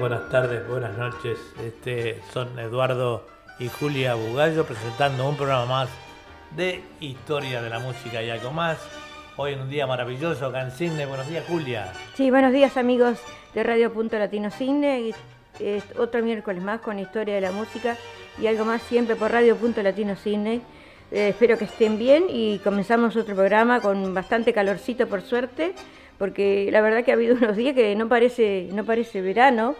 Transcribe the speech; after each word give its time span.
Buenas 0.00 0.30
tardes, 0.30 0.66
buenas 0.66 0.96
noches. 0.96 1.38
Este, 1.62 2.22
son 2.32 2.58
Eduardo 2.58 3.26
y 3.58 3.68
Julia 3.68 4.14
Bugallo 4.14 4.64
presentando 4.64 5.28
un 5.28 5.36
programa 5.36 5.66
más 5.66 5.90
de 6.56 6.82
historia 7.00 7.60
de 7.60 7.68
la 7.68 7.80
música 7.80 8.22
y 8.22 8.30
algo 8.30 8.50
más. 8.50 8.78
Hoy 9.36 9.52
en 9.52 9.60
un 9.60 9.68
día 9.68 9.86
maravilloso 9.86 10.46
acá 10.46 10.62
en 10.62 10.70
Cine. 10.70 11.04
Buenos 11.04 11.28
días, 11.28 11.44
Julia. 11.46 11.92
Sí, 12.14 12.30
buenos 12.30 12.50
días 12.50 12.78
amigos 12.78 13.18
de 13.52 13.62
Radio 13.62 13.92
Punto 13.92 14.18
Latino 14.18 14.50
Cine. 14.50 15.12
Es 15.58 15.84
otro 15.98 16.22
miércoles 16.22 16.62
más 16.62 16.80
con 16.80 16.98
historia 16.98 17.34
de 17.34 17.42
la 17.42 17.52
música 17.52 17.98
y 18.40 18.46
algo 18.46 18.64
más 18.64 18.80
siempre 18.80 19.16
por 19.16 19.30
Radio 19.30 19.54
Punto 19.56 19.82
Latino 19.82 20.16
Cine. 20.16 20.62
Eh, 21.12 21.28
espero 21.28 21.58
que 21.58 21.66
estén 21.66 21.98
bien 21.98 22.24
y 22.30 22.58
comenzamos 22.60 23.16
otro 23.16 23.34
programa 23.34 23.82
con 23.82 24.14
bastante 24.14 24.54
calorcito 24.54 25.08
por 25.08 25.20
suerte, 25.20 25.74
porque 26.16 26.70
la 26.72 26.80
verdad 26.80 27.04
que 27.04 27.10
ha 27.10 27.14
habido 27.14 27.34
unos 27.40 27.54
días 27.54 27.74
que 27.74 27.94
no 27.96 28.08
parece, 28.08 28.70
no 28.72 28.86
parece 28.86 29.20
verano, 29.20 29.76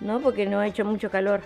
¿no? 0.00 0.20
Porque 0.20 0.46
no 0.46 0.60
ha 0.60 0.66
hecho 0.66 0.84
mucho 0.84 1.10
calor. 1.10 1.42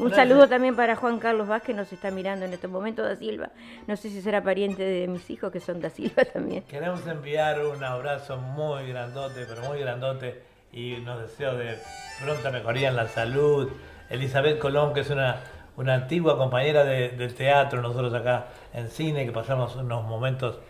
Un 0.00 0.14
saludo 0.14 0.48
también 0.48 0.74
para 0.76 0.96
Juan 0.96 1.18
Carlos 1.18 1.46
Vázquez, 1.46 1.66
que 1.66 1.74
nos 1.74 1.92
está 1.92 2.10
mirando 2.10 2.46
en 2.46 2.54
estos 2.54 2.70
momentos, 2.70 3.06
da 3.06 3.16
Silva. 3.16 3.50
No 3.86 3.96
sé 3.96 4.08
si 4.08 4.22
será 4.22 4.42
pariente 4.42 4.82
de 4.82 5.06
mis 5.06 5.28
hijos, 5.28 5.52
que 5.52 5.60
son 5.60 5.78
da 5.80 5.90
Silva 5.90 6.24
también. 6.32 6.62
Queremos 6.62 7.06
enviar 7.06 7.64
un 7.66 7.84
abrazo 7.84 8.38
muy 8.38 8.88
grandote, 8.88 9.44
pero 9.46 9.60
muy 9.68 9.78
grandote, 9.80 10.42
y 10.72 10.96
nos 11.04 11.20
deseo 11.20 11.54
de 11.54 11.76
pronta 12.24 12.50
mejoría 12.50 12.88
en 12.88 12.96
la 12.96 13.08
salud. 13.08 13.68
Elizabeth 14.08 14.58
Colón, 14.58 14.94
que 14.94 15.00
es 15.00 15.10
una, 15.10 15.40
una 15.76 15.94
antigua 15.94 16.38
compañera 16.38 16.84
de, 16.84 17.10
del 17.10 17.34
teatro, 17.34 17.82
nosotros 17.82 18.14
acá 18.14 18.46
en 18.72 18.88
cine, 18.88 19.26
que 19.26 19.32
pasamos 19.32 19.76
unos 19.76 20.04
momentos 20.04 20.60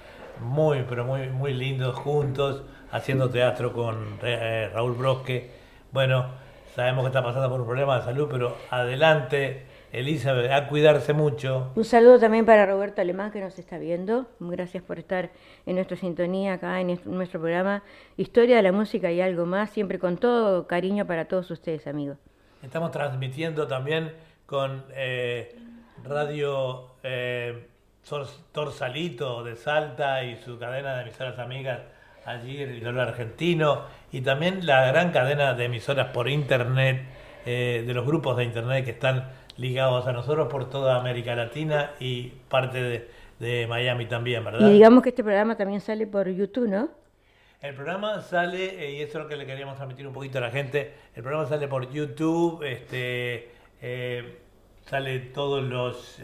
muy, 0.40 0.84
pero 0.88 1.04
muy, 1.04 1.28
muy 1.28 1.52
lindos 1.52 1.94
juntos, 1.94 2.64
haciendo 2.90 3.30
teatro 3.30 3.72
con 3.72 4.18
eh, 4.22 4.70
Raúl 4.72 4.94
Brosque. 4.94 5.52
Bueno, 5.92 6.26
Sabemos 6.74 7.02
que 7.02 7.08
está 7.08 7.22
pasando 7.22 7.50
por 7.50 7.60
un 7.60 7.66
problema 7.66 7.98
de 7.98 8.04
salud, 8.04 8.28
pero 8.30 8.56
adelante, 8.70 9.66
Elizabeth, 9.92 10.50
a 10.52 10.68
cuidarse 10.68 11.12
mucho. 11.12 11.72
Un 11.74 11.84
saludo 11.84 12.20
también 12.20 12.46
para 12.46 12.64
Roberto 12.64 13.00
Alemán 13.00 13.32
que 13.32 13.40
nos 13.40 13.58
está 13.58 13.78
viendo. 13.78 14.26
Gracias 14.38 14.82
por 14.82 14.98
estar 14.98 15.30
en 15.66 15.74
nuestra 15.74 15.96
sintonía 15.96 16.54
acá 16.54 16.80
en 16.80 16.98
nuestro 17.06 17.40
programa 17.40 17.82
Historia 18.16 18.56
de 18.56 18.62
la 18.62 18.72
Música 18.72 19.10
y 19.10 19.20
algo 19.20 19.46
más, 19.46 19.70
siempre 19.70 19.98
con 19.98 20.16
todo 20.16 20.68
cariño 20.68 21.06
para 21.06 21.24
todos 21.24 21.50
ustedes, 21.50 21.86
amigos. 21.88 22.18
Estamos 22.62 22.92
transmitiendo 22.92 23.66
también 23.66 24.12
con 24.46 24.84
eh, 24.94 25.56
Radio 26.04 26.92
eh, 27.02 27.66
Torsalito 28.52 29.42
de 29.42 29.56
Salta 29.56 30.22
y 30.24 30.36
su 30.36 30.58
cadena 30.58 30.96
de 30.96 31.02
emisoras 31.02 31.38
amigas 31.38 31.80
allí 32.24 32.62
en 32.62 32.86
el 32.86 33.00
argentino 33.00 33.84
y 34.12 34.22
también 34.22 34.66
la 34.66 34.86
gran 34.86 35.12
cadena 35.12 35.54
de 35.54 35.66
emisoras 35.66 36.08
por 36.08 36.28
internet, 36.28 37.02
eh, 37.46 37.84
de 37.86 37.94
los 37.94 38.06
grupos 38.06 38.36
de 38.36 38.44
internet 38.44 38.84
que 38.84 38.90
están 38.90 39.30
ligados 39.56 40.06
a 40.06 40.12
nosotros 40.12 40.48
por 40.48 40.68
toda 40.68 40.96
América 40.98 41.34
Latina 41.34 41.92
y 42.00 42.32
parte 42.48 43.08
de, 43.38 43.66
Miami 43.66 44.06
también, 44.06 44.44
¿verdad? 44.44 44.68
Y 44.68 44.72
digamos 44.74 45.02
que 45.02 45.08
este 45.10 45.24
programa 45.24 45.56
también 45.56 45.80
sale 45.80 46.06
por 46.06 46.28
YouTube, 46.28 46.68
¿no? 46.68 46.90
El 47.62 47.74
programa 47.74 48.20
sale, 48.20 48.84
eh, 48.84 48.92
y 48.98 49.02
eso 49.02 49.18
es 49.18 49.24
lo 49.24 49.28
que 49.28 49.36
le 49.36 49.46
queríamos 49.46 49.76
transmitir 49.76 50.06
un 50.06 50.12
poquito 50.12 50.38
a 50.38 50.40
la 50.42 50.50
gente, 50.50 50.92
el 51.14 51.22
programa 51.22 51.48
sale 51.48 51.68
por 51.68 51.90
YouTube, 51.90 52.62
este, 52.62 53.50
eh, 53.80 54.38
sale 54.86 55.18
todos 55.20 55.62
los... 55.62 56.20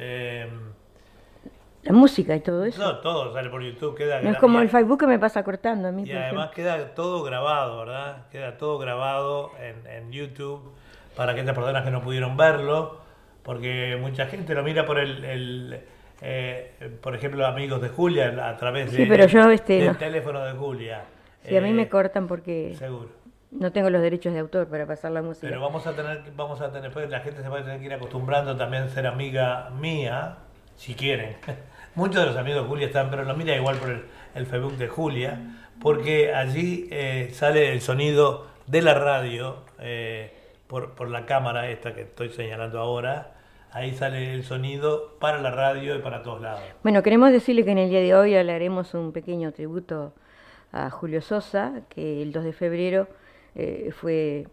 La 1.86 1.92
música 1.92 2.34
y 2.34 2.40
todo 2.40 2.64
eso. 2.64 2.82
No, 2.82 2.98
todo 2.98 3.32
sale 3.32 3.48
por 3.48 3.62
YouTube. 3.62 3.96
Queda 3.96 4.20
no 4.20 4.30
es 4.30 4.38
como 4.38 4.60
el 4.60 4.68
Facebook 4.68 5.00
que 5.00 5.06
me 5.06 5.18
pasa 5.18 5.42
cortando 5.42 5.88
a 5.88 5.92
mí. 5.92 6.04
Y 6.04 6.12
además 6.12 6.50
queda 6.50 6.94
todo 6.94 7.22
grabado, 7.22 7.78
¿verdad? 7.78 8.26
Queda 8.30 8.56
todo 8.56 8.78
grabado 8.78 9.52
en, 9.60 9.86
en 9.86 10.12
YouTube 10.12 10.72
para 11.16 11.32
aquellas 11.32 11.54
personas 11.54 11.84
que 11.84 11.90
no 11.90 12.02
pudieron 12.02 12.36
verlo, 12.36 12.98
porque 13.42 13.96
mucha 14.00 14.26
gente 14.26 14.54
lo 14.54 14.62
mira 14.62 14.84
por 14.84 14.98
el, 14.98 15.24
el 15.24 15.80
eh, 16.22 16.98
por 17.02 17.14
ejemplo, 17.14 17.46
amigos 17.46 17.80
de 17.80 17.88
Julia 17.88 18.48
a 18.48 18.56
través 18.56 18.90
sí, 18.90 19.06
pero 19.06 19.26
yo, 19.26 19.50
este, 19.50 19.80
del 19.80 19.96
teléfono 19.96 20.44
de 20.44 20.52
Julia. 20.52 21.04
Sí, 21.42 21.56
a 21.56 21.60
mí 21.60 21.72
me 21.72 21.82
eh, 21.82 21.88
cortan 21.88 22.26
porque 22.26 22.74
seguro. 22.76 23.10
no 23.50 23.70
tengo 23.72 23.90
los 23.90 24.02
derechos 24.02 24.32
de 24.32 24.40
autor 24.40 24.66
para 24.66 24.86
pasar 24.86 25.12
la 25.12 25.22
música. 25.22 25.46
Pero 25.46 25.60
vamos 25.60 25.86
a 25.86 25.94
tener, 25.94 26.22
vamos 26.34 26.60
a 26.60 26.72
tener, 26.72 26.90
pues 26.90 27.08
la 27.10 27.20
gente 27.20 27.42
se 27.42 27.48
va 27.48 27.60
a 27.60 27.62
tener 27.62 27.80
que 27.80 27.86
ir 27.86 27.92
acostumbrando 27.92 28.56
también 28.56 28.84
a 28.84 28.88
ser 28.88 29.06
amiga 29.06 29.70
mía, 29.70 30.38
si 30.76 30.94
quieren. 30.94 31.36
Muchos 31.96 32.20
de 32.20 32.26
los 32.26 32.36
amigos 32.36 32.64
de 32.64 32.68
Julia 32.68 32.86
están, 32.88 33.08
pero 33.08 33.24
lo 33.24 33.34
mira 33.34 33.56
igual 33.56 33.78
por 33.78 33.88
el, 33.88 34.46
Facebook 34.46 34.76
de 34.76 34.86
Julia, 34.86 35.40
porque 35.80 36.34
allí 36.34 36.88
eh, 36.90 37.30
sale 37.32 37.72
el 37.72 37.80
sonido 37.80 38.48
de 38.66 38.82
la 38.82 38.92
radio 38.92 39.60
eh, 39.80 40.30
por, 40.66 40.90
por, 40.90 41.08
la 41.08 41.24
cámara 41.24 41.70
esta 41.70 41.94
que 41.94 42.02
estoy 42.02 42.28
señalando 42.28 42.80
ahora. 42.80 43.32
Ahí 43.72 43.94
sale 43.94 44.34
el 44.34 44.44
sonido 44.44 45.16
para 45.20 45.40
la 45.40 45.50
radio 45.50 45.96
y 45.96 46.00
para 46.00 46.22
todos 46.22 46.42
lados. 46.42 46.60
Bueno, 46.82 47.02
queremos 47.02 47.32
decirle 47.32 47.64
que 47.64 47.70
en 47.70 47.78
el 47.78 47.88
día 47.88 48.00
de 48.00 48.14
hoy 48.14 48.32
le 48.32 48.52
haremos 48.52 48.92
un 48.92 49.12
pequeño 49.12 49.52
tributo 49.52 50.12
a 50.72 50.90
Julio 50.90 51.22
Sosa, 51.22 51.80
que 51.88 52.20
el 52.20 52.30
2 52.30 52.44
de 52.44 52.52
febrero 52.52 53.08
eh, 53.54 53.90
fue 53.98 54.48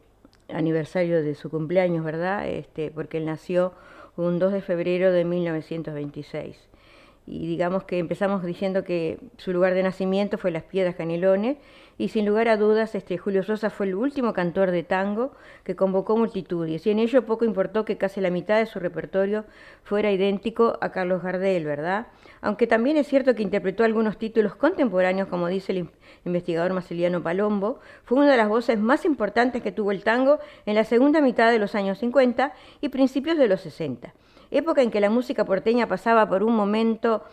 aniversario 0.48 1.22
de 1.22 1.36
su 1.36 1.50
cumpleaños, 1.50 2.06
¿verdad? 2.06 2.48
Este, 2.48 2.90
porque 2.90 3.18
él 3.18 3.26
nació 3.26 3.74
un 4.16 4.40
2 4.40 4.54
de 4.54 4.62
febrero 4.62 5.12
de 5.12 5.26
1926 5.26 6.70
y 7.26 7.48
digamos 7.48 7.84
que 7.86 8.00
empezamos 8.00 8.44
diciendo 8.44 8.84
que 8.84 9.18
su 9.38 9.54
lugar 9.54 9.74
de 9.74 9.84
nacimiento 9.84 10.38
fue 10.38 10.52
Las 10.52 10.64
Piedras 10.64 10.96
Canelones 10.96 11.58
y 11.98 12.10
sin 12.10 12.26
lugar 12.26 12.50
a 12.50 12.58
dudas 12.58 12.96
este 12.96 13.18
Julio 13.18 13.44
Sosa 13.44 13.70
fue 13.70 13.86
el 13.86 13.96
último 13.96 14.34
cantor 14.34 14.72
de 14.72 14.84
tango 14.84 15.32
que 15.64 15.76
convocó 15.76 16.18
multitudes 16.18 16.86
y 16.86 16.92
en 16.92 17.00
ello 17.00 17.26
poco 17.26 17.46
importó 17.46 17.86
que 17.86 17.98
casi 17.98 18.20
la 18.20 18.30
mitad 18.30 18.58
de 18.58 18.66
su 18.66 18.80
repertorio 18.80 19.46
fuera 19.84 20.12
idéntico 20.12 20.78
a 20.82 20.92
Carlos 20.92 21.24
Gardel, 21.24 21.66
¿verdad? 21.66 22.08
Aunque 22.42 22.68
también 22.68 22.98
es 22.98 23.08
cierto 23.08 23.36
que 23.36 23.44
interpretó 23.44 23.84
algunos 23.84 24.18
títulos 24.18 24.56
contemporáneos, 24.56 25.30
como 25.30 25.48
dice 25.48 25.72
el 25.72 25.90
investigador 26.26 26.74
Marceliano 26.74 27.24
Palombo, 27.24 27.80
fue 28.04 28.18
una 28.18 28.32
de 28.32 28.38
las 28.38 28.50
voces 28.50 28.80
más 28.80 29.06
importantes 29.06 29.62
que 29.62 29.72
tuvo 29.72 29.92
el 29.92 30.04
tango 30.04 30.40
en 30.66 30.76
la 30.76 30.84
segunda 30.84 31.22
mitad 31.22 31.52
de 31.52 31.60
los 31.60 31.76
años 31.76 32.00
50 32.00 32.54
y 32.82 32.90
principios 32.90 33.38
de 33.38 33.48
los 33.48 33.62
60 33.62 34.14
época 34.58 34.82
en 34.82 34.92
que 34.92 35.00
la 35.00 35.10
música 35.10 35.46
porteña 35.46 35.88
pasaba 35.88 36.28
por 36.28 36.44
un 36.44 36.56
momento 36.56 37.24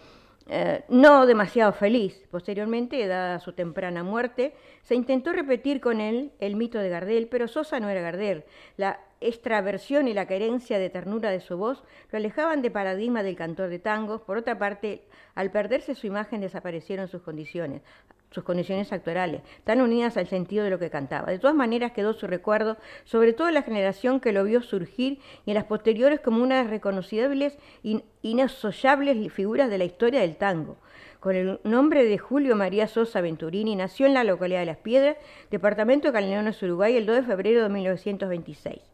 eh, 0.49 0.85
no 0.89 1.27
demasiado 1.27 1.73
feliz. 1.73 2.27
Posteriormente, 2.31 3.07
dada 3.07 3.39
su 3.39 3.53
temprana 3.53 4.03
muerte, 4.03 4.55
se 4.83 4.95
intentó 4.95 5.33
repetir 5.33 5.81
con 5.81 6.01
él 6.01 6.33
el 6.41 6.57
mito 6.57 6.79
de 6.79 6.89
Gardel, 6.89 7.29
pero 7.29 7.47
Sosa 7.47 7.79
no 7.79 7.89
era 7.89 8.01
Gardel. 8.01 8.45
La 8.77 8.99
extraversión 9.21 10.09
y 10.09 10.15
la 10.15 10.27
carencia 10.27 10.79
de 10.79 10.91
ternura 10.91 11.31
de 11.31 11.41
su 11.41 11.57
voz 11.57 11.83
lo 12.11 12.19
alejaban 12.19 12.63
de 12.63 12.71
paradigma 12.71 13.23
del 13.23 13.37
cantor 13.37 13.69
de 13.69 13.79
tangos. 13.79 14.23
Por 14.23 14.37
otra 14.37 14.59
parte, 14.59 15.03
al 15.35 15.51
perderse 15.51 15.95
su 15.95 16.07
imagen 16.07 16.41
desaparecieron 16.41 17.09
sus 17.09 17.23
condiciones 17.23 17.83
sus 18.31 18.45
condiciones 18.45 18.93
actorales, 18.93 19.43
tan 19.65 19.81
unidas 19.81 20.17
al 20.17 20.29
sentido 20.29 20.65
de 20.65 20.71
lo 20.71 20.79
que 20.79 20.91
cantaba. 20.91 21.33
De 21.33 21.39
todas 21.39 21.57
maneras 21.57 21.93
quedó 21.93 22.13
su 22.13 22.27
recuerdo, 22.27 22.77
sobre 23.05 23.33
todo 23.33 23.49
en 23.49 23.55
la 23.55 23.63
generación 23.63 24.21
que 24.21 24.33
lo 24.33 24.45
vio 24.45 24.63
surgir 24.63 25.19
y 25.45 25.51
en 25.51 25.55
las 25.55 25.65
posteriores 25.65 26.21
como 26.21 26.43
una 26.43 26.59
de 26.59 26.63
las 26.63 26.71
reconocibles 26.71 27.59
e 27.83 28.03
inasoyables 28.23 29.33
figuras 29.33 29.69
de 29.69 29.79
la 29.79 29.85
historia 29.85 30.21
del 30.21 30.37
tango. 30.37 30.77
Con 31.19 31.37
el 31.37 31.61
nombre 31.65 32.05
de 32.05 32.19
Julio 32.19 32.57
María 32.57 32.87
Sosa 32.87 33.21
Venturini, 33.21 33.77
nació 33.77 34.07
en 34.07 34.15
la 34.15 34.25
localidad 34.25 34.61
de 34.61 34.67
Las 34.67 34.79
Piedras, 34.79 35.17
departamento 35.51 36.13
de 36.13 36.57
Uruguay, 36.63 36.97
el 36.97 37.07
2 37.07 37.17
de 37.17 37.23
febrero 37.25 37.63
de 37.63 37.69
1926. 37.69 38.90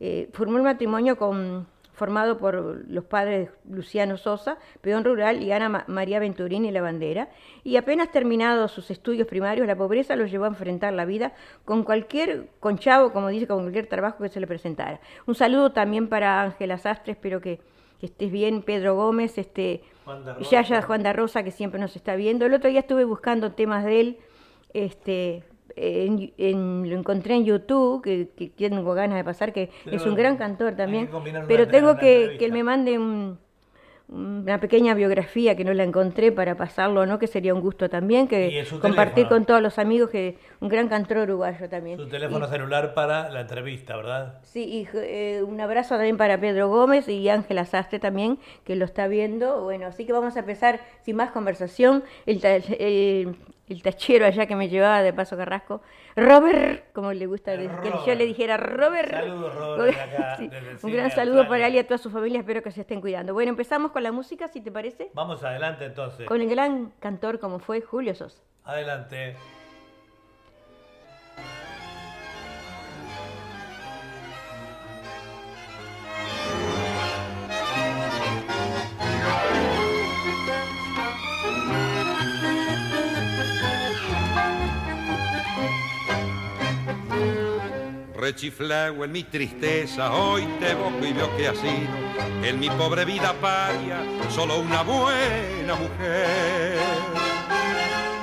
Eh, 0.00 0.28
formó 0.32 0.58
el 0.58 0.62
matrimonio 0.62 1.16
con 1.16 1.66
formado 1.96 2.36
por 2.36 2.84
los 2.88 3.04
padres 3.04 3.48
Luciano 3.68 4.18
Sosa, 4.18 4.58
peón 4.82 5.02
rural, 5.02 5.42
y 5.42 5.50
Ana 5.50 5.86
María 5.88 6.18
Venturini 6.18 6.70
La 6.70 6.82
Bandera, 6.82 7.30
y 7.64 7.76
apenas 7.76 8.12
terminados 8.12 8.70
sus 8.70 8.90
estudios 8.90 9.26
primarios, 9.26 9.66
la 9.66 9.76
pobreza 9.76 10.14
los 10.14 10.30
llevó 10.30 10.44
a 10.44 10.48
enfrentar 10.48 10.92
la 10.92 11.06
vida 11.06 11.32
con 11.64 11.84
cualquier 11.84 12.50
conchavo, 12.60 13.12
como 13.12 13.28
dice, 13.28 13.46
con 13.46 13.62
cualquier 13.62 13.86
trabajo 13.86 14.22
que 14.22 14.28
se 14.28 14.40
le 14.40 14.46
presentara. 14.46 15.00
Un 15.26 15.34
saludo 15.34 15.72
también 15.72 16.08
para 16.08 16.42
Ángela 16.42 16.76
Sastre, 16.76 17.12
espero 17.12 17.40
que, 17.40 17.60
estés 18.02 18.30
bien, 18.30 18.60
Pedro 18.60 18.94
Gómez, 18.94 19.38
este, 19.38 19.82
Yaya 20.50 20.82
Juan 20.82 21.02
da 21.02 21.14
Rosa, 21.14 21.42
que 21.42 21.50
siempre 21.50 21.80
nos 21.80 21.96
está 21.96 22.14
viendo. 22.14 22.44
El 22.44 22.52
otro 22.52 22.68
día 22.68 22.80
estuve 22.80 23.04
buscando 23.04 23.52
temas 23.52 23.86
de 23.86 24.00
él, 24.00 24.18
este, 24.74 25.44
en, 25.76 26.88
lo 26.88 26.96
encontré 26.96 27.34
en 27.34 27.44
YouTube, 27.44 28.02
que, 28.02 28.28
que, 28.34 28.48
tengo 28.68 28.94
ganas 28.94 29.16
de 29.16 29.24
pasar, 29.24 29.52
que 29.52 29.70
es 29.84 30.04
un 30.06 30.14
gran 30.14 30.36
cantor 30.36 30.74
también, 30.74 31.08
pero 31.46 31.68
tengo 31.68 31.96
que, 31.96 32.36
que 32.38 32.44
él 32.44 32.52
me 32.52 32.64
mande 32.64 32.98
una 34.08 34.60
pequeña 34.60 34.94
biografía 34.94 35.56
que 35.56 35.64
no 35.64 35.74
la 35.74 35.82
encontré 35.82 36.30
para 36.30 36.56
pasarlo, 36.56 37.06
¿no? 37.06 37.18
Que 37.18 37.26
sería 37.26 37.52
un 37.52 37.60
gusto 37.60 37.90
también, 37.90 38.28
que 38.28 38.64
compartir 38.80 39.26
con 39.26 39.44
todos 39.44 39.60
los 39.60 39.78
amigos, 39.78 40.10
que 40.10 40.38
un 40.60 40.68
gran 40.68 40.88
cantor 40.88 41.18
uruguayo 41.18 41.68
también. 41.68 41.98
Su 41.98 42.08
teléfono 42.08 42.46
celular 42.46 42.94
para 42.94 43.28
la 43.30 43.40
entrevista, 43.40 43.96
¿verdad? 43.96 44.38
Sí, 44.42 44.64
y 44.64 44.88
eh, 44.94 45.42
un 45.42 45.60
abrazo 45.60 45.96
también 45.96 46.16
para 46.16 46.38
Pedro 46.38 46.68
Gómez 46.68 47.08
y 47.08 47.28
Ángela 47.28 47.64
Sastre 47.64 47.98
también, 47.98 48.38
que 48.64 48.76
lo 48.76 48.84
está 48.84 49.08
viendo. 49.08 49.62
Bueno, 49.64 49.86
así 49.86 50.06
que 50.06 50.12
vamos 50.12 50.36
a 50.36 50.40
empezar 50.40 50.80
sin 51.02 51.16
más 51.16 51.32
conversación. 51.32 52.04
el 52.26 52.40
el 52.78 53.36
tachero 53.82 54.26
allá 54.26 54.46
que 54.46 54.54
me 54.56 54.68
llevaba 54.68 55.02
de 55.02 55.12
Paso 55.12 55.36
Carrasco, 55.36 55.82
Robert, 56.14 56.92
como 56.92 57.12
le 57.12 57.26
gusta 57.26 57.56
que 57.56 57.68
yo 58.06 58.14
le 58.14 58.24
dijera 58.24 58.56
Robert. 58.56 59.10
Saludos, 59.10 59.54
Robert, 59.54 59.98
acá, 59.98 60.36
Sí, 60.38 60.48
el 60.52 60.78
un 60.82 60.92
gran 60.92 61.10
saludo 61.10 61.48
para 61.48 61.66
él 61.66 61.74
y 61.74 61.78
a 61.78 61.86
toda 61.86 61.98
su 61.98 62.10
familia, 62.10 62.38
espero 62.40 62.62
que 62.62 62.70
se 62.70 62.82
estén 62.82 63.00
cuidando. 63.00 63.34
Bueno, 63.34 63.50
empezamos 63.50 63.90
con 63.90 64.02
la 64.02 64.12
música, 64.12 64.48
si 64.48 64.60
te 64.60 64.70
parece, 64.70 65.10
Vamos 65.14 65.42
adelante 65.42 65.84
entonces. 65.84 66.26
con 66.26 66.40
el 66.40 66.48
gran 66.48 66.92
cantor 67.00 67.38
como 67.40 67.58
fue 67.58 67.80
Julio 67.80 68.14
Sosa. 68.14 68.42
Adelante. 68.64 69.36
Rechiflao 88.16 89.04
en 89.04 89.12
mi 89.12 89.24
tristeza, 89.24 90.10
hoy 90.10 90.46
te 90.58 90.70
evoco 90.70 91.04
y 91.04 91.12
veo 91.12 91.36
que 91.36 91.48
ha 91.48 91.54
sido 91.54 92.06
en 92.42 92.58
mi 92.58 92.70
pobre 92.70 93.04
vida 93.04 93.34
paria 93.34 93.98
solo 94.30 94.58
una 94.60 94.82
buena 94.82 95.74
mujer. 95.74 96.78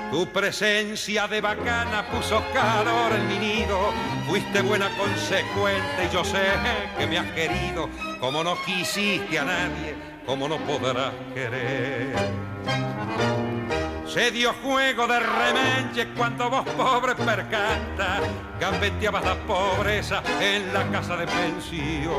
Tu 0.09 0.25
presencia 0.27 1.27
de 1.27 1.41
bacana 1.41 2.07
puso 2.09 2.43
calor 2.53 3.11
en 3.13 3.27
mi 3.27 3.37
nido, 3.37 3.91
fuiste 4.27 4.61
buena 4.63 4.89
consecuente 4.97 6.07
y 6.09 6.13
yo 6.13 6.23
sé 6.23 6.41
que 6.97 7.05
me 7.05 7.19
has 7.19 7.31
querido 7.31 7.87
como 8.19 8.43
no 8.43 8.55
quisiste 8.63 9.37
a 9.37 9.45
nadie, 9.45 9.95
como 10.25 10.47
no 10.47 10.57
podrás 10.57 11.13
querer. 11.35 12.15
Se 14.07 14.31
dio 14.31 14.53
juego 14.63 15.07
de 15.07 15.19
remenche 15.19 16.07
cuando 16.15 16.49
vos 16.49 16.65
pobre 16.77 17.15
percanta 17.15 18.19
gambeteabas 18.59 19.23
la 19.25 19.35
pobreza 19.35 20.21
en 20.39 20.73
la 20.73 20.87
casa 20.89 21.17
de 21.17 21.25
pensión. 21.25 22.13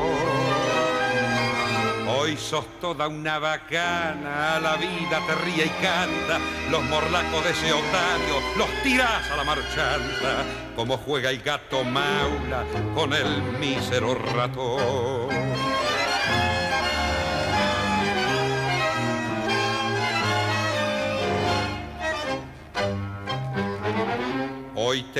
Hoy 2.07 2.37
sos 2.37 2.65
toda 2.79 3.07
una 3.07 3.39
bacana, 3.39 4.59
la 4.59 4.75
vida 4.77 5.21
te 5.27 5.35
ríe 5.35 5.65
y 5.65 5.69
canta, 5.81 6.39
los 6.69 6.83
morlacos 6.83 7.43
de 7.43 7.51
ese 7.51 7.71
otario 7.71 8.41
los 8.57 8.67
tirás 8.83 9.29
a 9.31 9.37
la 9.37 9.43
marchanta, 9.43 10.43
como 10.75 10.97
juega 10.97 11.29
el 11.29 11.41
gato 11.41 11.83
maula 11.83 12.63
con 12.93 13.13
el 13.13 13.41
mísero 13.59 14.15
ratón. 14.15 15.74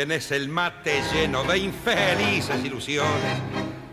Tenés 0.07 0.30
el 0.30 0.50
mate 0.50 1.02
lleno 1.12 1.44
de 1.46 1.57
infelices 1.57 2.63
ilusiones. 2.63 3.42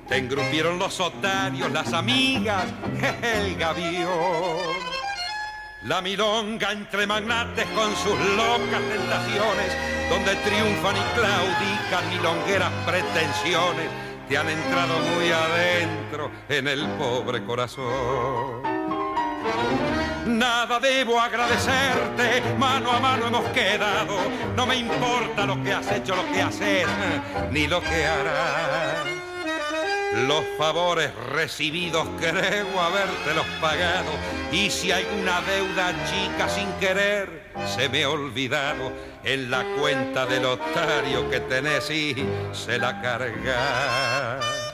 Te 0.07 0.19
engrupieron 0.19 0.79
los 0.79 1.01
otarios, 1.01 1.73
las 1.73 1.91
amigas, 1.95 2.67
el 3.23 3.57
gavión. 3.57 4.59
La 5.85 6.03
milonga 6.03 6.71
entre 6.73 7.07
magnates 7.07 7.65
con 7.69 7.97
sus 7.97 8.19
locas 8.37 8.83
tentaciones, 8.91 9.75
donde 10.11 10.37
triunfan 10.37 10.97
y 10.99 11.19
claudican 11.19 12.11
milongueras 12.11 12.73
pretensiones, 12.85 13.89
te 14.29 14.37
han 14.37 14.51
entrado 14.51 14.99
muy 15.17 15.33
adentro 15.33 16.31
en 16.51 16.69
el 16.69 16.87
pobre 16.99 17.43
corazón. 17.43 18.72
Nada 20.27 20.79
debo 20.79 21.21
agradecerte, 21.21 22.43
mano 22.57 22.93
a 22.93 23.01
mano 23.01 23.27
hemos 23.27 23.45
quedado. 23.51 24.19
No 24.57 24.67
me 24.67 24.77
importa 24.77 25.47
lo 25.47 25.61
que 25.63 25.73
has 25.73 25.91
hecho, 25.91 26.15
lo 26.15 26.25
que 26.33 26.41
haces, 26.41 26.87
ni 27.51 27.67
lo 27.67 27.81
que 27.81 28.07
harás. 28.07 29.07
Los 30.29 30.45
favores 30.59 31.13
recibidos 31.33 32.07
creo 32.21 32.81
habértelos 32.81 33.47
pagado. 33.61 34.13
Y 34.53 34.71
si 34.71 34.93
hay 34.93 35.07
una 35.21 35.41
deuda 35.41 35.93
chica 36.07 36.49
sin 36.49 36.71
querer, 36.75 37.51
se 37.67 37.89
me 37.89 38.05
ha 38.05 38.11
olvidado. 38.11 38.93
En 39.25 39.51
la 39.51 39.65
cuenta 39.79 40.27
del 40.27 40.45
otario 40.45 41.31
que 41.31 41.41
tenés 41.41 41.91
y 41.91 42.15
se 42.53 42.79
la 42.79 43.01
cargas. 43.01 44.72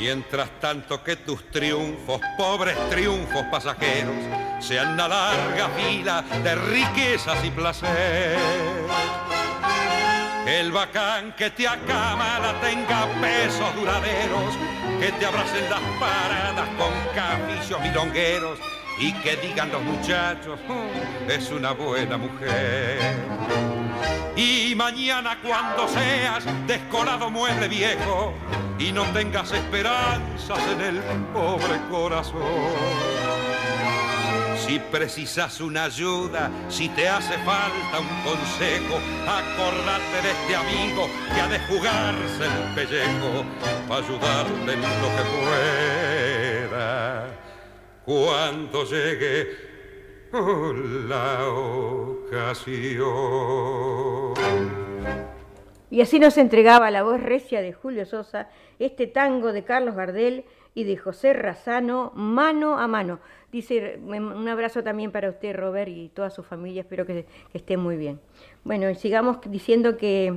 Mientras 0.00 0.48
tanto 0.60 1.04
que 1.04 1.16
tus 1.16 1.50
triunfos, 1.50 2.22
pobres 2.38 2.74
triunfos 2.88 3.42
pasajeros, 3.50 4.16
sean 4.58 4.94
una 4.94 5.06
larga 5.06 5.68
fila 5.76 6.24
de 6.42 6.54
riquezas 6.54 7.44
y 7.44 7.50
placer. 7.50 8.38
El 10.46 10.72
bacán 10.72 11.34
que 11.36 11.50
te 11.50 11.68
acamala 11.68 12.58
tenga 12.62 13.06
pesos 13.20 13.74
duraderos, 13.76 14.54
que 14.98 15.12
te 15.12 15.26
abracen 15.26 15.68
las 15.68 15.82
paradas 16.00 16.68
con 16.78 16.92
caficios 17.14 17.78
milongueros 17.82 18.58
y 19.00 19.12
que 19.14 19.36
digan 19.36 19.72
los 19.72 19.82
muchachos, 19.82 20.60
"Oh, 20.68 21.30
es 21.30 21.50
una 21.50 21.72
buena 21.72 22.18
mujer. 22.18 22.98
Y 24.36 24.74
mañana 24.74 25.38
cuando 25.42 25.88
seas 25.88 26.44
descolado 26.66 27.30
mueble 27.30 27.66
viejo 27.68 28.34
y 28.78 28.92
no 28.92 29.04
tengas 29.12 29.52
esperanzas 29.52 30.58
en 30.72 30.80
el 30.80 30.98
pobre 31.32 31.80
corazón. 31.90 32.40
Si 34.66 34.78
precisas 34.78 35.60
una 35.60 35.84
ayuda, 35.84 36.50
si 36.68 36.88
te 36.90 37.08
hace 37.08 37.36
falta 37.38 37.98
un 37.98 38.08
consejo, 38.22 39.00
acordate 39.26 40.22
de 40.22 40.30
este 40.30 40.56
amigo 40.56 41.08
que 41.34 41.40
ha 41.40 41.48
de 41.48 41.58
jugarse 41.60 42.44
el 42.44 42.74
pellejo 42.74 43.44
para 43.88 44.04
ayudarte 44.04 44.72
en 44.72 44.80
lo 44.80 45.08
que 45.16 45.22
pueda. 46.68 47.49
Cuando 48.10 48.82
llegue 48.86 49.46
la 50.32 51.48
ocasión. 51.48 53.04
Y 55.90 56.00
así 56.00 56.18
nos 56.18 56.36
entregaba 56.36 56.90
la 56.90 57.04
voz 57.04 57.22
recia 57.22 57.62
de 57.62 57.72
Julio 57.72 58.04
Sosa 58.04 58.48
este 58.80 59.06
tango 59.06 59.52
de 59.52 59.62
Carlos 59.62 59.94
Gardel 59.94 60.44
y 60.74 60.82
de 60.82 60.96
José 60.96 61.34
Razano, 61.34 62.10
mano 62.16 62.80
a 62.80 62.88
mano. 62.88 63.20
Dice 63.52 64.00
un 64.04 64.48
abrazo 64.48 64.82
también 64.82 65.12
para 65.12 65.30
usted, 65.30 65.54
Robert, 65.54 65.88
y 65.88 66.08
toda 66.08 66.30
su 66.30 66.42
familia, 66.42 66.80
espero 66.80 67.06
que, 67.06 67.26
que 67.52 67.58
esté 67.58 67.76
muy 67.76 67.96
bien. 67.96 68.18
Bueno, 68.64 68.90
y 68.90 68.96
sigamos 68.96 69.38
diciendo 69.46 69.96
que 69.96 70.36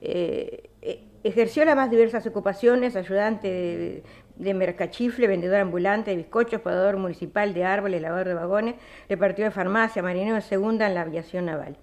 eh, 0.00 0.68
ejerció 1.22 1.64
las 1.64 1.76
más 1.76 1.90
diversas 1.90 2.26
ocupaciones, 2.26 2.96
ayudante 2.96 3.48
de, 3.48 4.02
de 4.38 4.54
mercachifle, 4.54 5.26
vendedor 5.26 5.60
ambulante 5.60 6.12
de 6.12 6.16
bizcochos, 6.16 6.60
podador 6.60 6.96
municipal 6.96 7.52
de 7.54 7.64
árboles, 7.64 8.00
lavador 8.00 8.28
de 8.28 8.34
vagones, 8.34 8.74
repartió 9.08 9.44
de 9.44 9.50
farmacia, 9.50 10.02
marinero 10.02 10.36
de 10.36 10.42
segunda 10.42 10.86
en 10.86 10.94
la 10.94 11.02
aviación 11.02 11.46
naval. 11.46 11.76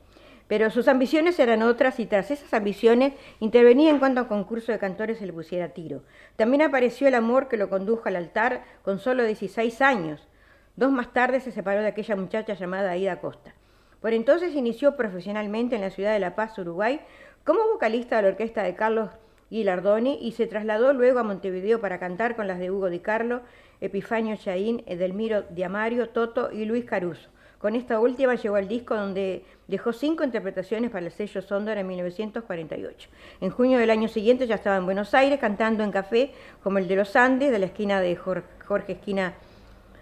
Pero 0.48 0.70
sus 0.70 0.88
ambiciones 0.88 1.40
eran 1.40 1.64
otras 1.64 2.00
y 2.00 2.06
tras 2.06 2.32
esas 2.32 2.54
ambiciones 2.54 3.14
intervenía 3.40 3.90
en 3.90 4.00
cuanto 4.00 4.22
a 4.22 4.28
concurso 4.28 4.72
de 4.72 4.80
cantores 4.80 5.18
se 5.18 5.26
le 5.26 5.34
pusiera 5.34 5.70
tiro. 5.70 6.04
También 6.36 6.62
apareció 6.62 7.08
el 7.08 7.16
amor 7.16 7.48
que 7.48 7.58
lo 7.58 7.70
condujo 7.70 8.04
al 8.06 8.16
altar 8.16 8.64
con 8.84 9.00
solo 9.00 9.24
16 9.26 9.82
años. 9.82 10.28
Dos 10.76 10.92
más 10.92 11.14
tarde 11.14 11.40
se 11.40 11.52
separó 11.52 11.82
de 11.82 11.88
aquella 11.88 12.16
muchacha 12.16 12.54
llamada 12.54 12.92
Aida 12.92 13.20
Costa. 13.20 13.56
Por 14.02 14.14
entonces 14.14 14.54
inició 14.54 14.96
profesionalmente 14.96 15.76
en 15.76 15.82
la 15.82 15.90
ciudad 15.90 16.14
de 16.14 16.20
La 16.20 16.36
Paz, 16.36 16.58
Uruguay, 16.60 17.02
como 17.44 17.68
vocalista 17.74 18.18
de 18.18 18.22
la 18.22 18.28
orquesta 18.30 18.62
de 18.62 18.76
Carlos 18.76 19.10
Guilardoni 19.50 20.18
y 20.22 20.32
se 20.32 20.48
trasladó 20.48 20.94
luego 20.94 21.20
a 21.20 21.24
Montevideo 21.24 21.80
para 21.80 22.00
cantar 22.00 22.36
con 22.36 22.48
las 22.48 22.60
de 22.60 22.72
Hugo 22.72 22.90
Di 22.90 23.00
Carlo, 23.00 23.42
Epifanio 23.82 24.36
Chaín, 24.36 24.84
Edelmiro 24.86 25.44
Diamario, 25.50 26.10
Toto 26.10 26.52
y 26.52 26.66
Luis 26.66 26.86
Caruso. 26.86 27.30
Con 27.60 27.75
esta 27.75 28.00
última 28.00 28.36
llegó 28.36 28.56
al 28.58 28.68
disco 28.68 28.96
donde 28.96 29.44
dejó 29.68 29.94
cinco 29.94 30.24
interpretaciones 30.24 30.92
para 30.92 31.06
el 31.06 31.12
sello 31.12 31.42
Sondor 31.42 31.78
en 31.78 31.88
1948. 31.88 33.10
En 33.42 33.50
junio 33.50 33.80
del 33.80 33.90
año 33.90 34.08
siguiente 34.08 34.46
ya 34.46 34.56
estaba 34.56 34.78
en 34.78 34.86
Buenos 34.86 35.14
Aires 35.14 35.40
cantando 35.40 35.84
en 35.84 35.92
café 35.92 36.32
como 36.62 36.78
el 36.78 36.88
de 36.88 36.96
los 36.96 37.16
Andes, 37.16 37.52
de 37.52 37.60
la 37.60 37.66
esquina 37.68 38.02
de 38.02 38.16
Jorge 38.16 38.92
Esquina, 38.92 39.34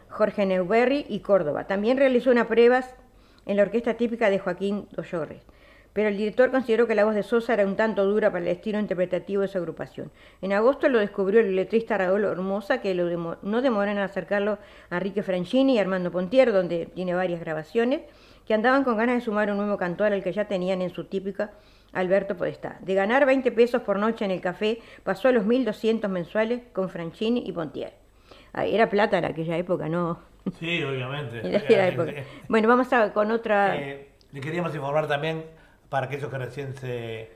Jorge 0.10 0.46
Neuberry 0.46 1.06
y 1.08 1.20
Córdoba. 1.20 1.66
También 1.66 1.98
realizó 1.98 2.32
unas 2.32 2.48
pruebas 2.48 2.94
en 3.46 3.58
la 3.58 3.64
orquesta 3.64 3.94
típica 3.96 4.30
de 4.30 4.40
Joaquín 4.40 4.88
Doyorres. 4.92 5.42
Pero 5.94 6.10
el 6.10 6.18
director 6.18 6.50
consideró 6.52 6.88
que 6.88 6.96
la 6.96 7.06
voz 7.06 7.14
de 7.14 7.24
Sosa 7.24 7.54
era 7.54 7.66
un 7.66 7.76
tanto 7.76 8.04
dura 8.06 8.32
para 8.32 8.44
el 8.44 8.50
estilo 8.50 8.80
interpretativo 8.80 9.44
de 9.44 9.48
su 9.48 9.60
agrupación. 9.60 10.12
En 10.42 10.52
agosto 10.52 10.90
lo 10.90 11.00
descubrió 11.00 11.40
el 11.40 11.56
letrista 11.56 11.98
Raúl 11.98 12.26
Hermosa, 12.26 12.82
que 12.82 12.96
lo 12.96 13.38
no 13.42 13.62
demoró 13.62 13.92
en 13.92 14.00
acercarlo 14.00 14.58
a 14.90 14.98
Enrique 14.98 15.22
Franchini 15.22 15.76
y 15.76 15.80
Armando 15.80 16.12
Pontier, 16.12 16.52
donde 16.52 16.88
tiene 16.88 17.14
varias 17.14 17.40
grabaciones, 17.40 18.02
que 18.48 18.54
andaban 18.54 18.84
con 18.84 18.98
ganas 18.98 19.16
de 19.16 19.22
sumar 19.22 19.52
un 19.52 19.58
nuevo 19.58 19.78
cantor 19.78 20.14
al 20.14 20.24
que 20.24 20.34
ya 20.34 20.46
tenían 20.46 20.82
en 20.82 20.90
su 20.90 21.06
típica 21.06 21.52
Alberto 21.94 22.36
Podestá. 22.36 22.78
De 22.82 22.96
ganar 22.96 23.26
20 23.26 23.52
pesos 23.52 23.84
por 23.84 24.00
noche 24.00 24.26
en 24.26 24.32
el 24.32 24.42
café, 24.42 24.80
pasó 25.04 25.28
a 25.28 25.32
los 25.32 25.46
1.200 25.46 26.08
mensuales 26.10 26.62
con 26.74 26.90
Franchini 26.90 27.44
y 27.46 27.52
Pontier. 27.52 27.94
Era 28.54 28.90
plata 28.90 29.18
en 29.18 29.26
aquella 29.26 29.58
época, 29.58 29.88
¿no? 29.88 30.20
Sí, 30.60 30.84
obviamente. 30.84 31.42
Era 31.74 31.88
época. 31.88 32.12
Bueno, 32.50 32.68
vamos 32.68 32.92
a 32.92 33.14
con 33.14 33.32
otra... 33.32 33.76
Eh, 33.78 34.10
le 34.32 34.42
queríamos 34.42 34.74
informar 34.76 35.08
también 35.08 35.44
para 35.94 36.08
aquellos 36.08 36.30
que 36.32 36.38
recién 36.40 36.76
se 36.76 37.30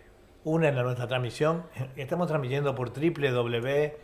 unen 0.43 0.75
a 0.79 0.81
nuestra 0.81 1.07
transmisión. 1.07 1.65
Estamos 1.95 2.27
transmitiendo 2.27 2.73
por 2.73 2.91
www.radio 2.91 3.97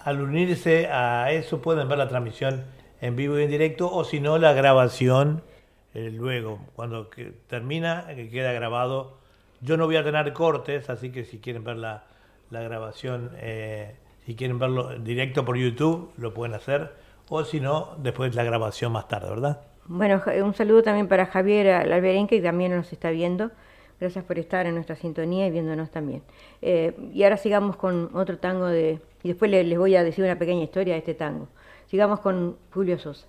al 0.04 0.22
unirse 0.22 0.88
a 0.88 1.32
eso 1.32 1.62
pueden 1.62 1.88
ver 1.88 1.98
la 1.98 2.10
transmisión 2.10 2.66
en 3.00 3.16
vivo 3.16 3.40
y 3.40 3.44
en 3.44 3.50
directo, 3.50 3.92
o 3.92 4.04
si 4.04 4.20
no, 4.20 4.38
la 4.38 4.54
grabación 4.54 5.44
luego, 5.94 6.60
cuando 6.76 7.10
termina, 7.48 8.06
que 8.16 8.30
queda 8.30 8.52
grabado 8.54 9.18
yo 9.62 9.78
no 9.78 9.86
voy 9.86 9.96
a 9.96 10.04
tener 10.04 10.34
cortes, 10.34 10.90
así 10.90 11.12
que 11.12 11.26
si 11.26 11.40
quieren 11.40 11.64
ver 11.64 11.78
la, 11.78 12.04
grabación, 12.50 13.32
eh, 13.38 13.96
si 14.26 14.36
quieren 14.36 14.60
verlo 14.60 15.00
directo 15.00 15.46
por 15.46 15.58
YouTube, 15.58 16.12
lo 16.18 16.34
pueden 16.34 16.56
hacer. 16.56 16.92
O 17.30 17.44
si 17.44 17.60
no, 17.60 17.96
después 17.98 18.36
la 18.36 18.44
grabación 18.44 18.92
más 18.92 19.08
tarde, 19.08 19.30
¿verdad? 19.30 19.62
Bueno, 19.86 20.22
un 20.44 20.54
saludo 20.54 20.84
también 20.84 21.08
para 21.08 21.26
Javier 21.26 21.70
Alberenque, 21.70 22.38
que 22.38 22.42
también 22.44 22.76
nos 22.76 22.92
está 22.94 23.10
viendo. 23.10 23.52
Gracias 24.00 24.24
por 24.26 24.38
estar 24.38 24.66
en 24.66 24.76
nuestra 24.76 24.96
sintonía 24.96 25.48
y 25.48 25.52
viéndonos 25.52 25.90
también. 25.90 26.22
Eh, 26.62 26.96
y 27.14 27.24
ahora 27.24 27.38
sigamos 27.38 27.78
con 27.78 28.10
otro 28.14 28.38
tango 28.38 28.68
de... 28.68 29.00
Y 29.24 29.30
después 29.30 29.50
les, 29.50 29.66
les 29.66 29.78
voy 29.78 29.96
a 29.96 30.04
decir 30.04 30.24
una 30.24 30.38
pequeña 30.38 30.64
historia 30.64 30.94
de 30.94 31.00
este 31.00 31.14
tango. 31.16 31.48
Sigamos 31.88 32.20
con 32.20 32.58
Julio 32.72 33.00
Sosa. 33.00 33.28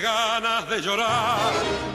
De 0.00 0.80
llorar 0.80 1.52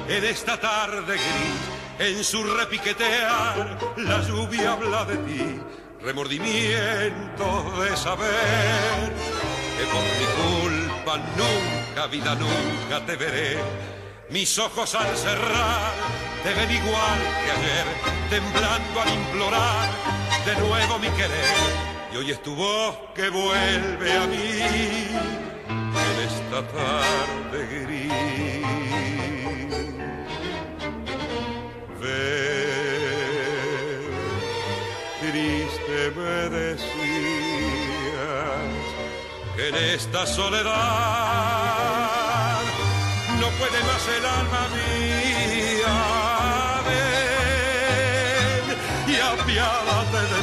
en 0.08 0.24
esta 0.24 0.60
tarde 0.60 1.16
gris. 1.16 2.08
En 2.08 2.24
su 2.24 2.44
repiquetear 2.44 3.76
la 3.98 4.22
lluvia 4.22 4.74
habla 4.74 5.04
de 5.06 5.18
ti, 5.18 5.60
remordimiento 6.04 7.74
de 7.82 7.98
saber 7.98 9.14
que 9.78 9.86
por 9.92 10.04
mi 10.04 10.28
culpa 10.44 11.18
nunca, 11.18 12.06
vida 12.06 12.36
nunca 12.36 13.04
te 13.04 13.16
veré. 13.16 13.58
Mis 14.30 14.60
ojos 14.60 14.94
al 14.94 15.18
cerrar 15.18 15.92
te 16.44 16.54
ven 16.54 16.70
igual 16.70 17.20
que 17.46 17.52
ayer, 17.52 17.86
temblando 18.30 19.02
al 19.02 19.10
implorar 19.12 19.90
de 20.46 20.56
nuevo 20.56 21.00
mi 21.00 21.10
querer. 21.10 21.58
Y 22.14 22.18
hoy 22.18 22.30
es 22.30 22.44
tu 22.44 22.54
voz 22.54 22.96
que 23.16 23.30
vuelve 23.30 24.14
a 24.14 24.28
mí 24.28 25.47
en 26.10 26.18
esta 26.30 26.60
tarde 26.68 27.60
gris. 27.84 28.12
Ver, 32.02 33.38
triste 35.20 36.00
me 36.16 36.38
decías 36.58 36.98
que 39.56 39.64
en 39.70 39.76
esta 39.76 40.22
soledad 40.26 40.68
no 43.40 43.48
puede 43.60 43.80
más 43.90 44.08
el 44.18 44.26
alma 44.26 44.64
mía. 44.76 45.98
Y 49.08 49.16
apiádate 49.20 50.22
de 50.34 50.40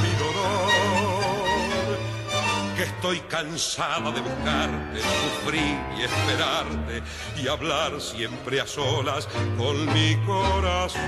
Estoy 2.84 3.20
cansada 3.20 4.10
de 4.10 4.20
buscarte, 4.20 5.00
sufrir 5.00 5.78
y 5.96 6.02
esperarte 6.02 7.02
y 7.42 7.48
hablar 7.48 7.98
siempre 7.98 8.60
a 8.60 8.66
solas 8.66 9.26
con 9.56 9.86
mi 9.94 10.16
corazón. 10.26 11.00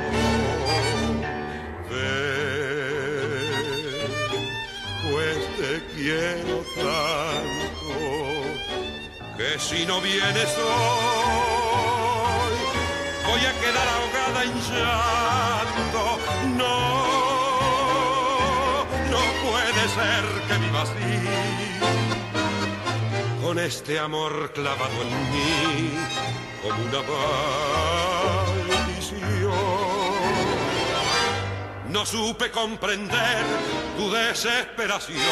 Ven, 1.91 3.51
pues 5.11 5.39
te 5.59 5.85
quiero 5.95 6.65
tanto 6.77 7.91
que 9.37 9.59
si 9.59 9.85
no 9.85 10.01
vienes 10.01 10.57
hoy 10.57 11.37
voy 13.29 13.43
a 13.45 13.53
quedar 13.61 13.89
ahogada 13.97 14.45
en 14.45 14.55
llanto. 14.71 16.03
No 16.57 16.76
que 19.97 20.59
viva 20.59 20.83
así, 20.83 20.93
con 23.43 23.59
este 23.59 23.99
amor 23.99 24.53
clavado 24.53 24.93
en 25.03 25.09
mí 25.33 25.91
como 26.63 26.83
una 26.85 27.03
maldición. 28.69 29.53
No 31.89 32.05
supe 32.05 32.51
comprender 32.51 33.45
tu 33.97 34.11
desesperación 34.11 35.23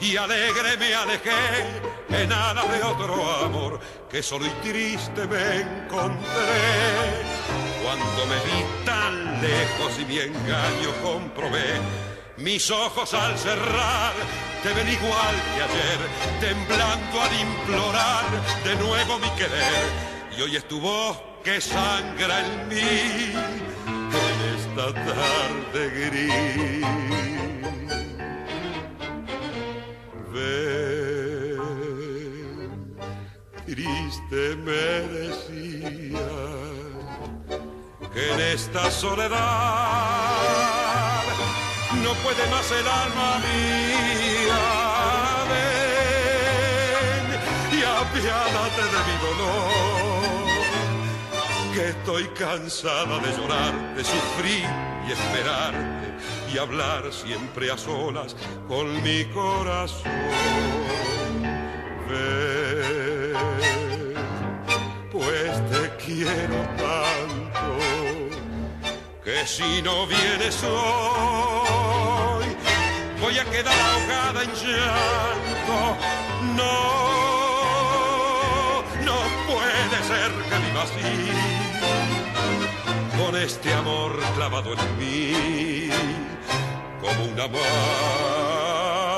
y 0.00 0.16
alegre 0.16 0.76
me 0.78 0.94
alejé 0.94 1.80
en 2.10 2.32
alas 2.32 2.70
de 2.70 2.82
otro 2.84 3.44
amor 3.44 3.80
que 4.08 4.22
solo 4.22 4.46
y 4.46 4.50
triste 4.68 5.26
me 5.26 5.62
encontré. 5.62 7.24
Cuando 7.82 8.26
me 8.26 8.36
vi 8.46 8.64
tan 8.84 9.42
lejos 9.42 9.98
y 9.98 10.04
mi 10.04 10.18
engaño 10.18 10.92
comprobé, 11.02 11.80
mis 12.38 12.70
ojos 12.70 13.14
al 13.14 13.36
cerrar 13.38 14.14
te 14.62 14.72
ven 14.72 14.88
igual 14.88 15.34
que 15.54 15.62
ayer, 15.62 15.98
temblando 16.40 17.20
al 17.20 17.40
implorar 17.40 18.24
de 18.64 18.74
nuevo 18.76 19.18
mi 19.18 19.30
querer. 19.30 19.84
Y 20.36 20.42
hoy 20.42 20.56
es 20.56 20.66
tu 20.66 20.80
voz 20.80 21.16
que 21.44 21.60
sangra 21.60 22.40
en 22.40 22.68
mí 22.68 23.32
en 23.86 24.38
esta 24.56 24.92
tarde 24.94 25.90
gris. 25.90 26.86
Ven, 30.32 31.60
triste 33.66 34.56
me 34.56 34.86
decía 35.18 36.28
que 38.12 38.22
en 38.32 38.40
esta 38.40 38.90
soledad 38.90 40.08
no 42.08 42.14
puede 42.22 42.46
más 42.48 42.70
el 42.70 42.88
alma 42.88 43.38
mía. 43.46 44.62
Y 47.76 47.78
apiádate 48.02 48.84
de 48.94 49.00
mi 49.08 49.16
dolor, 49.26 50.46
que 51.74 51.82
estoy 51.90 52.24
cansada 52.28 53.18
de 53.18 53.30
llorar, 53.36 53.74
de 53.94 54.02
sufrir 54.04 54.66
y 55.06 55.12
esperarte 55.12 56.08
y 56.52 56.58
hablar 56.58 57.12
siempre 57.12 57.70
a 57.70 57.76
solas 57.76 58.34
con 58.66 59.02
mi 59.02 59.26
corazón. 59.26 60.10
Ven, 62.08 63.34
pues 65.12 65.52
te 65.70 65.82
quiero 66.04 66.77
si 69.48 69.80
no 69.82 70.06
vienes 70.06 70.62
hoy 70.62 72.46
voy 73.18 73.38
a 73.38 73.44
quedar 73.46 73.74
ahogada 73.90 74.42
en 74.42 74.50
llanto. 74.50 75.96
No, 76.54 76.74
no 79.08 79.18
puede 79.48 79.96
ser 80.10 80.30
que 80.48 80.56
viva 80.66 80.82
así, 80.82 81.12
con 83.18 83.32
este 83.36 83.72
amor 83.72 84.20
clavado 84.36 84.74
en 84.74 84.98
mí 84.98 85.90
como 87.00 87.24
una 87.24 87.48
maldición. 87.48 89.17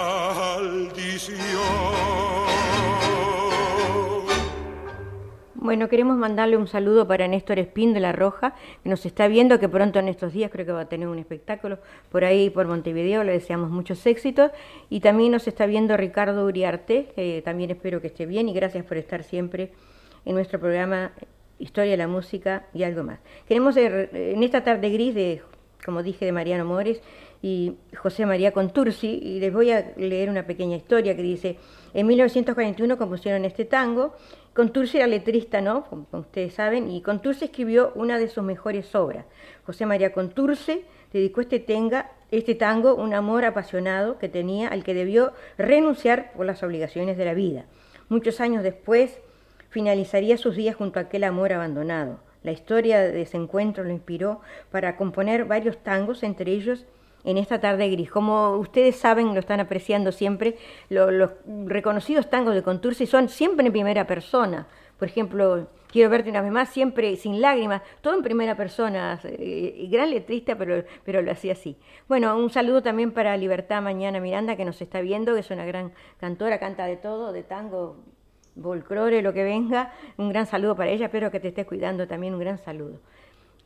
Bueno, 5.63 5.91
queremos 5.91 6.17
mandarle 6.17 6.57
un 6.57 6.67
saludo 6.67 7.07
para 7.07 7.29
Néstor 7.29 7.59
Espín 7.59 7.93
de 7.93 8.01
La 8.01 8.13
Roja, 8.13 8.55
que 8.83 8.89
nos 8.89 9.05
está 9.05 9.29
viendo, 9.29 9.61
que 9.61 9.69
pronto 9.69 9.99
en 9.99 10.09
estos 10.09 10.33
días 10.33 10.51
creo 10.51 10.65
que 10.65 10.73
va 10.73 10.81
a 10.81 10.89
tener 10.89 11.07
un 11.07 11.19
espectáculo 11.19 11.81
por 12.09 12.25
ahí, 12.25 12.49
por 12.49 12.67
Montevideo, 12.67 13.25
le 13.25 13.33
deseamos 13.33 13.69
muchos 13.69 14.07
éxitos. 14.07 14.53
Y 14.89 15.01
también 15.01 15.33
nos 15.33 15.47
está 15.47 15.67
viendo 15.67 15.99
Ricardo 15.99 16.47
Uriarte, 16.47 17.13
que 17.15 17.43
también 17.45 17.71
espero 17.71 18.01
que 18.01 18.07
esté 18.07 18.25
bien 18.25 18.49
y 18.49 18.55
gracias 18.55 18.87
por 18.87 18.97
estar 18.97 19.23
siempre 19.23 19.73
en 20.25 20.35
nuestro 20.35 20.59
programa 20.59 21.13
Historia 21.59 21.91
de 21.91 21.99
la 21.99 22.09
Música 22.09 22.65
y 22.73 22.85
algo 22.85 23.05
más. 23.05 23.19
Queremos, 23.47 23.77
en 23.77 24.43
esta 24.43 24.65
tarde 24.65 24.89
gris 24.89 25.15
de, 25.15 25.43
como 25.85 26.03
dije, 26.03 26.25
de 26.25 26.33
Mariano 26.33 26.65
Mores 26.65 27.03
y 27.43 27.75
José 27.97 28.25
María 28.25 28.53
Contursi, 28.53 29.21
y 29.23 29.41
les 29.41 29.53
voy 29.53 29.73
a 29.73 29.93
leer 29.99 30.31
una 30.31 30.47
pequeña 30.47 30.77
historia 30.77 31.15
que 31.15 31.23
dice, 31.23 31.59
en 31.93 32.07
1941 32.07 32.97
compusieron 32.97 33.45
este 33.45 33.67
tango, 33.67 34.15
Contursi 34.55 34.97
era 34.97 35.07
letrista, 35.07 35.61
¿no? 35.61 35.85
Como, 35.85 36.07
ustedes 36.13 36.55
saben, 36.55 36.91
y 36.91 37.03
Contursi 37.03 37.47
escribió 37.47 37.93
una 37.95 38.19
de 38.19 38.29
sus 38.29 38.43
mejores 38.43 38.95
obras. 38.95 39.25
José 39.65 39.87
María 39.87 40.13
Contursi 40.13 40.85
dedicó 41.13 41.41
este, 41.41 41.61
tenga, 41.61 42.11
este 42.31 42.55
tango 42.55 42.95
un 42.95 43.15
amor 43.15 43.45
apasionado 43.45 44.19
que 44.19 44.29
tenía 44.29 44.69
al 44.69 44.83
que 44.83 44.95
debió 44.95 45.33
renunciar 45.57 46.33
por 46.33 46.47
las 46.47 46.63
obligaciones 46.63 47.17
de 47.17 47.25
la 47.25 47.35
vida. 47.35 47.67
Muchos 48.09 48.41
años 48.41 48.65
después 48.65 49.21
finalizaría 49.69 50.37
sus 50.37 50.57
días 50.57 50.75
junto 50.75 50.99
a 50.99 51.03
aquel 51.03 51.25
amor 51.25 51.53
abandonado. 51.53 52.19
La 52.43 52.53
historia 52.53 53.01
de 53.01 53.23
ese 53.23 53.37
encuentro 53.37 53.85
lo 53.85 53.91
inspiró 53.91 54.41
para 54.71 54.97
componer 54.97 55.45
varios 55.45 55.79
tangos, 55.79 56.23
entre 56.23 56.51
ellos 56.53 56.87
en 57.25 57.39
esta 57.39 57.61
tarde 57.61 57.89
gris. 57.91 58.11
Como 58.11 58.57
ustedes 58.57 58.97
saben, 58.97 59.35
lo 59.35 59.41
están 59.41 59.61
apreciando 59.61 60.13
siempre, 60.13 60.57
los 60.89 61.31
reconocidos 61.67 62.31
tangos 62.31 62.55
de 62.55 62.63
Contursi 62.63 63.07
son 63.07 63.29
siempre 63.29 63.67
en 63.67 63.73
primera 63.73 64.07
persona. 64.07 64.67
Por 64.99 65.09
ejemplo, 65.09 65.69
Quiero 65.91 66.09
verte 66.09 66.31
una 66.31 66.41
vez 66.41 66.53
más, 66.53 66.69
siempre 66.69 67.17
sin 67.17 67.41
lágrimas, 67.41 67.83
todo 68.01 68.15
en 68.15 68.23
primera 68.23 68.57
persona, 68.57 69.19
eh, 69.25 69.89
gran 69.91 70.11
letrista, 70.11 70.57
pero, 70.57 70.85
pero 71.05 71.21
lo 71.21 71.33
hacía 71.33 71.53
así. 71.53 71.77
Bueno, 72.09 72.37
un 72.37 72.51
saludo 72.51 72.81
también 72.81 73.11
para 73.11 73.37
Libertad 73.37 73.83
Mañana 73.83 74.21
Miranda, 74.21 74.55
que 74.55 74.65
nos 74.65 74.81
está 74.81 75.01
viendo, 75.01 75.35
que 75.35 75.41
es 75.41 75.51
una 75.51 75.65
gran 75.65 75.93
cantora, 76.19 76.61
canta 76.61 76.87
de 76.87 76.97
todo, 76.97 77.33
de 77.33 77.43
tango, 77.43 77.97
volcrore, 78.55 79.21
lo 79.21 79.33
que 79.33 79.43
venga. 79.43 79.93
Un 80.17 80.29
gran 80.29 80.47
saludo 80.47 80.77
para 80.77 80.91
ella, 80.91 81.07
espero 81.07 81.33
que 81.33 81.41
te 81.41 81.49
estés 81.49 81.67
cuidando 81.67 82.07
también, 82.07 82.35
un 82.35 82.41
gran 82.41 82.59
saludo. 82.59 83.01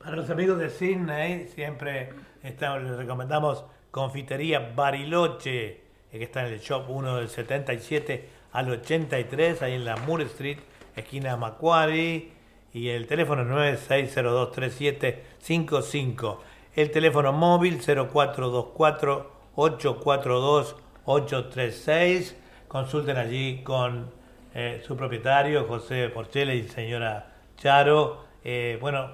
Para 0.04 0.16
los 0.16 0.28
amigos 0.28 0.58
de 0.58 0.68
Sydney, 0.68 1.48
siempre 1.54 2.10
les 2.42 2.96
recomendamos 2.98 3.64
Confitería 3.90 4.72
Bariloche, 4.76 5.66
eh, 5.66 5.80
que 6.12 6.24
está 6.24 6.46
en 6.46 6.52
el 6.52 6.60
shop 6.60 6.90
1 6.90 7.16
del 7.16 7.30
77 7.30 8.28
al 8.52 8.70
83, 8.70 9.62
ahí 9.62 9.72
en 9.72 9.86
la 9.86 9.96
Moore 9.96 10.24
Street, 10.24 10.58
esquina 10.94 11.38
Macquarie, 11.38 12.32
y 12.74 12.90
el 12.90 13.06
teléfono 13.06 13.46
96023755. 13.46 16.38
El 16.76 16.90
teléfono 16.90 17.32
móvil 17.32 17.80
0424 17.80 19.32
842 19.54 20.76
836. 21.06 22.36
Consulten 22.68 23.16
allí 23.16 23.62
con 23.62 24.10
eh, 24.54 24.82
su 24.86 24.98
propietario, 24.98 25.64
José 25.64 26.10
Porchela 26.10 26.52
y 26.52 26.68
señora 26.68 27.32
Charo 27.56 28.23
eh, 28.44 28.76
bueno, 28.80 29.10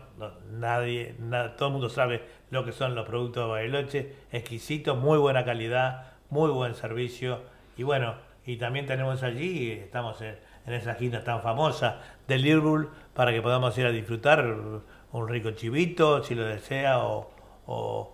nadie, 0.50 1.14
todo 1.56 1.68
el 1.68 1.72
mundo 1.72 1.88
sabe 1.88 2.22
lo 2.50 2.64
que 2.64 2.72
son 2.72 2.96
los 2.96 3.06
productos 3.06 3.44
de 3.44 3.50
Bariloche, 3.50 4.16
exquisitos, 4.32 4.98
muy 4.98 5.18
buena 5.18 5.44
calidad, 5.44 6.12
muy 6.30 6.50
buen 6.50 6.74
servicio 6.74 7.40
y 7.76 7.84
bueno, 7.84 8.16
y 8.44 8.56
también 8.56 8.86
tenemos 8.86 9.22
allí, 9.22 9.70
estamos 9.70 10.20
en, 10.20 10.36
esa 10.66 10.92
esquina 10.92 11.24
tan 11.24 11.42
famosa 11.42 12.00
de 12.28 12.38
Liverpool 12.38 12.90
para 13.14 13.32
que 13.32 13.40
podamos 13.40 13.76
ir 13.78 13.86
a 13.86 13.90
disfrutar 13.90 14.44
un 15.12 15.28
rico 15.28 15.52
chivito, 15.52 16.22
si 16.22 16.34
lo 16.34 16.44
desea, 16.44 16.98
o, 16.98 17.30
o, 17.66 18.12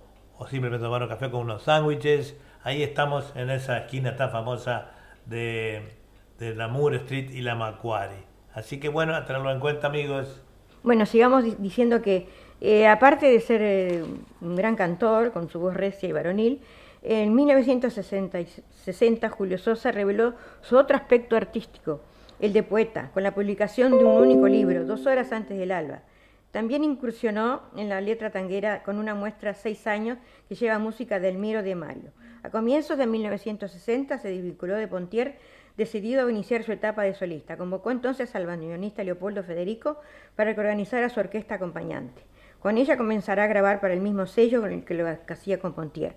simplemente 0.48 0.84
tomar 0.84 1.02
un 1.02 1.08
café 1.08 1.30
con 1.30 1.42
unos 1.42 1.62
sándwiches. 1.64 2.36
Ahí 2.62 2.82
estamos 2.82 3.32
en 3.34 3.50
esa 3.50 3.78
esquina 3.78 4.16
tan 4.16 4.30
famosa 4.30 4.90
de, 5.26 5.96
de 6.38 6.54
la 6.54 6.68
Moore 6.68 6.98
Street 6.98 7.30
y 7.30 7.42
la 7.42 7.54
Macquarie. 7.54 8.24
Así 8.54 8.80
que 8.80 8.88
bueno, 8.88 9.14
a 9.14 9.24
tenerlo 9.26 9.50
en 9.50 9.60
cuenta 9.60 9.88
amigos. 9.88 10.42
Bueno, 10.86 11.04
sigamos 11.04 11.60
diciendo 11.60 12.00
que 12.00 12.28
eh, 12.60 12.86
aparte 12.86 13.26
de 13.26 13.40
ser 13.40 13.60
eh, 13.60 14.04
un 14.40 14.54
gran 14.54 14.76
cantor 14.76 15.32
con 15.32 15.50
su 15.50 15.58
voz 15.58 15.74
recia 15.74 16.08
y 16.08 16.12
varonil, 16.12 16.60
en 17.02 17.34
1960 17.34 19.28
Julio 19.30 19.58
Sosa 19.58 19.90
reveló 19.90 20.34
su 20.60 20.76
otro 20.76 20.96
aspecto 20.96 21.34
artístico, 21.34 22.02
el 22.38 22.52
de 22.52 22.62
poeta, 22.62 23.10
con 23.12 23.24
la 23.24 23.34
publicación 23.34 23.98
de 23.98 24.04
un 24.04 24.16
único 24.16 24.46
libro, 24.46 24.84
dos 24.84 25.06
horas 25.06 25.32
antes 25.32 25.58
del 25.58 25.72
alba. 25.72 26.02
También 26.52 26.84
incursionó 26.84 27.62
en 27.76 27.88
la 27.88 28.00
letra 28.00 28.30
tanguera 28.30 28.84
con 28.84 29.00
una 29.00 29.16
muestra 29.16 29.54
seis 29.54 29.88
años 29.88 30.18
que 30.48 30.54
lleva 30.54 30.78
música 30.78 31.18
del 31.18 31.36
Miro 31.36 31.64
de 31.64 31.74
Mario. 31.74 32.12
A 32.44 32.50
comienzos 32.50 32.96
de 32.96 33.08
1960 33.08 34.18
se 34.18 34.28
desvinculó 34.28 34.76
de 34.76 34.86
Pontier 34.86 35.36
decidido 35.76 36.26
a 36.26 36.30
iniciar 36.30 36.62
su 36.62 36.72
etapa 36.72 37.02
de 37.02 37.14
solista. 37.14 37.56
Convocó 37.56 37.90
entonces 37.90 38.34
al 38.34 38.46
bandoneonista 38.46 39.04
Leopoldo 39.04 39.42
Federico 39.42 40.00
para 40.34 40.54
que 40.54 40.60
organizara 40.60 41.08
su 41.08 41.20
orquesta 41.20 41.56
acompañante. 41.56 42.22
Con 42.60 42.78
ella 42.78 42.96
comenzará 42.96 43.44
a 43.44 43.48
grabar 43.48 43.80
para 43.80 43.94
el 43.94 44.00
mismo 44.00 44.26
sello 44.26 44.60
con 44.60 44.72
el 44.72 44.84
que 44.84 44.94
lo 44.94 45.06
hacía 45.08 45.58
con 45.58 45.74
Pontier. 45.74 46.16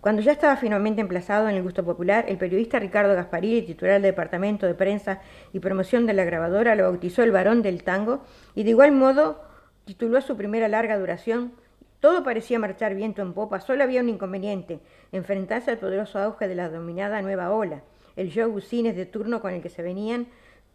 Cuando 0.00 0.22
ya 0.22 0.32
estaba 0.32 0.56
finalmente 0.56 1.02
emplazado 1.02 1.48
en 1.48 1.56
el 1.56 1.62
gusto 1.62 1.84
popular, 1.84 2.24
el 2.28 2.38
periodista 2.38 2.78
Ricardo 2.78 3.14
Gasparilli, 3.14 3.62
titular 3.62 3.94
del 3.94 4.02
Departamento 4.02 4.66
de 4.66 4.74
Prensa 4.74 5.20
y 5.52 5.60
Promoción 5.60 6.06
de 6.06 6.14
la 6.14 6.24
grabadora, 6.24 6.74
lo 6.74 6.84
bautizó 6.84 7.22
el 7.22 7.32
varón 7.32 7.60
del 7.62 7.84
tango 7.84 8.24
y 8.54 8.64
de 8.64 8.70
igual 8.70 8.92
modo 8.92 9.42
tituló 9.84 10.18
a 10.18 10.22
su 10.22 10.36
primera 10.36 10.68
larga 10.68 10.98
duración 10.98 11.52
todo 12.00 12.24
parecía 12.24 12.58
marchar 12.58 12.94
viento 12.94 13.20
en 13.20 13.34
popa, 13.34 13.60
solo 13.60 13.84
había 13.84 14.00
un 14.00 14.08
inconveniente, 14.08 14.80
enfrentarse 15.12 15.70
al 15.70 15.76
poderoso 15.76 16.18
auge 16.18 16.48
de 16.48 16.54
la 16.54 16.70
dominada 16.70 17.20
nueva 17.20 17.52
ola 17.52 17.82
el 18.16 18.30
show 18.30 18.60
cines 18.60 18.96
de 18.96 19.06
turno 19.06 19.40
con 19.40 19.52
el 19.52 19.62
que 19.62 19.68
se 19.68 19.82
venían 19.82 20.26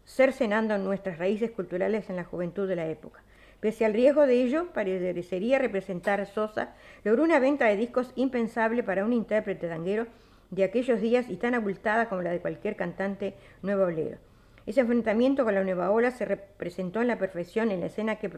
cercenando 0.05 0.77
nuestras 0.77 1.17
raíces 1.17 1.51
culturales 1.51 2.09
en 2.09 2.15
la 2.15 2.23
juventud 2.23 2.67
de 2.67 2.75
la 2.75 2.87
época. 2.87 3.23
Pese 3.59 3.85
al 3.85 3.93
riesgo 3.93 4.27
de 4.27 4.43
ello, 4.43 4.67
parecería 4.73 5.57
representar 5.57 6.25
Sosa, 6.27 6.75
logró 7.03 7.23
una 7.23 7.39
venta 7.39 7.65
de 7.65 7.77
discos 7.77 8.11
impensable 8.15 8.83
para 8.83 9.05
un 9.05 9.13
intérprete 9.13 9.67
tanguero 9.67 10.05
de 10.51 10.63
aquellos 10.63 11.01
días 11.01 11.29
y 11.29 11.37
tan 11.37 11.55
abultada 11.55 12.07
como 12.07 12.21
la 12.21 12.31
de 12.31 12.39
cualquier 12.39 12.75
cantante 12.75 13.33
nuevo 13.63 13.85
obrero. 13.85 14.17
Ese 14.65 14.81
enfrentamiento 14.81 15.43
con 15.43 15.55
la 15.55 15.63
nueva 15.63 15.91
ola 15.91 16.11
se 16.11 16.25
representó 16.25 17.01
en 17.01 17.07
la 17.07 17.17
perfección 17.17 17.71
en 17.71 17.79
la 17.79 17.85
escena 17.87 18.15
que, 18.17 18.31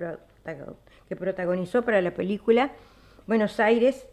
que 1.10 1.15
protagonizó 1.15 1.83
para 1.83 2.01
la 2.01 2.12
película 2.12 2.71
Buenos 3.27 3.60
Aires 3.60 4.07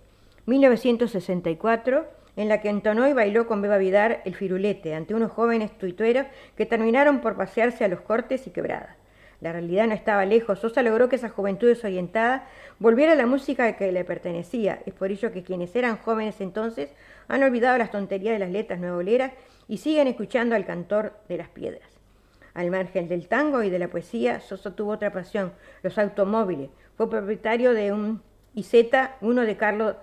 1964 0.47 2.07
en 2.37 2.49
la 2.49 2.61
que 2.61 2.69
entonó 2.69 3.09
y 3.09 3.13
bailó 3.13 3.47
con 3.47 3.63
Beba 3.63 3.79
Vidar 3.79 4.23
el 4.25 4.35
firulete 4.35 4.95
ante 4.95 5.15
unos 5.15 5.31
jóvenes 5.31 5.77
tuitueros 5.79 6.27
que 6.57 6.67
terminaron 6.67 7.21
por 7.21 7.37
pasearse 7.37 7.85
a 7.85 7.89
los 7.89 8.01
cortes 8.01 8.47
y 8.47 8.51
quebradas. 8.51 8.97
La 9.41 9.53
realidad 9.53 9.87
no 9.87 9.95
estaba 9.95 10.25
lejos. 10.25 10.61
Sosa 10.61 10.83
logró 10.83 11.09
que 11.09 11.17
esa 11.17 11.29
juventud 11.29 11.69
desorientada 11.69 12.47
volviera 12.79 13.13
a 13.13 13.17
la 13.17 13.27
música 13.27 13.77
que 13.77 13.93
le 13.93 14.05
pertenecía. 14.05 14.81
Es 14.87 14.95
por 14.95 15.11
ello 15.11 15.33
que 15.33 15.43
quienes 15.43 15.77
eran 15.77 15.99
jóvenes 15.99 16.41
entonces 16.41 16.91
han 17.29 17.43
olvidado 17.43 17.77
las 17.77 17.91
tonterías 17.91 18.33
de 18.33 18.39
las 18.39 18.51
letras 18.51 18.81
nuevoleras 18.81 19.33
y 19.69 19.79
siguen 19.79 20.09
escuchando 20.09 20.55
al 20.55 20.65
cantor 20.65 21.13
de 21.29 21.37
las 21.37 21.49
piedras. 21.49 21.89
Al 22.55 22.71
margen 22.71 23.09
del 23.09 23.29
tango 23.29 23.63
y 23.63 23.71
de 23.71 23.79
la 23.79 23.89
poesía, 23.89 24.41
Sosa 24.41 24.75
tuvo 24.75 24.93
otra 24.93 25.13
pasión, 25.13 25.53
los 25.83 25.99
automóviles. 25.99 26.71
Fue 26.97 27.11
propietario 27.11 27.75
de 27.75 27.93
un 27.93 28.23
IZ, 28.55 28.75
uno 29.21 29.43
de 29.43 29.57
Carlos 29.57 29.97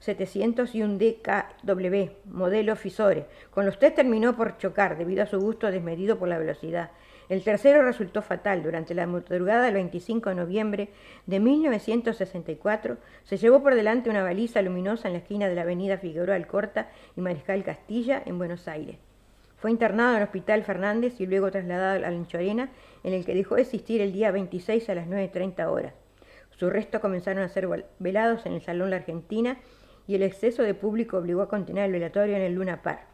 701 0.00 0.98
DKW, 0.98 2.10
modelo 2.24 2.74
Fisore. 2.74 3.26
Con 3.50 3.66
los 3.66 3.78
tres 3.78 3.94
terminó 3.94 4.34
por 4.34 4.56
chocar 4.56 4.96
debido 4.96 5.22
a 5.22 5.26
su 5.26 5.38
gusto 5.38 5.70
desmedido 5.70 6.18
por 6.18 6.28
la 6.28 6.38
velocidad. 6.38 6.90
El 7.28 7.44
tercero 7.44 7.82
resultó 7.82 8.22
fatal. 8.22 8.62
Durante 8.62 8.94
la 8.94 9.06
madrugada 9.06 9.62
del 9.62 9.74
25 9.74 10.30
de 10.30 10.34
noviembre 10.34 10.88
de 11.26 11.38
1964 11.38 12.96
se 13.24 13.36
llevó 13.36 13.62
por 13.62 13.74
delante 13.74 14.10
una 14.10 14.24
baliza 14.24 14.62
luminosa 14.62 15.06
en 15.06 15.12
la 15.12 15.20
esquina 15.20 15.48
de 15.48 15.54
la 15.54 15.62
avenida 15.62 15.98
Figueroa 15.98 16.34
Alcorta 16.34 16.88
y 17.16 17.20
Mariscal 17.20 17.62
Castilla 17.62 18.22
en 18.24 18.38
Buenos 18.38 18.66
Aires. 18.66 18.96
Fue 19.58 19.70
internado 19.70 20.12
en 20.12 20.16
el 20.16 20.22
Hospital 20.22 20.64
Fernández 20.64 21.20
y 21.20 21.26
luego 21.26 21.50
trasladado 21.50 21.96
a 21.96 21.98
la 21.98 22.10
Lanchorena, 22.10 22.70
en 23.04 23.12
el 23.12 23.26
que 23.26 23.34
dejó 23.34 23.56
de 23.56 23.62
existir 23.62 24.00
el 24.00 24.14
día 24.14 24.30
26 24.30 24.88
a 24.88 24.94
las 24.94 25.06
9.30 25.06 25.66
horas. 25.66 25.92
Sus 26.56 26.72
restos 26.72 27.00
comenzaron 27.00 27.42
a 27.42 27.48
ser 27.48 27.68
velados 27.98 28.44
en 28.46 28.54
el 28.54 28.62
Salón 28.62 28.90
La 28.90 28.96
Argentina 28.96 29.58
y 30.10 30.16
el 30.16 30.24
exceso 30.24 30.64
de 30.64 30.74
público 30.74 31.18
obligó 31.18 31.40
a 31.40 31.48
continuar 31.48 31.86
el 31.86 31.92
velatorio 31.92 32.34
en 32.34 32.42
el 32.42 32.54
Luna 32.54 32.82
Park. 32.82 33.06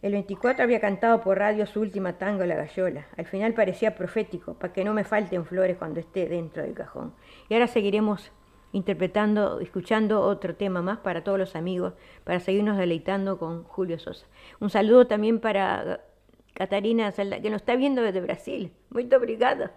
El 0.00 0.12
24 0.12 0.64
había 0.64 0.80
cantado 0.80 1.20
por 1.20 1.36
radio 1.36 1.66
su 1.66 1.78
última 1.82 2.14
tango 2.14 2.46
La 2.46 2.54
Gallola. 2.54 3.06
Al 3.18 3.26
final 3.26 3.52
parecía 3.52 3.94
profético, 3.94 4.54
para 4.54 4.72
que 4.72 4.82
no 4.82 4.94
me 4.94 5.04
falten 5.04 5.44
flores 5.44 5.76
cuando 5.76 6.00
esté 6.00 6.26
dentro 6.26 6.62
del 6.62 6.72
cajón. 6.72 7.12
Y 7.50 7.52
ahora 7.52 7.66
seguiremos 7.66 8.32
interpretando, 8.72 9.60
escuchando 9.60 10.22
otro 10.22 10.54
tema 10.56 10.80
más 10.80 11.00
para 11.00 11.22
todos 11.22 11.38
los 11.38 11.54
amigos, 11.54 11.92
para 12.24 12.40
seguirnos 12.40 12.78
deleitando 12.78 13.38
con 13.38 13.64
Julio 13.64 13.98
Sosa. 13.98 14.26
Un 14.58 14.70
saludo 14.70 15.06
también 15.06 15.38
para 15.38 16.00
Catarina 16.54 17.12
que 17.12 17.50
nos 17.50 17.60
está 17.60 17.76
viendo 17.76 18.00
desde 18.00 18.22
Brasil. 18.22 18.72
Muy 18.88 19.06
obrigada. 19.12 19.74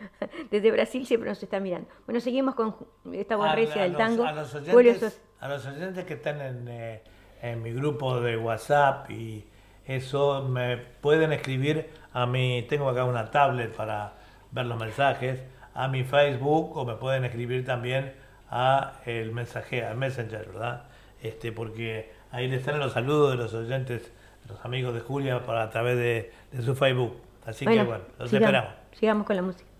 Desde 0.50 0.70
Brasil 0.70 1.06
siempre 1.06 1.28
nos 1.28 1.42
está 1.42 1.60
mirando. 1.60 1.88
Bueno, 2.06 2.20
seguimos 2.20 2.54
con 2.54 2.74
esta 3.12 3.36
borrecia 3.36 3.82
del 3.82 3.96
tango. 3.96 4.24
A 4.24 4.32
los, 4.32 4.54
oyentes, 4.54 5.20
a 5.40 5.48
los 5.48 5.66
oyentes 5.66 6.04
que 6.04 6.14
están 6.14 6.40
en, 6.40 6.68
eh, 6.68 7.02
en 7.42 7.62
mi 7.62 7.72
grupo 7.72 8.20
de 8.20 8.36
WhatsApp 8.36 9.10
y 9.10 9.44
eso 9.86 10.42
me 10.42 10.76
pueden 10.76 11.32
escribir 11.32 11.90
a 12.12 12.26
mi, 12.26 12.62
tengo 12.68 12.88
acá 12.88 13.04
una 13.04 13.30
tablet 13.30 13.74
para 13.74 14.14
ver 14.50 14.66
los 14.66 14.78
mensajes, 14.78 15.42
a 15.74 15.88
mi 15.88 16.04
Facebook 16.04 16.76
o 16.76 16.84
me 16.84 16.94
pueden 16.94 17.24
escribir 17.24 17.64
también 17.64 18.12
a 18.50 19.00
el 19.06 19.32
mensaje, 19.32 19.84
al 19.84 19.96
Messenger, 19.96 20.46
¿verdad? 20.46 20.84
Este, 21.22 21.52
porque 21.52 22.12
ahí 22.30 22.48
les 22.48 22.60
están 22.60 22.78
los 22.78 22.92
saludos 22.92 23.32
de 23.32 23.36
los 23.38 23.54
oyentes, 23.54 24.12
los 24.48 24.62
amigos 24.64 24.94
de 24.94 25.00
Julia 25.00 25.44
para, 25.44 25.62
a 25.62 25.70
través 25.70 25.96
de, 25.96 26.62
su 26.62 26.74
Facebook. 26.74 27.16
Así 27.46 27.64
que 27.64 27.82
bueno, 27.82 28.04
los 28.18 28.32
esperamos. 28.32 28.72
Sigamos 28.92 29.26
con 29.26 29.36
la 29.36 29.42
música. 29.42 29.71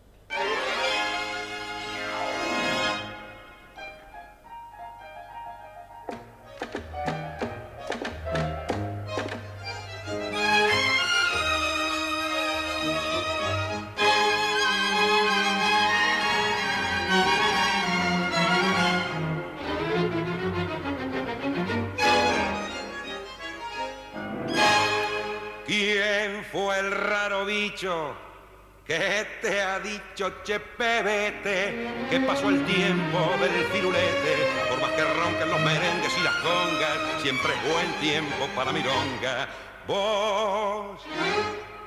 Vete, 30.79 31.89
que 32.11 32.21
pasó 32.21 32.49
el 32.49 32.65
tiempo 32.65 33.19
del 33.41 33.65
firulete, 33.73 34.37
por 34.69 34.81
más 34.81 34.91
que 34.91 35.03
ronquen 35.03 35.51
los 35.51 35.61
merengues 35.61 36.17
y 36.19 36.23
las 36.23 36.35
congas, 36.37 37.23
siempre 37.23 37.53
es 37.53 37.73
buen 37.73 37.93
tiempo 38.01 38.47
para 38.55 38.73
milonga. 38.73 39.49
Vos, 39.87 41.03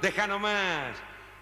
deja 0.02 0.28
nomás 0.28 0.98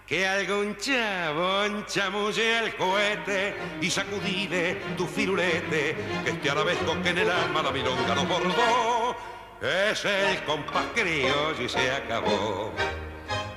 que 0.06 0.26
algún 0.26 0.76
chabón 0.76 1.86
chamulle 1.86 2.58
el 2.58 2.76
cohete 2.76 3.56
y 3.80 3.90
sacudile 3.90 4.76
tu 4.96 5.06
firulete, 5.06 5.96
que 6.24 6.30
este 6.30 6.50
arabesco 6.50 7.00
que 7.02 7.10
en 7.10 7.18
el 7.18 7.30
alma 7.30 7.62
la 7.62 7.72
milonga 7.72 8.14
nos 8.14 8.28
bordó, 8.28 9.16
es 9.62 10.04
el 10.04 10.44
compás 10.44 10.86
criollo 10.94 11.62
y 11.62 11.68
se 11.68 11.90
acabó. 11.90 12.72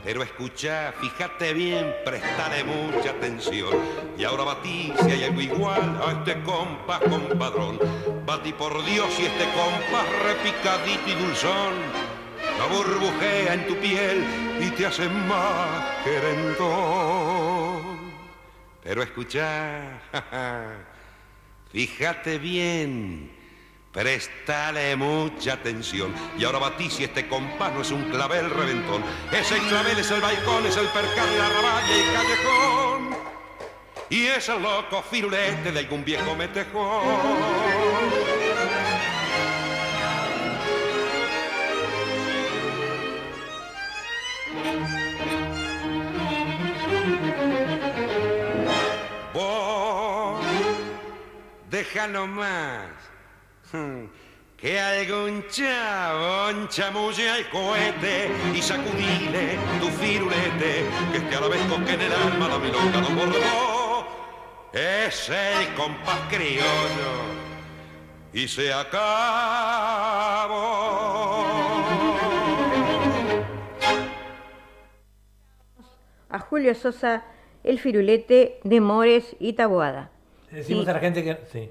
Pero 0.08 0.24
escucha, 0.24 0.93
fíjate 1.02 1.54
bien, 1.54 1.93
prestale 2.06 2.63
mucha 2.63 3.10
atención. 3.10 3.78
Y 4.17 4.24
ahora 4.24 4.46
batí 4.46 4.93
si 5.04 5.12
hay 5.12 5.26
algo 5.26 5.41
igual 5.41 6.02
a 6.02 6.13
este 6.13 6.41
compás 6.43 7.02
compadrón. 7.02 7.78
Batí 8.26 8.54
por 8.54 8.86
Dios 8.86 9.10
y 9.20 9.26
este 9.26 9.43
compás 9.52 10.08
repicadito 10.24 11.10
y 11.10 11.13
dulzón. 11.13 11.74
La 12.58 12.67
burbujea 12.67 13.54
en 13.54 13.67
tu 13.67 13.76
piel 13.80 14.24
y 14.62 14.70
te 14.70 14.86
hace 14.86 15.10
más 15.10 15.84
querendón. 16.06 17.84
Pero 18.82 19.04
escucha, 19.04 20.00
fíjate 21.74 22.39
bien 22.39 23.37
Prestale 23.91 24.95
mucha 24.95 25.54
atención. 25.54 26.13
Y 26.38 26.43
ahora 26.43 26.60
batí 26.60 26.89
si 26.89 27.04
este 27.06 27.28
compás 27.28 27.73
no 27.73 27.82
es 27.82 27.91
un 27.91 28.04
clavel 28.12 28.50
reventón. 28.50 29.04
Ese 29.32 29.58
clavel 29.69 29.97
es 29.97 30.12
el 30.12 30.21
balcón, 30.21 30.65
es 30.65 30.78
el 30.78 30.88
percal, 30.88 31.38
la 31.38 31.50
raballa 31.50 31.97
y 31.97 32.13
callejón. 32.13 33.17
Y 34.10 34.26
es 34.28 34.47
el 34.50 34.62
loco 34.62 35.02
firulete 35.02 35.71
de 35.71 35.80
algún 35.80 36.06
viejo 36.06 36.36
metejón. 36.36 37.04
Vos, 49.34 50.45
déjalo 51.69 52.28
más 52.28 53.08
que 54.58 54.80
algún 54.80 55.45
chabón 55.49 56.67
chamulle 56.69 57.30
al 57.30 57.49
cohete 57.49 58.30
y 58.56 58.62
sacudile 58.62 59.58
tu 59.80 59.88
firulete, 59.88 60.86
que 61.12 61.17
este 61.17 61.36
arabesco 61.36 61.84
que 61.86 61.93
en 61.93 62.01
el 62.01 62.13
alma 62.13 62.47
la 62.47 62.60
milonga 62.60 63.01
no 63.01 63.10
bordó, 63.10 64.08
es 64.73 65.30
el 65.30 65.73
compás 65.75 66.21
criollo 66.30 67.38
y 68.34 68.47
se 68.47 68.71
acabó. 68.73 68.97
A 76.30 76.39
Julio 76.39 76.73
Sosa, 76.75 77.25
el 77.63 77.80
firulete 77.80 78.60
de 78.63 78.82
Mores 78.82 79.36
y 79.39 79.53
Taboada. 79.53 80.12
Decimos 80.51 80.88
a 80.88 80.93
la 80.93 80.99
gente 80.99 81.23
que... 81.23 81.38
Sí. 81.51 81.69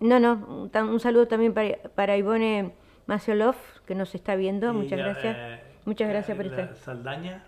No, 0.00 0.18
no, 0.18 0.70
un, 0.72 1.00
saludo 1.00 1.28
también 1.28 1.52
para, 1.52 1.76
para 1.94 2.16
Ivone 2.16 2.72
Maciolov, 3.06 3.56
que 3.86 3.94
nos 3.94 4.14
está 4.14 4.34
viendo. 4.34 4.72
Muchas 4.72 4.98
gracias. 4.98 5.36
Eh, 5.38 5.60
Muchas 5.84 6.08
gracias 6.08 6.36
por 6.36 6.46
estar. 6.46 6.74
Saldaña. 6.76 7.44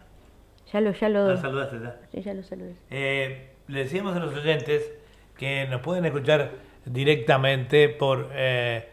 Ya 0.73 0.81
lo, 0.81 0.93
ya 0.93 1.09
lo. 1.09 1.31
Ah, 1.31 1.37
saludaste, 1.37 1.81
ya. 1.81 2.01
Sí, 2.11 2.23
ya 2.23 2.35
lo 2.35 2.43
saludé. 2.43 2.75
Eh, 2.91 3.51
le 3.69 3.79
decíamos 3.79 4.17
a 4.17 4.21
los 4.21 4.35
oyentes 4.35 4.93
que 5.37 5.67
nos 5.69 5.81
pueden 5.81 6.05
escuchar 6.05 6.51
directamente 6.85 7.88
por 7.88 8.31
eh, 8.33 8.88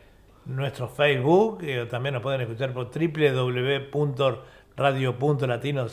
nuestro 0.45 0.87
Facebook, 0.87 1.63
o 1.81 1.87
también 1.87 2.13
nos 2.13 2.23
pueden 2.23 2.41
escuchar 2.41 2.73
por 2.73 2.91
www.radio.latino 2.91 5.87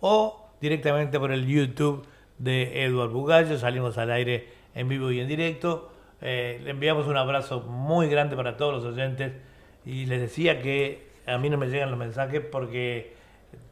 o 0.00 0.50
directamente 0.60 1.18
por 1.18 1.32
el 1.32 1.46
YouTube 1.46 2.06
de 2.38 2.84
Eduard 2.84 3.10
Bugallo. 3.10 3.58
Salimos 3.58 3.96
al 3.98 4.10
aire 4.10 4.48
en 4.74 4.88
vivo 4.88 5.10
y 5.10 5.20
en 5.20 5.28
directo 5.28 5.90
eh, 6.20 6.60
le 6.62 6.70
enviamos 6.70 7.06
un 7.06 7.16
abrazo 7.16 7.60
muy 7.60 8.08
grande 8.08 8.36
para 8.36 8.56
todos 8.56 8.74
los 8.74 8.84
oyentes 8.84 9.32
y 9.84 10.06
les 10.06 10.20
decía 10.20 10.60
que 10.62 11.06
a 11.26 11.38
mí 11.38 11.50
no 11.50 11.58
me 11.58 11.66
llegan 11.66 11.90
los 11.90 11.98
mensajes 11.98 12.40
porque 12.40 13.14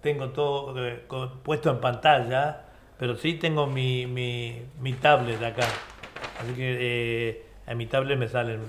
tengo 0.01 0.31
todo 0.31 0.87
eh, 0.87 1.03
puesto 1.43 1.71
en 1.71 1.81
pantalla, 1.81 2.63
pero 2.99 3.17
sí 3.17 3.35
tengo 3.35 3.67
mi, 3.67 4.07
mi, 4.07 4.63
mi 4.81 4.93
tablet 4.93 5.43
acá. 5.43 5.67
Así 6.41 6.55
que 6.55 6.77
eh, 6.81 7.47
en 7.67 7.79
mi 7.79 7.87
tablet 7.87 8.19
me 8.19 8.29
salen, 8.29 8.61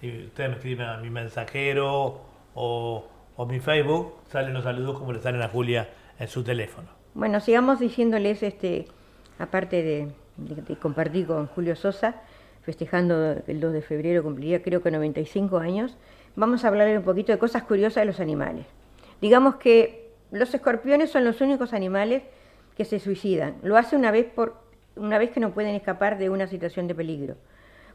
si 0.00 0.26
ustedes 0.26 0.50
me 0.50 0.56
escriben 0.56 0.86
a 0.86 0.96
mi 0.98 1.10
mensajero 1.10 2.20
o, 2.54 3.08
o 3.36 3.46
mi 3.46 3.60
Facebook, 3.60 4.14
salen 4.30 4.54
los 4.54 4.64
saludos 4.64 4.98
como 4.98 5.12
le 5.12 5.20
salen 5.20 5.42
a 5.42 5.48
Julia 5.48 5.88
en 6.18 6.28
su 6.28 6.42
teléfono. 6.44 6.88
Bueno, 7.14 7.40
sigamos 7.40 7.80
diciéndoles, 7.80 8.42
este, 8.42 8.86
aparte 9.38 9.82
de, 9.82 10.08
de 10.36 10.76
compartir 10.76 11.26
con 11.26 11.46
Julio 11.48 11.76
Sosa, 11.76 12.22
festejando 12.62 13.42
el 13.46 13.60
2 13.60 13.72
de 13.72 13.82
febrero, 13.82 14.22
cumpliría 14.22 14.62
creo 14.62 14.82
que 14.82 14.90
95 14.90 15.58
años, 15.58 15.96
vamos 16.36 16.64
a 16.64 16.68
hablar 16.68 16.96
un 16.96 17.02
poquito 17.02 17.32
de 17.32 17.38
cosas 17.38 17.64
curiosas 17.64 18.02
de 18.02 18.06
los 18.06 18.20
animales. 18.20 18.66
Digamos 19.20 19.56
que 19.56 20.10
los 20.30 20.52
escorpiones 20.54 21.10
son 21.10 21.24
los 21.24 21.40
únicos 21.40 21.72
animales 21.72 22.22
que 22.76 22.84
se 22.84 22.98
suicidan. 22.98 23.56
Lo 23.62 23.76
hace 23.76 23.96
una 23.96 24.10
vez, 24.10 24.26
por, 24.26 24.56
una 24.96 25.18
vez 25.18 25.30
que 25.30 25.40
no 25.40 25.52
pueden 25.52 25.74
escapar 25.74 26.18
de 26.18 26.30
una 26.30 26.46
situación 26.46 26.88
de 26.88 26.94
peligro. 26.94 27.36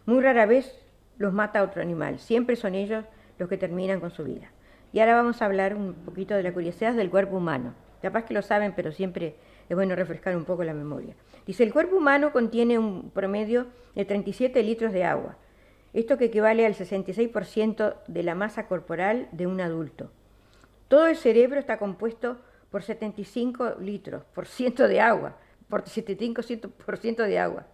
Muy 0.06 0.22
rara 0.22 0.46
vez 0.46 0.80
los 1.18 1.34
mata 1.34 1.64
otro 1.64 1.82
animal, 1.82 2.20
siempre 2.20 2.56
son 2.56 2.76
ellos 2.76 3.04
los 3.40 3.50
que 3.50 3.58
terminan 3.58 4.00
con 4.00 4.12
su 4.12 4.24
vida. 4.24 4.52
Y 4.94 5.00
ahora 5.00 5.16
vamos 5.16 5.42
a 5.42 5.46
hablar 5.46 5.76
un 5.76 5.94
poquito 5.94 6.36
de 6.36 6.44
la 6.44 6.54
curiosidad 6.54 6.94
del 6.94 7.10
cuerpo 7.10 7.38
humano. 7.38 7.74
Capaz 8.02 8.24
que 8.24 8.34
lo 8.34 8.42
saben, 8.42 8.74
pero 8.76 8.92
siempre 8.92 9.36
es 9.70 9.76
bueno 9.76 9.96
refrescar 9.96 10.36
un 10.36 10.46
poco 10.46 10.64
la 10.64 10.74
memoria. 10.74 11.16
Dice, 11.46 11.64
el 11.64 11.74
cuerpo 11.74 11.98
humano 11.98 12.32
contiene 12.32 12.80
un 12.80 13.10
promedio 13.12 13.68
de 13.96 14.06
37 14.06 14.62
litros 14.64 14.94
de 14.94 15.04
agua, 15.04 15.38
esto 15.94 16.18
que 16.18 16.26
equivale 16.26 16.66
al 16.66 16.76
66% 16.76 17.96
de 18.08 18.24
la 18.24 18.36
masa 18.36 18.68
corporal 18.68 19.28
de 19.32 19.48
un 19.48 19.62
adulto. 19.62 20.12
Todo 20.88 21.08
el 21.08 21.18
cerebro 21.18 21.60
está 21.60 21.78
compuesto 21.78 22.38
por 22.70 22.84
75 22.84 23.76
litros 23.80 24.24
por 24.34 24.46
ciento 24.46 24.88
de 24.88 25.00
agua, 25.00 25.38
por 25.70 25.84
75% 25.84 27.26
de 27.26 27.40
agua, 27.40 27.66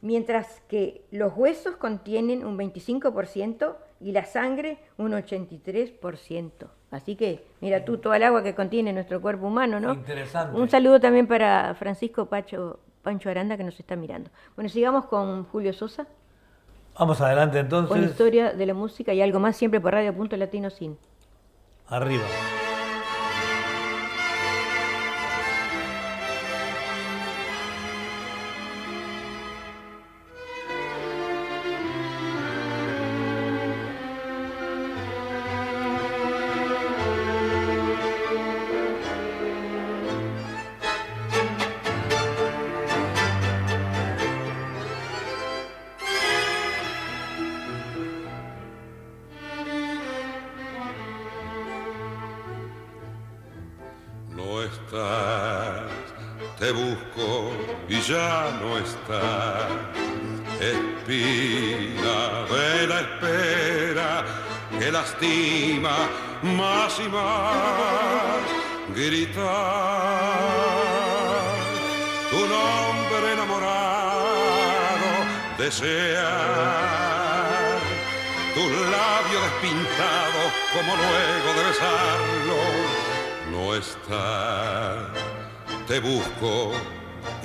mientras 0.00 0.60
que 0.68 1.04
los 1.10 1.32
huesos 1.36 1.76
contienen 1.76 2.44
un 2.44 2.58
25% 2.58 3.76
y 4.00 4.12
la 4.12 4.24
sangre 4.24 4.78
un 4.96 5.12
83%. 5.12 6.68
Así 6.90 7.14
que, 7.14 7.44
mira 7.60 7.84
tú, 7.84 7.98
toda 7.98 8.16
el 8.16 8.22
agua 8.24 8.42
que 8.42 8.54
contiene 8.54 8.92
nuestro 8.92 9.20
cuerpo 9.20 9.46
humano, 9.46 9.78
¿no? 9.78 9.94
Interesante. 9.94 10.58
Un 10.58 10.68
saludo 10.68 10.98
también 11.00 11.26
para 11.26 11.74
Francisco 11.74 12.26
Pacho, 12.26 12.80
Pancho 13.02 13.30
Aranda 13.30 13.56
que 13.56 13.64
nos 13.64 13.78
está 13.78 13.94
mirando. 13.94 14.30
Bueno, 14.56 14.68
sigamos 14.68 15.06
con 15.06 15.44
Julio 15.44 15.72
Sosa, 15.72 16.06
Vamos 16.98 17.20
adelante 17.20 17.56
con 17.56 17.64
entonces. 17.64 18.10
historia 18.10 18.52
de 18.52 18.66
la 18.66 18.74
música 18.74 19.14
y 19.14 19.22
algo 19.22 19.40
más 19.40 19.56
siempre 19.56 19.80
por 19.80 19.92
Radio 19.92 20.14
Punto 20.14 20.36
Latino 20.36 20.68
Sin. 20.68 20.98
Arriba. 21.88 22.24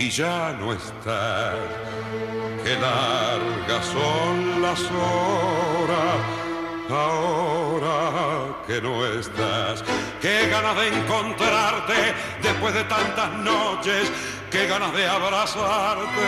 Y 0.05 0.09
ya 0.11 0.55
no 0.59 0.71
estás. 0.71 1.55
Qué 2.63 2.75
largas 2.75 3.85
son 3.87 4.61
las 4.61 4.79
horas 4.81 6.19
ahora 6.87 8.55
que 8.67 8.81
no 8.81 9.03
estás. 9.03 9.83
Qué 10.21 10.47
ganas 10.47 10.75
de 10.75 10.87
encontrarte 10.89 12.13
después 12.43 12.75
de 12.75 12.83
tantas 12.83 13.31
noches. 13.39 14.11
Qué 14.51 14.67
ganas 14.67 14.93
de 14.93 15.07
abrazarte. 15.07 16.27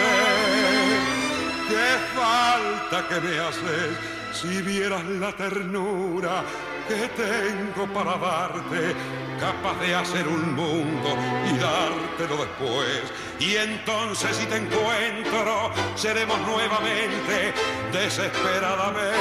Qué 1.70 1.90
falta 2.18 3.08
que 3.10 3.22
me 3.22 3.40
haces 3.40 3.92
si 4.34 4.62
vieras 4.64 5.06
la 5.06 5.32
ternura 5.34 6.44
que 6.88 7.08
tengo 7.10 7.86
para 7.94 8.18
darte, 8.18 8.96
capaz 9.40 9.80
de 9.80 9.94
hacer 9.96 10.28
un 10.28 10.56
mundo 10.56 11.10
y 11.52 11.58
dártelo 11.58 12.38
después. 12.46 13.02
Y 13.40 13.56
entonces 13.56 14.38
si 14.38 14.46
te 14.46 14.58
encuentro, 14.58 15.72
seremos 15.96 16.40
nuevamente, 16.42 17.54
desesperadamente, 17.92 19.12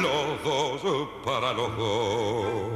los 0.00 0.42
dos 0.42 1.08
para 1.24 1.52
los 1.52 1.76
dos. 1.76 2.70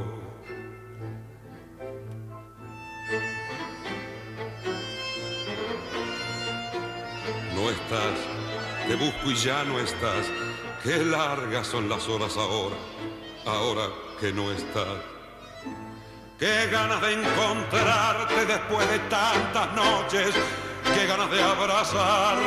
No 7.55 7.69
estás, 7.69 8.17
te 8.87 8.95
busco 8.95 9.31
y 9.31 9.35
ya 9.35 9.63
no 9.63 9.79
estás. 9.79 10.50
Qué 10.83 10.97
largas 11.05 11.67
son 11.67 11.87
las 11.87 12.07
horas 12.07 12.35
ahora, 12.37 12.75
ahora 13.45 13.87
que 14.19 14.33
no 14.33 14.51
estás. 14.51 14.97
Qué 16.39 16.67
ganas 16.71 16.99
de 17.01 17.13
encontrarte 17.13 18.45
después 18.47 18.89
de 18.89 18.97
tantas 19.07 19.75
noches, 19.75 20.33
qué 20.95 21.05
ganas 21.05 21.29
de 21.29 21.39
abrazarte. 21.39 22.41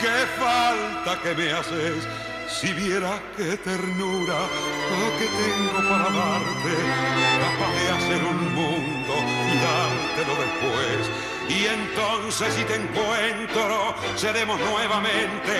Qué 0.00 0.26
falta 0.36 1.22
que 1.22 1.34
me 1.36 1.52
haces 1.52 2.04
si 2.60 2.72
vieras 2.72 3.20
qué 3.36 3.56
ternura 3.56 4.36
oh, 4.36 5.10
que 5.18 5.26
tengo 5.26 5.78
para 5.90 6.08
darte, 6.20 6.74
capaz 7.44 7.72
de 7.80 7.86
hacer 7.96 8.22
un 8.24 8.54
mundo 8.54 9.14
y 9.50 9.56
dártelo 9.66 10.34
después. 10.44 11.10
Y 11.48 11.66
entonces 11.66 12.54
si 12.54 12.64
te 12.64 12.76
encuentro, 12.76 13.94
seremos 14.14 14.58
nuevamente 14.60 15.52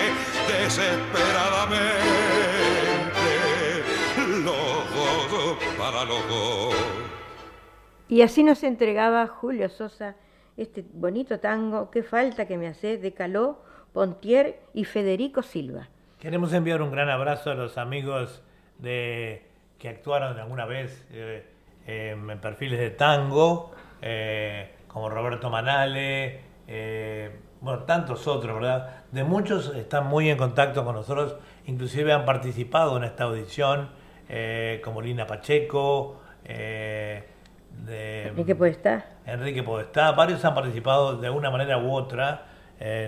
desesperadamente 0.47 1.85
los 4.43 5.31
dos 5.31 5.57
para 5.77 6.05
los. 6.05 6.23
Y 8.07 8.21
así 8.21 8.43
nos 8.43 8.63
entregaba 8.63 9.27
Julio 9.27 9.69
Sosa 9.69 10.15
este 10.55 10.85
bonito 10.93 11.39
tango, 11.41 11.91
Qué 11.91 12.03
falta 12.03 12.47
que 12.47 12.57
me 12.57 12.67
hace, 12.67 12.97
de 12.97 13.13
Caló, 13.13 13.61
Pontier 13.91 14.61
y 14.73 14.85
Federico 14.85 15.41
Silva. 15.41 15.89
Queremos 16.25 16.51
enviar 16.53 16.81
un 16.81 16.89
gran 16.89 17.07
abrazo 17.07 17.51
a 17.51 17.53
los 17.53 17.77
amigos 17.77 18.41
de, 18.79 19.45
que 19.77 19.89
actuaron 19.89 20.39
alguna 20.39 20.65
vez 20.65 21.05
eh, 21.11 21.45
en 21.85 22.39
perfiles 22.39 22.79
de 22.79 22.89
tango, 22.89 23.73
eh, 24.01 24.71
como 24.87 25.07
Roberto 25.07 25.51
Manale, 25.51 26.39
eh, 26.67 27.29
bueno, 27.61 27.83
tantos 27.83 28.27
otros, 28.27 28.55
¿verdad? 28.55 29.03
De 29.11 29.23
muchos 29.23 29.75
están 29.75 30.07
muy 30.07 30.31
en 30.31 30.37
contacto 30.39 30.83
con 30.83 30.95
nosotros, 30.95 31.35
inclusive 31.67 32.11
han 32.11 32.25
participado 32.25 32.97
en 32.97 33.03
esta 33.03 33.25
audición, 33.25 33.91
como 34.83 35.03
Lina 35.03 35.27
Pacheco, 35.27 36.21
de, 36.43 37.23
Enrique 38.29 38.55
Podestá. 38.55 39.05
Enrique 39.27 39.61
Podestá, 39.61 40.13
varios 40.13 40.43
han 40.43 40.55
participado 40.55 41.17
de 41.17 41.29
una 41.29 41.51
manera 41.51 41.77
u 41.77 41.93
otra, 41.93 42.47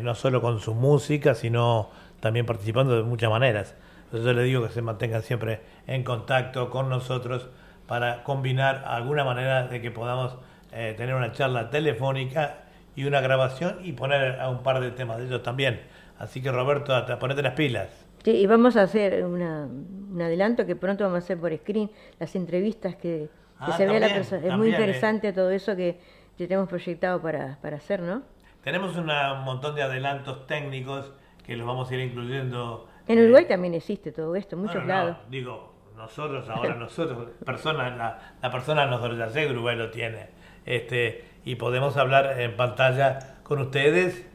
no 0.03 0.13
solo 0.13 0.39
con 0.39 0.60
su 0.60 0.75
música, 0.75 1.34
sino 1.34 1.89
también 2.19 2.45
participando 2.45 2.95
de 2.95 3.03
muchas 3.03 3.30
maneras. 3.30 3.75
Entonces 4.06 4.25
yo 4.25 4.34
les 4.34 4.45
digo 4.45 4.63
que 4.67 4.69
se 4.73 4.82
mantengan 4.82 5.21
siempre 5.21 5.62
en 5.86 6.03
contacto 6.03 6.69
con 6.69 6.89
nosotros 6.89 7.47
para 7.88 8.23
combinar 8.23 8.84
alguna 8.88 9.23
manera 9.23 9.67
de 9.67 9.82
que 9.82 9.91
podamos 9.91 10.38
eh, 10.71 10.93
tener 10.97 11.15
una 11.15 11.32
charla 11.32 11.69
telefónica 11.69 12.60
y 12.95 13.06
una 13.06 13.21
grabación 13.21 13.77
y 13.84 13.93
poner 13.93 14.39
a 14.39 14.49
un 14.49 14.63
par 14.63 14.80
de 14.82 14.91
temas 14.91 15.17
de 15.17 15.25
ellos 15.25 15.43
también. 15.43 15.82
Así 16.19 16.41
que 16.41 16.51
Roberto, 16.51 16.95
a- 16.95 17.06
ponete 17.19 17.41
las 17.41 17.53
pilas. 17.53 17.89
Sí, 18.23 18.32
y 18.32 18.47
vamos 18.47 18.75
a 18.75 18.82
hacer 18.84 19.23
una- 19.25 19.65
un 19.65 20.21
adelanto 20.21 20.65
que 20.65 20.75
pronto 20.75 21.03
vamos 21.03 21.17
a 21.17 21.23
hacer 21.23 21.38
por 21.39 21.56
screen, 21.56 21.89
las 22.19 22.36
entrevistas 22.36 22.95
que, 22.95 23.30
que 23.65 23.71
Ah, 23.71 23.77
se 23.77 23.86
ve 23.86 23.91
a 23.97 23.99
la 23.99 24.08
también, 24.08 24.15
persona. 24.17 24.38
Es 24.39 24.43
muy 24.43 24.51
también, 24.51 24.73
eh. 24.73 24.75
interesante 24.77 25.34
todo 25.34 25.51
eso 25.51 25.75
que, 25.75 25.99
que 26.38 26.47
tenemos 26.47 26.67
proyectado 26.67 27.21
para, 27.21 27.58
para 27.62 27.77
hacer, 27.77 28.01
¿no? 28.01 28.23
Tenemos 28.63 28.95
una- 28.97 29.34
un 29.34 29.43
montón 29.45 29.75
de 29.75 29.84
adelantos 29.84 30.45
técnicos 30.47 31.13
que 31.47 31.55
los 31.55 31.65
vamos 31.65 31.89
a 31.89 31.95
ir 31.95 32.01
incluyendo. 32.01 32.88
En 33.07 33.17
eh, 33.17 33.23
Uruguay 33.23 33.45
también 33.45 33.73
existe 33.73 34.12
todo 34.12 34.36
esto, 34.36 34.57
en 34.57 34.63
muchos 34.63 34.81
no, 34.81 34.88
lados. 34.88 35.17
digo, 35.29 35.73
nosotros 35.95 36.47
ahora, 36.49 36.75
nosotros, 36.75 37.29
personas, 37.45 37.97
la, 37.97 38.36
la 38.41 38.51
persona 38.51 39.29
sé 39.29 39.47
que 39.47 39.53
Uruguay 39.53 39.77
lo 39.77 39.89
tiene. 39.89 40.27
Este, 40.65 41.23
y 41.45 41.55
podemos 41.55 41.95
hablar 41.95 42.41
en 42.41 42.57
pantalla 42.57 43.38
con 43.43 43.62
ustedes 43.62 44.27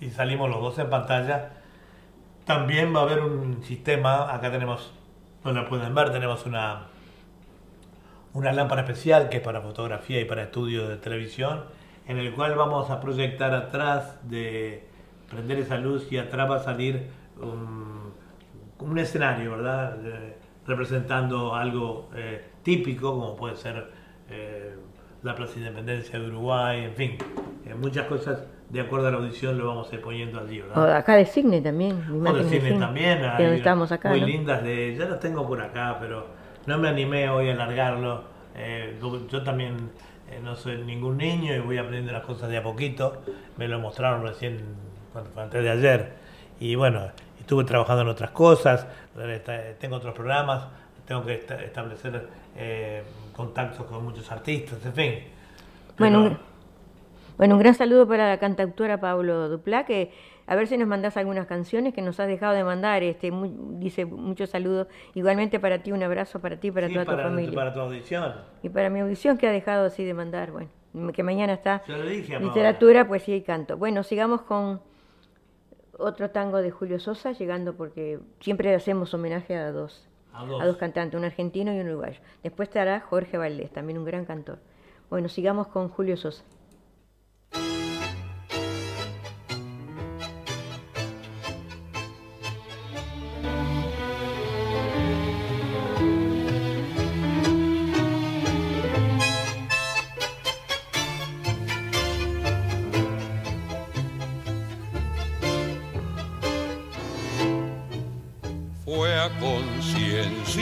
y 0.00 0.10
salimos 0.10 0.50
los 0.50 0.60
dos 0.60 0.78
en 0.78 0.90
pantalla. 0.90 1.52
También 2.44 2.94
va 2.94 3.00
a 3.00 3.02
haber 3.04 3.20
un 3.20 3.62
sistema, 3.62 4.32
acá 4.34 4.52
tenemos, 4.52 4.92
no 5.44 5.52
lo 5.52 5.66
pueden 5.66 5.94
ver, 5.94 6.12
tenemos 6.12 6.44
una, 6.44 6.88
una 8.34 8.52
lámpara 8.52 8.82
especial 8.82 9.30
que 9.30 9.38
es 9.38 9.42
para 9.42 9.62
fotografía 9.62 10.20
y 10.20 10.26
para 10.26 10.42
estudio 10.42 10.86
de 10.86 10.98
televisión, 10.98 11.64
en 12.06 12.18
el 12.18 12.34
cual 12.34 12.54
vamos 12.56 12.90
a 12.90 13.00
proyectar 13.00 13.54
atrás 13.54 14.18
de 14.28 14.86
prender 15.28 15.58
esa 15.58 15.78
luz 15.78 16.10
y 16.10 16.18
atrás 16.18 16.50
va 16.50 16.56
a 16.56 16.60
salir 16.60 17.08
un, 17.40 18.12
un 18.78 18.98
escenario, 18.98 19.52
¿verdad? 19.52 19.98
Eh, 20.04 20.36
representando 20.66 21.54
algo 21.54 22.10
eh, 22.14 22.44
típico, 22.62 23.12
como 23.12 23.36
puede 23.36 23.56
ser 23.56 23.90
eh, 24.30 24.74
la 25.22 25.34
Plaza 25.34 25.58
Independencia 25.58 26.18
de 26.18 26.26
Uruguay, 26.26 26.84
en 26.84 26.94
fin, 26.94 27.18
eh, 27.66 27.74
muchas 27.74 28.06
cosas 28.06 28.44
de 28.68 28.80
acuerdo 28.80 29.08
a 29.08 29.10
la 29.10 29.16
audición 29.16 29.56
lo 29.58 29.66
vamos 29.66 29.90
a 29.90 29.94
ir 29.94 30.02
poniendo 30.02 30.40
allí, 30.40 30.60
¿verdad? 30.60 30.78
O 30.78 30.94
acá 30.94 31.16
de 31.16 31.24
Cine 31.24 31.60
también. 31.60 32.04
O 32.10 32.32
de 32.32 32.44
Cine, 32.44 32.78
también, 32.78 33.24
hay 33.24 33.42
donde 33.44 33.56
estamos 33.56 33.90
acá, 33.90 34.10
muy 34.10 34.20
¿no? 34.20 34.26
lindas 34.26 34.62
de, 34.62 34.94
ya 34.96 35.06
las 35.06 35.20
tengo 35.20 35.46
por 35.46 35.60
acá, 35.60 35.96
pero 36.00 36.26
no 36.66 36.78
me 36.78 36.88
animé 36.88 37.30
hoy 37.30 37.48
a 37.48 37.54
alargarlo. 37.54 38.24
Eh, 38.54 38.98
yo, 39.00 39.26
yo 39.28 39.42
también 39.42 39.90
eh, 40.30 40.40
no 40.42 40.54
soy 40.54 40.78
ningún 40.78 41.16
niño 41.16 41.54
y 41.54 41.60
voy 41.60 41.78
aprendiendo 41.78 42.12
las 42.12 42.24
cosas 42.24 42.50
de 42.50 42.58
a 42.58 42.62
poquito. 42.62 43.22
Me 43.56 43.68
lo 43.68 43.78
mostraron 43.78 44.22
recién, 44.22 44.60
cuando 45.18 45.30
fue 45.32 45.42
antes 45.42 45.62
de 45.62 45.70
ayer. 45.70 46.12
Y 46.60 46.74
bueno, 46.74 47.10
estuve 47.40 47.64
trabajando 47.64 48.02
en 48.02 48.08
otras 48.08 48.30
cosas, 48.30 48.86
tengo 49.78 49.96
otros 49.96 50.14
programas, 50.14 50.66
tengo 51.06 51.24
que 51.24 51.34
establecer 51.64 52.28
eh, 52.56 53.02
contactos 53.34 53.86
con 53.86 54.04
muchos 54.04 54.30
artistas, 54.30 54.84
en 54.84 54.92
fin. 54.92 55.14
Bueno, 55.98 56.20
un, 56.20 56.38
bueno, 57.36 57.54
un 57.54 57.60
gran 57.60 57.74
saludo 57.74 58.06
para 58.06 58.28
la 58.28 58.38
cantautora 58.38 59.00
Pablo 59.00 59.48
Duplá, 59.48 59.84
que 59.84 60.12
a 60.46 60.56
ver 60.56 60.66
si 60.66 60.78
nos 60.78 60.88
mandás 60.88 61.16
algunas 61.16 61.46
canciones 61.46 61.92
que 61.92 62.00
nos 62.00 62.18
has 62.20 62.28
dejado 62.28 62.54
de 62.54 62.64
mandar. 62.64 63.02
Este, 63.02 63.30
dice 63.72 64.06
muchos 64.06 64.50
saludos. 64.50 64.86
Igualmente 65.14 65.60
para 65.60 65.82
ti, 65.82 65.92
un 65.92 66.02
abrazo 66.02 66.40
para 66.40 66.56
ti, 66.56 66.70
para 66.70 66.88
toda 66.88 67.04
tu 67.04 67.12
familia. 67.12 67.54
para 67.54 67.72
tu 67.72 67.80
audición. 67.80 68.34
Y 68.62 68.68
para 68.68 68.88
mi 68.88 69.00
audición 69.00 69.36
que 69.36 69.46
ha 69.46 69.52
dejado 69.52 69.86
así 69.86 70.04
de 70.04 70.14
mandar, 70.14 70.50
bueno, 70.50 70.70
que 71.12 71.22
mañana 71.22 71.52
está 71.52 71.82
dije, 71.86 72.40
literatura, 72.40 73.06
poesía 73.06 73.36
y 73.36 73.42
canto. 73.42 73.76
Bueno, 73.76 74.02
sigamos 74.02 74.42
con 74.42 74.80
otro 75.98 76.30
tango 76.30 76.58
de 76.58 76.70
Julio 76.70 76.98
Sosa, 77.00 77.32
llegando 77.32 77.74
porque 77.74 78.20
siempre 78.40 78.74
hacemos 78.74 79.12
homenaje 79.12 79.56
a 79.56 79.72
dos, 79.72 80.08
a 80.32 80.44
dos, 80.44 80.76
cantantes, 80.76 81.18
un 81.18 81.24
argentino 81.24 81.74
y 81.74 81.80
un 81.80 81.88
uruguayo. 81.88 82.20
Después 82.42 82.68
estará 82.68 83.00
Jorge 83.00 83.36
Valdés, 83.36 83.70
también 83.72 83.98
un 83.98 84.04
gran 84.04 84.24
cantor. 84.24 84.58
Bueno, 85.10 85.28
sigamos 85.28 85.66
con 85.68 85.88
Julio 85.88 86.16
Sosa. 86.16 86.44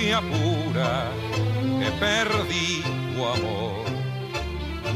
Que 0.06 1.90
perdí 1.98 2.82
tu 3.14 3.26
amor. 3.26 3.84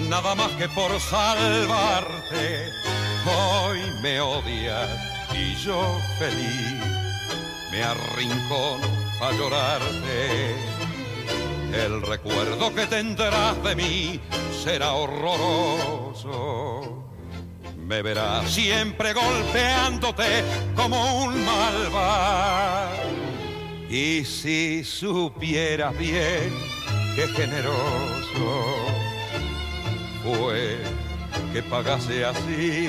Nada 0.08 0.36
más 0.36 0.52
que 0.52 0.68
por 0.68 1.00
salvarte, 1.00 2.70
hoy 3.26 3.80
me 4.02 4.20
odias 4.20 4.88
y 5.34 5.56
yo 5.56 5.98
feliz 6.16 6.80
me 7.72 7.82
arrincono 7.82 8.86
a 9.20 9.32
llorarte. 9.32 10.54
El 11.72 12.02
recuerdo 12.02 12.72
que 12.72 12.86
tendrás 12.86 13.60
de 13.64 13.74
mí 13.74 14.20
será 14.62 14.92
horroroso. 14.92 16.82
Me 17.76 18.02
verás 18.02 18.48
siempre 18.48 19.12
golpeándote 19.12 20.44
como 20.76 21.24
un 21.24 21.44
malvado 21.44 23.19
y 23.90 24.24
si 24.24 24.85
supieras 24.85 25.98
bien 25.98 26.55
qué 27.16 27.26
generoso 27.26 28.76
fue 30.22 30.79
que 31.53 31.61
pagase 31.64 32.24
así 32.24 32.88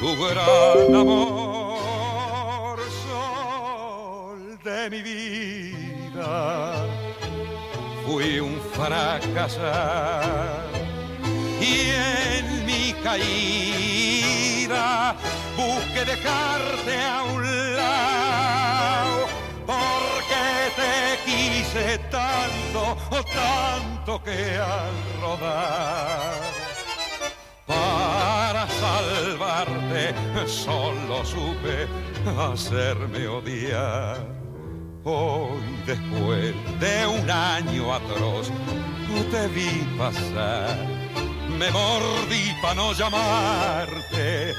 tu 0.00 0.16
gran 0.16 0.94
amor, 0.94 2.78
sol 3.04 4.58
de 4.64 4.88
mi 4.88 5.02
vida. 5.02 6.86
Fui 8.06 8.40
un 8.40 8.58
fracasar 8.72 10.64
y 11.60 11.90
en 11.90 12.64
mi 12.64 12.94
caída 13.02 14.86
busqué 15.56 16.04
dejarte 16.06 16.96
a 17.02 17.22
un 17.24 17.42
lado 17.76 18.63
porque 19.66 20.44
te 20.76 21.18
quise 21.24 21.98
tanto, 22.10 22.96
tanto 23.32 24.22
que 24.22 24.56
al 24.56 25.20
rodar. 25.20 26.40
Para 27.66 28.68
salvarte 28.68 30.14
solo 30.46 31.24
supe 31.24 31.88
hacerme 32.38 33.26
odiar. 33.26 34.26
Hoy 35.04 35.60
después 35.86 36.54
de 36.80 37.06
un 37.06 37.30
año 37.30 37.94
atroz 37.94 38.50
te 39.30 39.48
vi 39.48 39.86
pasar, 39.96 40.76
me 41.58 41.70
mordí 41.70 42.52
para 42.60 42.74
no 42.74 42.92
llamarte, 42.92 44.54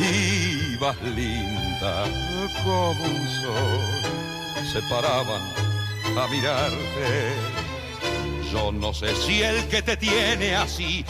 ibas 0.00 1.00
linda 1.02 2.04
como 2.64 3.04
un 3.04 3.28
sol 3.42 4.19
se 4.66 4.80
paraban 4.82 5.42
a 6.16 6.26
mirarte. 6.28 7.34
Yo 8.52 8.72
no 8.72 8.92
sé 8.92 9.14
si 9.14 9.42
el 9.42 9.68
que 9.68 9.82
te 9.82 9.96
tiene 9.96 10.56
así 10.56 11.04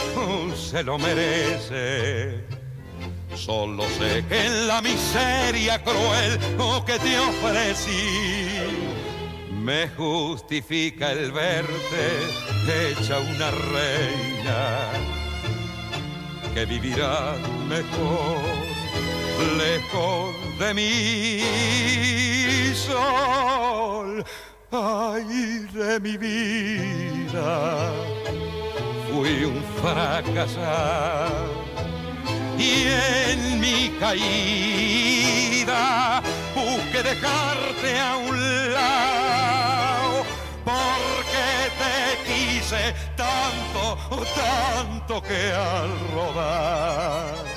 se 0.57 0.83
lo 0.83 0.99
merece. 0.99 2.45
Solo 3.35 3.85
sé 3.99 4.25
que 4.29 4.47
en 4.47 4.67
la 4.67 4.83
miseria 4.83 5.83
cruel 5.83 6.39
que 6.85 6.99
te 6.99 7.19
ofrecí 7.19 8.59
me 9.51 9.89
justifica 9.89 11.13
el 11.13 11.33
verte 11.33 12.91
hecha 12.91 13.19
una 13.19 13.51
reina 13.51 14.89
que 16.55 16.65
vivirá 16.67 17.35
mejor 17.69 18.80
lejos 19.57 20.35
de 20.59 20.75
mi 20.75 21.41
sol, 22.75 24.25
ay 24.71 25.67
de 25.73 26.01
mi 26.01 26.17
vida, 26.17 27.93
fui 29.11 29.45
un 29.45 29.63
fracasado 29.81 31.65
y 32.59 32.87
en 32.87 33.61
mi 33.61 33.91
caída 33.99 35.83
busqué 36.55 37.03
dejarte 37.03 37.99
a 37.99 38.17
un 38.17 38.73
lado 38.75 40.25
porque 40.65 41.49
te 41.81 42.19
quise 42.29 42.95
tanto, 43.17 43.97
tanto 44.35 45.23
que 45.23 45.53
al 45.53 45.91
rodar 46.15 47.51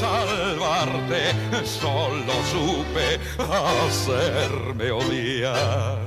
salvarte 0.00 1.22
solo 1.64 2.32
supe 2.52 3.20
hacerme 3.38 4.90
odiar. 4.90 5.98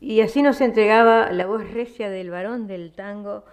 Y 0.00 0.20
así 0.20 0.42
nos 0.42 0.60
entregaba 0.60 1.30
la 1.30 1.46
voz 1.46 1.70
recia 1.72 2.08
del 2.08 2.30
varón 2.30 2.66
del 2.66 2.92
tango, 2.92 3.44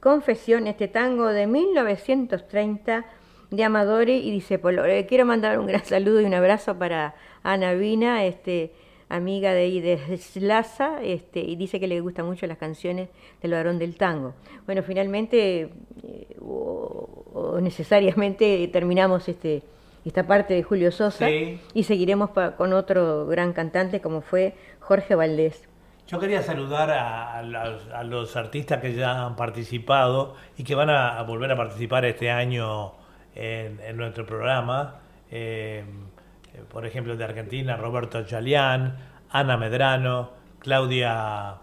Confesión, 0.00 0.66
este 0.66 0.88
tango 0.88 1.26
de 1.28 1.46
1930 1.46 3.04
de 3.50 3.64
Amadori 3.64 4.14
y 4.14 4.30
dice 4.30 4.60
Le 4.62 5.06
quiero 5.06 5.24
mandar 5.24 5.58
un 5.58 5.66
gran 5.66 5.84
saludo 5.84 6.20
y 6.20 6.24
un 6.24 6.34
abrazo 6.34 6.78
para 6.78 7.14
Ana 7.42 7.74
Vina, 7.74 8.24
este, 8.24 8.72
amiga 9.08 9.52
de, 9.52 9.80
de 9.80 10.16
Slaza, 10.16 11.02
este, 11.02 11.40
y 11.40 11.56
dice 11.56 11.78
que 11.78 11.86
le 11.86 12.00
gustan 12.00 12.26
mucho 12.26 12.46
las 12.46 12.58
canciones 12.58 13.08
del 13.40 13.52
varón 13.52 13.78
del 13.78 13.96
tango. 13.96 14.34
Bueno, 14.66 14.82
finalmente, 14.82 15.70
eh, 16.02 16.36
o, 16.40 17.58
necesariamente 17.60 18.68
terminamos 18.72 19.28
este, 19.28 19.62
esta 20.04 20.26
parte 20.26 20.54
de 20.54 20.62
Julio 20.62 20.90
Sosa 20.90 21.28
y 21.30 21.82
seguiremos 21.82 22.30
con 22.56 22.72
otro 22.72 23.26
gran 23.26 23.52
cantante 23.52 24.00
como 24.00 24.20
fue 24.20 24.54
Jorge 24.80 25.14
Valdés. 25.14 25.68
Yo 26.06 26.20
quería 26.20 26.40
saludar 26.40 26.90
a, 26.90 27.42
los, 28.04 28.36
artistas 28.36 28.80
que 28.80 28.94
ya 28.94 29.26
han 29.26 29.34
participado 29.34 30.36
y 30.56 30.62
que 30.62 30.76
van 30.76 30.88
a, 30.88 31.20
volver 31.24 31.50
a 31.50 31.56
participar 31.56 32.04
este 32.04 32.30
año 32.30 32.92
en, 33.34 33.96
nuestro 33.96 34.24
programa. 34.24 35.00
Eh, 35.32 35.84
por 36.70 36.86
ejemplo, 36.86 37.16
de 37.16 37.24
Argentina, 37.24 37.76
Roberto 37.76 38.22
Chalián, 38.24 38.96
Ana 39.30 39.56
Medrano, 39.56 40.30
Claudia 40.58 41.56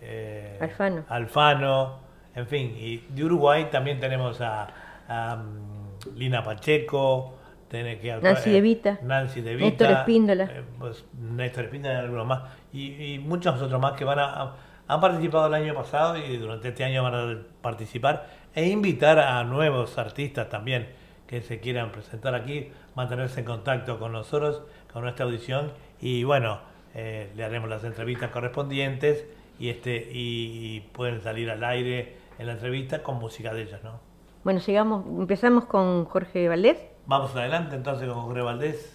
eh, 0.00 0.58
Alfano. 0.60 1.04
Alfano, 1.08 1.98
en 2.34 2.46
fin, 2.46 2.76
y 2.78 2.98
de 3.08 3.24
Uruguay 3.24 3.68
también 3.70 3.98
tenemos 3.98 4.40
a, 4.40 4.68
mm, 5.08 6.16
Lina 6.16 6.42
Pacheco, 6.42 7.34
tiene 7.68 7.98
que, 7.98 8.16
Nancy 8.16 8.50
De 8.50 8.60
Vita, 8.60 8.98
Nancy 9.02 9.40
De 9.40 9.56
Vita, 9.56 9.66
Néstor 9.66 9.90
Espíndola, 9.90 10.44
eh, 10.44 10.62
pues, 10.78 11.04
Néstor 11.18 11.64
Espíndola 11.64 11.94
y 11.94 11.98
algunos 11.98 12.26
más, 12.26 12.42
y, 12.72 13.18
muchos 13.18 13.60
otros 13.60 13.80
más 13.80 13.94
que 13.94 14.04
van 14.04 14.18
a, 14.18 14.52
han 14.88 15.00
participado 15.00 15.48
el 15.48 15.54
año 15.54 15.74
pasado 15.74 16.16
y 16.16 16.36
durante 16.36 16.68
este 16.68 16.84
año 16.84 17.02
van 17.02 17.14
a 17.14 17.38
participar 17.60 18.26
e 18.54 18.68
invitar 18.68 19.18
a 19.18 19.42
nuevos 19.42 19.98
artistas 19.98 20.48
también 20.48 20.88
que 21.26 21.42
se 21.42 21.58
quieran 21.58 21.90
presentar 21.90 22.34
aquí, 22.34 22.70
mantenerse 22.96 23.40
en 23.40 23.46
contacto 23.46 24.00
con 24.00 24.10
nosotros, 24.12 24.62
con 24.92 25.02
nuestra 25.02 25.26
audición 25.26 25.70
y 26.00 26.24
bueno, 26.24 26.58
eh, 26.94 27.30
le 27.36 27.44
haremos 27.44 27.70
las 27.70 27.84
entrevistas 27.84 28.30
correspondientes 28.30 29.26
y 29.58 29.68
este 29.68 30.08
y, 30.10 30.80
pueden 30.92 31.20
salir 31.20 31.50
al 31.50 31.62
aire 31.62 32.16
en 32.38 32.46
la 32.46 32.52
entrevista 32.52 33.02
con 33.02 33.18
música 33.18 33.54
de 33.54 33.62
ellos, 33.62 33.82
¿no? 33.84 34.00
Bueno, 34.44 34.60
sigamos, 34.60 35.04
empezamos 35.06 35.66
con 35.66 36.04
Jorge 36.06 36.48
Valdés. 36.48 36.78
Vamos 37.06 37.34
adelante 37.36 37.76
entonces 37.76 38.08
con 38.08 38.22
Jorge 38.22 38.42
Valdés. 38.42 38.92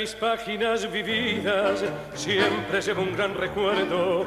Mis 0.00 0.14
páginas 0.14 0.90
vividas 0.90 1.84
siempre 2.14 2.80
llevo 2.80 3.02
un 3.02 3.14
gran 3.14 3.34
recuerdo. 3.34 4.24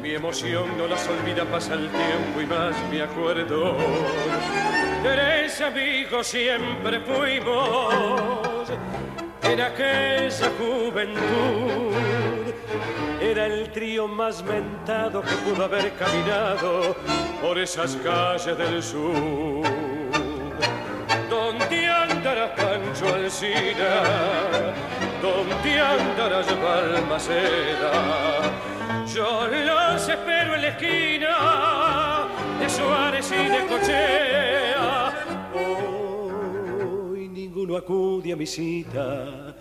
Mi 0.00 0.14
emoción 0.14 0.78
no 0.78 0.86
las 0.86 1.08
olvida, 1.08 1.44
pasa 1.44 1.74
el 1.74 1.88
tiempo 1.88 2.40
y 2.40 2.46
más 2.46 2.76
me 2.88 3.02
acuerdo. 3.02 3.76
Tres 5.02 5.60
amigos 5.60 6.24
siempre 6.24 7.00
fuimos 7.00 8.70
en 9.42 9.60
aquella 9.60 10.50
juventud. 10.56 11.96
Era 13.20 13.46
el 13.46 13.72
trío 13.72 14.06
más 14.06 14.44
mentado 14.44 15.20
que 15.22 15.34
pudo 15.44 15.64
haber 15.64 15.94
caminado 15.94 16.94
por 17.42 17.58
esas 17.58 17.96
calles 17.96 18.56
del 18.56 18.80
sur. 18.80 19.66
¿Dónde 21.28 21.86
andará 21.88 22.54
Pancho 22.54 23.14
Alcina? 23.14 25.07
¿Dónde 25.22 25.80
andarás 25.80 26.46
Balmaceda? 26.62 27.92
Yo 29.12 29.48
los 29.48 30.08
espero 30.08 30.54
en 30.54 30.62
la 30.62 30.68
esquina 30.68 32.28
de 32.60 32.70
Suárez 32.70 33.32
y 33.32 33.48
de 33.48 33.66
Cochea. 33.66 35.12
Hoy 37.10 37.28
ninguno 37.28 37.76
acude 37.76 38.32
a 38.32 38.36
mi 38.36 38.46
cita. 38.46 39.54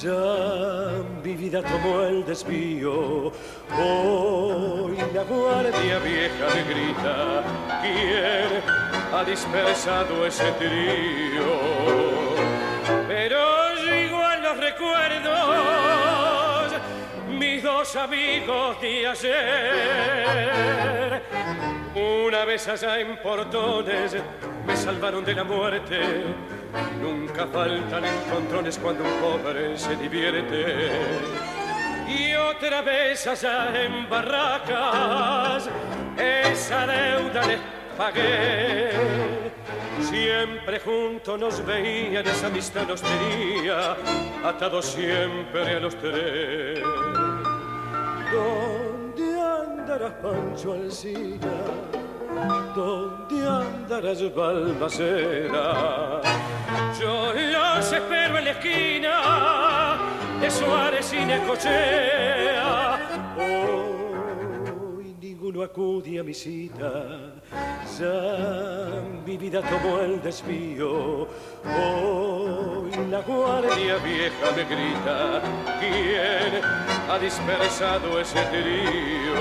Ya 0.00 0.90
mi 1.24 1.34
vida 1.34 1.62
tomó 1.62 2.02
el 2.02 2.24
desvío. 2.24 3.32
Hoy 3.76 4.96
la 5.12 5.24
guardia 5.24 5.98
vieja 5.98 6.46
me 6.54 6.62
grita. 6.72 7.42
¿Quién 7.82 8.62
ha 9.12 9.24
dispersado 9.24 10.26
ese 10.26 10.52
trío? 10.52 12.11
Mis 17.28 17.62
dos 17.62 17.96
amigos 17.96 18.80
de 18.80 19.06
ayer. 19.06 20.42
Una 21.94 22.44
vez 22.44 22.68
allá 22.68 22.98
en 23.00 23.16
Portones 23.18 24.16
me 24.66 24.76
salvaron 24.76 25.24
de 25.24 25.34
la 25.34 25.44
muerte. 25.44 26.24
Nunca 27.00 27.46
faltan 27.46 28.04
encontrones 28.04 28.78
cuando 28.78 29.04
un 29.04 29.10
pobre 29.20 29.76
se 29.76 29.96
divierte. 29.96 30.90
Y 32.08 32.34
otra 32.34 32.82
vez 32.82 33.26
allá 33.26 33.72
en 33.82 34.08
Barracas, 34.08 35.68
esa 36.16 36.86
deuda 36.86 37.46
les 37.46 37.60
pagué. 37.96 38.90
Siempre 40.00 40.80
juntos 40.80 41.38
nos 41.38 41.64
veían, 41.64 42.26
esa 42.26 42.46
amistad 42.46 42.86
nos 42.86 43.02
tenía, 43.02 43.96
atados 44.44 44.86
siempre 44.86 45.76
a 45.76 45.80
los 45.80 45.94
tres. 45.96 46.80
¿Dónde 48.32 49.40
andarás, 49.40 50.12
Pancho 50.22 50.72
Alcina? 50.72 51.46
¿Dónde 52.74 53.46
andarás, 53.46 54.34
Balmaceda? 54.34 56.20
Yo 57.00 57.32
los 57.34 57.92
espero 57.92 58.38
en 58.38 58.44
la 58.44 58.50
esquina 58.50 59.98
de 60.40 60.50
Suárez 60.50 61.12
y. 61.12 62.61
Ninguno 65.52 65.66
acude 65.66 66.18
a 66.18 66.22
mi 66.22 66.32
cita, 66.32 67.34
ya 67.98 69.02
mi 69.26 69.36
vida 69.36 69.60
tomó 69.60 70.00
el 70.00 70.22
desvío. 70.22 71.28
Hoy 71.62 72.90
la 73.10 73.20
guardia 73.20 73.98
vieja 73.98 74.50
me 74.56 74.64
grita, 74.64 75.42
¿quién 75.78 76.64
ha 77.10 77.18
dispersado 77.18 78.18
ese 78.18 78.40
trío? 78.46 79.34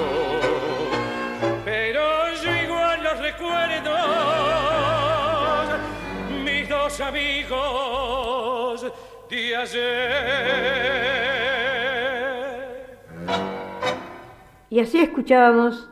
Pero 1.63 2.33
yo 2.43 2.55
igual 2.61 3.03
los 3.03 3.17
recuerdo, 3.19 3.95
mis 6.43 6.67
dos 6.67 6.99
amigos 6.99 8.85
de 9.29 9.55
ayer. 9.55 10.51
Y 14.69 14.81
así 14.81 14.99
escuchábamos 14.99 15.87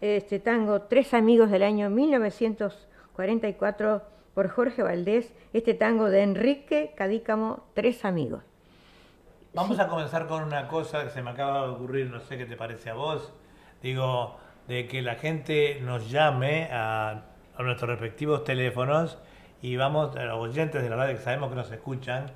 este 0.00 0.38
tango 0.38 0.82
Tres 0.82 1.14
Amigos 1.14 1.50
del 1.50 1.62
año 1.62 1.90
1944 1.90 4.02
por 4.34 4.48
Jorge 4.48 4.82
Valdés, 4.82 5.32
este 5.52 5.74
tango 5.74 6.10
de 6.10 6.22
Enrique 6.22 6.92
Cadícamo, 6.96 7.64
Tres 7.74 8.04
Amigos. 8.04 8.42
Vamos 9.54 9.78
a 9.78 9.88
comenzar 9.88 10.26
con 10.26 10.42
una 10.42 10.68
cosa 10.68 11.04
que 11.04 11.10
se 11.10 11.22
me 11.22 11.30
acaba 11.30 11.66
de 11.66 11.72
ocurrir, 11.72 12.10
no 12.10 12.20
sé 12.20 12.36
qué 12.36 12.44
te 12.44 12.56
parece 12.56 12.90
a 12.90 12.94
vos. 12.94 13.32
Digo, 13.82 14.36
de 14.68 14.86
que 14.86 15.02
la 15.02 15.14
gente 15.14 15.80
nos 15.82 16.10
llame 16.10 16.68
a, 16.70 17.22
a 17.56 17.62
nuestros 17.62 17.88
respectivos 17.88 18.44
teléfonos 18.44 19.18
y 19.62 19.76
vamos, 19.76 20.14
a 20.16 20.24
los 20.24 20.38
oyentes 20.38 20.82
de 20.82 20.90
la 20.90 20.96
radio 20.96 21.16
que 21.16 21.22
sabemos 21.22 21.48
que 21.48 21.56
nos 21.56 21.70
escuchan, 21.70 22.30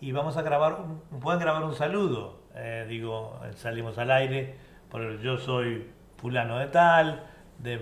y 0.00 0.12
vamos 0.12 0.36
a 0.36 0.42
grabar, 0.42 0.74
un, 0.74 1.20
pueden 1.20 1.40
grabar 1.40 1.64
un 1.64 1.74
saludo. 1.74 2.40
Eh, 2.54 2.86
digo, 2.88 3.38
salimos 3.54 3.98
al 3.98 4.10
aire, 4.10 4.56
por 4.90 5.18
yo 5.20 5.38
soy 5.38 5.86
fulano 6.16 6.58
de 6.58 6.66
tal, 6.66 7.22
de, 7.58 7.80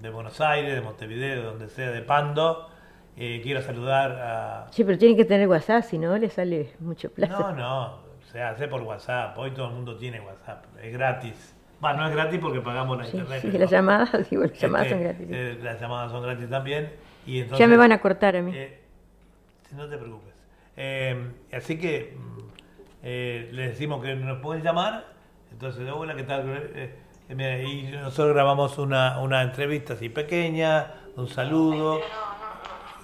de 0.00 0.10
Buenos 0.10 0.40
Aires, 0.40 0.74
de 0.74 0.80
Montevideo, 0.80 1.36
de 1.36 1.42
donde 1.42 1.68
sea, 1.68 1.90
de 1.90 2.02
Pando. 2.02 2.68
Eh, 3.16 3.40
quiero 3.42 3.60
saludar 3.60 4.12
a... 4.12 4.66
Sí, 4.72 4.84
pero 4.84 4.96
tiene 4.98 5.16
que 5.16 5.24
tener 5.26 5.46
WhatsApp, 5.48 5.82
si 5.84 5.98
no 5.98 6.16
le 6.16 6.30
sale 6.30 6.72
mucho 6.80 7.10
plata. 7.10 7.38
No, 7.38 7.52
no, 7.52 7.98
se 8.30 8.42
hace 8.42 8.68
por 8.68 8.80
WhatsApp. 8.82 9.36
Hoy 9.36 9.50
todo 9.50 9.68
el 9.68 9.74
mundo 9.74 9.96
tiene 9.96 10.20
WhatsApp, 10.20 10.64
es 10.82 10.92
gratis. 10.92 11.54
Bueno, 11.80 11.98
no 11.98 12.08
es 12.08 12.14
gratis 12.14 12.38
porque 12.40 12.60
pagamos 12.60 12.96
la 12.96 13.04
Sí, 13.04 13.16
internet. 13.18 13.42
sí, 13.42 13.50
las 13.58 13.70
llamadas, 13.70 14.10
digo, 14.30 14.44
las 14.44 14.58
llamadas 14.58 14.86
este, 14.86 14.94
son 14.96 15.04
gratis. 15.04 15.26
eh, 15.30 15.58
las 15.62 15.80
llamadas 15.80 16.10
son 16.12 16.22
gratis 16.22 16.48
también. 16.48 16.92
Y 17.26 17.40
entonces, 17.40 17.58
ya 17.58 17.66
me 17.68 17.76
van 17.76 17.92
a 17.92 18.00
cortar 18.00 18.36
a 18.36 18.42
mí. 18.42 18.52
eh, 18.54 18.80
no 19.76 19.86
te 19.88 19.96
preocupes. 19.98 20.32
Eh, 20.76 21.30
así 21.52 21.78
que 21.78 22.16
mm, 22.16 23.02
les 23.54 23.70
decimos 23.70 24.02
que 24.02 24.14
nos 24.14 24.38
pueden 24.40 24.62
llamar. 24.62 25.04
Entonces, 25.50 25.86
hola, 25.90 26.14
¿qué 26.14 26.22
tal? 26.22 26.44
Y 27.32 27.88
nosotros 27.92 28.34
grabamos 28.34 28.76
una, 28.76 29.18
una 29.20 29.40
entrevista 29.40 29.94
así 29.94 30.10
pequeña, 30.10 30.92
un 31.16 31.28
saludo. 31.28 32.00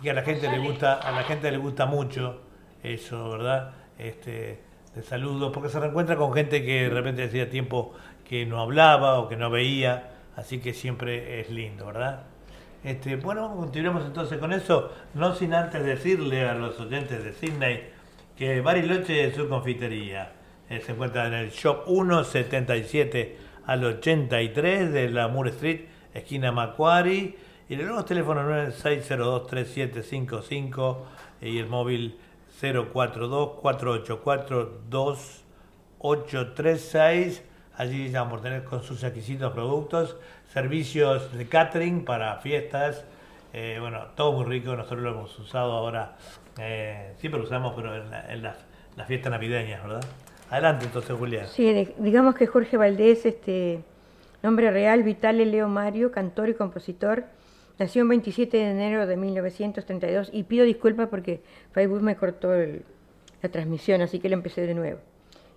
Y 0.02 0.08
a 0.10 0.12
la 0.12 0.22
gente 0.22 0.50
le 0.50 0.58
gusta, 0.58 0.94
a 0.94 1.12
la 1.12 1.22
gente 1.24 1.50
le 1.50 1.56
gusta 1.56 1.86
mucho 1.86 2.42
eso, 2.82 3.30
¿verdad? 3.30 3.72
Este, 3.98 4.60
de 4.94 5.02
saludos, 5.02 5.50
porque 5.52 5.70
se 5.70 5.80
reencuentra 5.80 6.16
con 6.16 6.34
gente 6.34 6.62
que 6.62 6.82
de 6.82 6.90
repente 6.90 7.24
hacía 7.24 7.48
tiempo 7.48 7.94
que 8.28 8.44
no 8.44 8.60
hablaba 8.60 9.18
o 9.18 9.28
que 9.28 9.36
no 9.36 9.48
veía, 9.48 10.10
así 10.36 10.58
que 10.58 10.74
siempre 10.74 11.40
es 11.40 11.48
lindo, 11.48 11.86
¿verdad? 11.86 12.24
Este, 12.84 13.16
bueno, 13.16 13.56
continuemos 13.56 14.04
entonces 14.04 14.38
con 14.38 14.52
eso, 14.52 14.92
no 15.14 15.34
sin 15.34 15.54
antes 15.54 15.82
decirle 15.82 16.46
a 16.46 16.54
los 16.54 16.78
oyentes 16.78 17.24
de 17.24 17.32
Sydney 17.32 17.90
que 18.36 18.60
Bariloche 18.60 19.26
es 19.26 19.34
su 19.34 19.48
confitería. 19.48 20.32
Eh, 20.68 20.82
se 20.84 20.92
encuentra 20.92 21.26
en 21.26 21.32
el 21.32 21.50
Shop 21.50 21.86
177 21.86 23.47
al 23.68 23.84
83 23.84 24.92
de 24.92 25.10
la 25.10 25.28
Moore 25.28 25.50
Street, 25.50 25.80
esquina 26.14 26.50
Macquarie. 26.52 27.36
Y 27.68 27.74
el 27.74 27.84
nuevo 27.84 28.04
teléfono 28.04 28.40
9602-3755 28.72 30.96
y 31.42 31.58
el 31.58 31.66
móvil 31.68 32.18
042-484-2836. 36.00 37.42
Allí 37.76 38.10
vamos 38.10 38.40
a 38.40 38.42
tener 38.42 38.64
con 38.64 38.82
sus 38.82 39.02
exquisitos 39.04 39.52
productos, 39.52 40.16
servicios 40.52 41.32
de 41.36 41.46
catering 41.46 42.04
para 42.04 42.36
fiestas. 42.38 43.04
eh, 43.52 43.78
bueno, 43.80 44.06
todo 44.14 44.32
muy 44.32 44.44
rico. 44.44 44.74
Nosotros 44.76 45.00
lo 45.00 45.10
hemos 45.10 45.38
usado 45.38 45.72
ahora, 45.72 46.16
eh, 46.58 47.14
siempre 47.18 47.40
lo 47.40 47.46
usamos, 47.46 47.72
pero 47.76 47.94
en, 47.96 48.10
la- 48.10 48.30
en 48.32 48.42
las, 48.42 48.56
las 48.96 49.06
fiestas 49.06 49.30
navideñas, 49.30 49.82
¿verdad? 49.82 50.04
Adelante 50.51 50.86
entonces, 50.86 51.16
Julián. 51.16 51.46
Sí, 51.49 51.88
digamos 51.99 52.34
que 52.34 52.46
Jorge 52.46 52.76
Valdés, 52.76 53.26
este 53.26 53.80
nombre 54.42 54.70
real, 54.70 55.03
Vitale 55.03 55.44
Leo 55.44 55.68
Mario, 55.68 56.11
cantor 56.11 56.49
y 56.49 56.55
compositor, 56.55 57.24
nació 57.78 58.03
el 58.03 58.09
27 58.09 58.57
de 58.57 58.70
enero 58.70 59.07
de 59.07 59.16
1932 59.16 60.30
y 60.32 60.44
pido 60.44 60.64
disculpas 60.64 61.09
porque 61.09 61.42
Facebook 61.72 62.03
me 62.03 62.16
cortó 62.16 62.55
el- 62.55 62.82
la 63.42 63.51
transmisión, 63.51 64.01
así 64.01 64.18
que 64.20 64.28
lo 64.28 64.34
empecé 64.34 64.66
de 64.66 64.74
nuevo. 64.74 65.01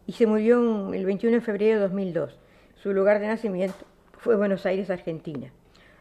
Y 0.08 0.14
se 0.14 0.28
murió 0.28 0.60
un- 0.60 0.94
el 0.94 1.06
21 1.06 1.36
de 1.38 1.42
febrero 1.42 1.76
de 1.76 1.82
2002. 1.82 2.38
Su 2.76 2.94
lugar 2.94 3.20
de 3.20 3.28
nacimiento 3.28 3.86
fue 4.18 4.36
Buenos 4.36 4.66
Aires, 4.66 4.89
Argentina. 4.89 5.52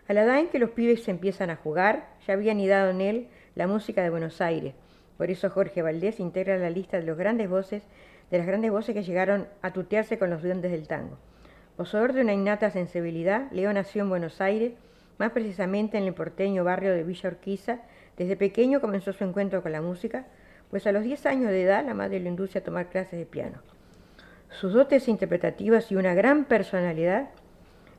A 0.09 0.13
la 0.15 0.25
edad 0.25 0.41
en 0.41 0.49
que 0.49 0.59
los 0.59 0.71
pibes 0.71 1.05
se 1.05 1.13
empiezan 1.13 1.51
a 1.51 1.57
jugar, 1.57 2.09
ya 2.27 2.35
había 2.35 2.51
anidado 2.53 2.91
en 2.91 3.01
él 3.01 3.29
la 3.55 3.69
música 3.69 4.03
de 4.03 4.11
Buenos 4.11 4.41
Aires. 4.41 4.75
Por 5.17 5.31
eso 5.31 5.49
Jorge 5.51 5.83
Valdés 5.83 6.19
integra 6.19 6.57
la 6.59 6.71
lista 6.71 6.99
de 6.99 7.05
los 7.07 7.17
grandes 7.17 7.49
voces, 7.49 7.83
de 8.31 8.39
las 8.39 8.47
grandes 8.47 8.71
voces 8.71 8.95
que 8.95 9.03
llegaron 9.03 9.49
a 9.63 9.73
tutearse 9.73 10.19
con 10.19 10.31
los 10.31 10.43
duendes 10.43 10.71
del 10.71 10.87
tango. 10.87 11.19
Poseedor 11.77 12.13
de 12.13 12.21
una 12.21 12.35
innata 12.35 12.71
sensibilidad, 12.71 13.51
Leo 13.53 13.73
nació 13.73 14.03
en 14.03 14.11
Buenos 14.11 14.41
Aires, 14.41 14.73
más 15.19 15.33
precisamente 15.33 15.99
en 15.99 16.05
el 16.05 16.15
porteño 16.15 16.65
barrio 16.65 16.93
de 16.93 17.05
Villa 17.05 17.29
Urquiza. 17.31 17.81
Desde 18.17 18.37
pequeño 18.37 18.81
comenzó 18.81 19.13
su 19.13 19.25
encuentro 19.25 19.63
con 19.63 19.73
la 19.73 19.83
música, 19.83 20.27
pues 20.71 20.87
a 20.87 20.93
los 20.93 21.03
10 21.03 21.27
años 21.27 21.51
de 21.51 21.63
edad 21.63 21.85
la 21.85 21.95
madre 21.95 22.21
lo 22.21 22.29
induce 22.29 22.59
a 22.59 22.65
tomar 22.65 22.89
clases 22.89 23.19
de 23.19 23.27
piano. 23.27 23.59
Sus 24.51 24.73
dotes 24.73 25.09
interpretativas 25.09 25.91
y 25.91 25.97
una 25.97 26.15
gran 26.15 26.45
personalidad 26.45 27.31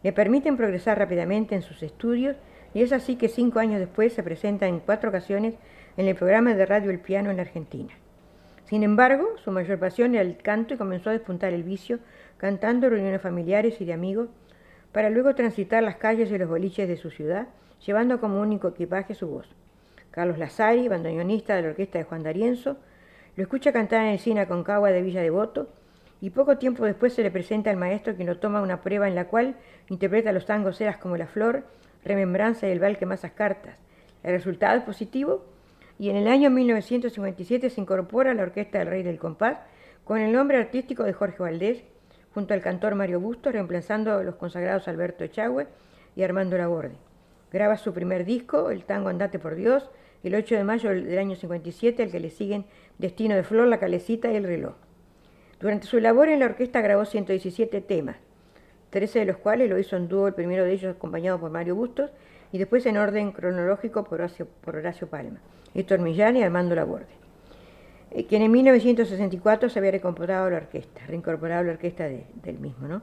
le 0.04 0.14
permiten 0.14 0.58
progresar 0.58 0.98
rápidamente 0.98 1.56
en 1.56 1.62
sus 1.62 1.84
estudios 1.84 2.38
y 2.74 2.82
es 2.82 2.92
así 2.92 3.16
que 3.16 3.30
cinco 3.30 3.60
años 3.60 3.80
después 3.80 4.14
se 4.14 4.24
presenta 4.24 4.68
en 4.68 4.80
cuatro 4.80 5.10
ocasiones 5.10 5.56
en 5.98 6.08
el 6.08 6.16
programa 6.16 6.54
de 6.54 6.66
radio 6.66 6.90
El 6.90 7.00
Piano 7.00 7.32
en 7.32 7.40
Argentina. 7.40 7.94
Sin 8.72 8.84
embargo, 8.84 9.36
su 9.44 9.52
mayor 9.52 9.80
pasión 9.80 10.16
era 10.16 10.22
el 10.22 10.38
canto 10.38 10.74
y 10.74 10.78
comenzó 10.78 11.10
a 11.10 11.12
despuntar 11.12 11.52
el 11.52 11.62
vicio 11.62 12.00
cantando 12.38 12.90
reuniones 12.90 13.22
familiares 13.22 13.82
y 13.82 13.84
de 13.84 13.92
amigos 13.92 14.30
para 14.94 15.10
luego 15.10 15.36
transitar 15.36 15.84
las 15.84 15.98
calles 15.98 16.32
y 16.32 16.38
los 16.38 16.48
boliches 16.48 16.88
de 16.88 16.96
su 16.96 17.10
ciudad, 17.10 17.50
llevando 17.86 18.22
como 18.22 18.40
único 18.40 18.70
equipaje 18.70 19.14
su 19.14 19.28
voz. 19.28 19.54
Carlos 20.10 20.38
Lazari, 20.38 20.88
bandoneonista 20.88 21.54
de 21.54 21.64
la 21.64 21.68
orquesta 21.68 21.98
de 21.98 22.06
Juan 22.06 22.24
D'Arienzo, 22.24 22.78
lo 23.36 23.44
escucha 23.44 23.74
cantar 23.74 24.04
en 24.04 24.14
el 24.14 24.20
cine 24.20 24.48
Concagua 24.48 24.92
de 24.92 25.02
Villa 25.02 25.22
Devoto 25.22 25.68
y 26.22 26.30
poco 26.30 26.58
tiempo 26.58 26.86
después 26.86 27.12
se 27.14 27.24
le 27.24 27.30
presenta 27.30 27.72
al 27.72 27.76
maestro 27.76 28.16
quien 28.16 28.30
lo 28.30 28.38
toma 28.38 28.62
una 28.62 28.80
prueba 28.80 29.10
en 29.10 29.16
la 29.16 29.26
cual 29.26 29.56
interpreta 29.90 30.32
los 30.32 30.46
tangos 30.46 30.80
Eras 30.80 30.96
como 30.96 31.18
la 31.18 31.28
flor, 31.28 31.66
Remembranza 32.06 32.70
y 32.70 32.72
el 32.72 32.80
Val 32.80 32.98
que 32.98 33.06
masas 33.06 33.34
cartas. 33.34 33.76
El 34.24 34.32
resultado 34.32 34.78
es 34.78 34.86
positivo 34.86 35.44
y 36.02 36.10
en 36.10 36.16
el 36.16 36.28
año 36.28 36.50
1957 36.50 37.70
se 37.70 37.80
incorpora 37.80 38.32
a 38.32 38.34
la 38.34 38.42
Orquesta 38.42 38.80
del 38.80 38.88
Rey 38.88 39.04
del 39.04 39.20
Compás 39.20 39.60
con 40.04 40.18
el 40.18 40.32
nombre 40.32 40.58
artístico 40.58 41.04
de 41.04 41.14
Jorge 41.14 41.44
Valdés, 41.44 41.84
junto 42.34 42.56
al 42.56 42.62
cantor 42.62 42.96
Mario 42.96 43.20
Busto, 43.20 43.52
reemplazando 43.52 44.14
a 44.14 44.24
los 44.24 44.34
consagrados 44.34 44.88
Alberto 44.88 45.24
Echagüe 45.24 45.68
y 46.16 46.24
Armando 46.24 46.58
Laborde. 46.58 46.96
Graba 47.54 47.78
su 47.78 47.94
primer 47.94 48.26
disco, 48.26 48.72
el 48.72 48.84
tango 48.84 49.10
Andate 49.10 49.38
por 49.38 49.54
Dios, 49.54 49.92
el 50.24 50.34
8 50.34 50.56
de 50.56 50.64
mayo 50.64 50.90
del 50.90 51.20
año 51.20 51.36
57, 51.36 52.02
al 52.02 52.10
que 52.10 52.20
le 52.20 52.32
siguen 52.32 52.66
Destino 52.98 53.36
de 53.36 53.44
Flor, 53.44 53.68
La 53.68 53.80
Calecita 53.80 54.32
y 54.32 54.38
El 54.38 54.46
Reloj. 54.46 54.74
Durante 55.60 55.86
su 55.86 56.00
labor 56.00 56.30
en 56.30 56.40
la 56.40 56.48
orquesta 56.48 56.82
grabó 56.82 57.06
117 57.06 57.80
temas, 57.80 58.16
13 58.90 59.20
de 59.20 59.26
los 59.26 59.38
cuales 59.38 59.70
lo 59.70 59.78
hizo 59.78 59.98
en 59.98 60.08
dúo, 60.08 60.28
el 60.28 60.34
primero 60.34 60.64
de 60.64 60.74
ellos 60.74 60.96
acompañado 60.96 61.40
por 61.40 61.52
Mario 61.52 61.76
Bustos, 61.76 62.10
y 62.52 62.58
después 62.58 62.86
en 62.86 62.98
orden 62.98 63.32
cronológico 63.32 64.04
por 64.04 64.22
Horacio, 64.22 65.08
Palma, 65.08 65.40
Héctor 65.74 66.00
Millán 66.00 66.38
y 66.38 66.44
Armando 66.44 66.76
Laborde, 66.76 67.08
eh, 68.12 68.26
quien 68.26 68.42
en 68.42 68.52
1964 68.52 69.70
se 69.70 69.80
había 69.80 69.92
recomporado 69.92 70.48
a 70.48 70.50
la 70.50 70.58
orquesta, 70.58 71.02
reincorporado 71.08 71.62
a 71.62 71.64
la 71.64 71.72
orquesta 71.72 72.06
del 72.08 72.60
mismo. 72.60 72.88
¿no? 72.88 73.02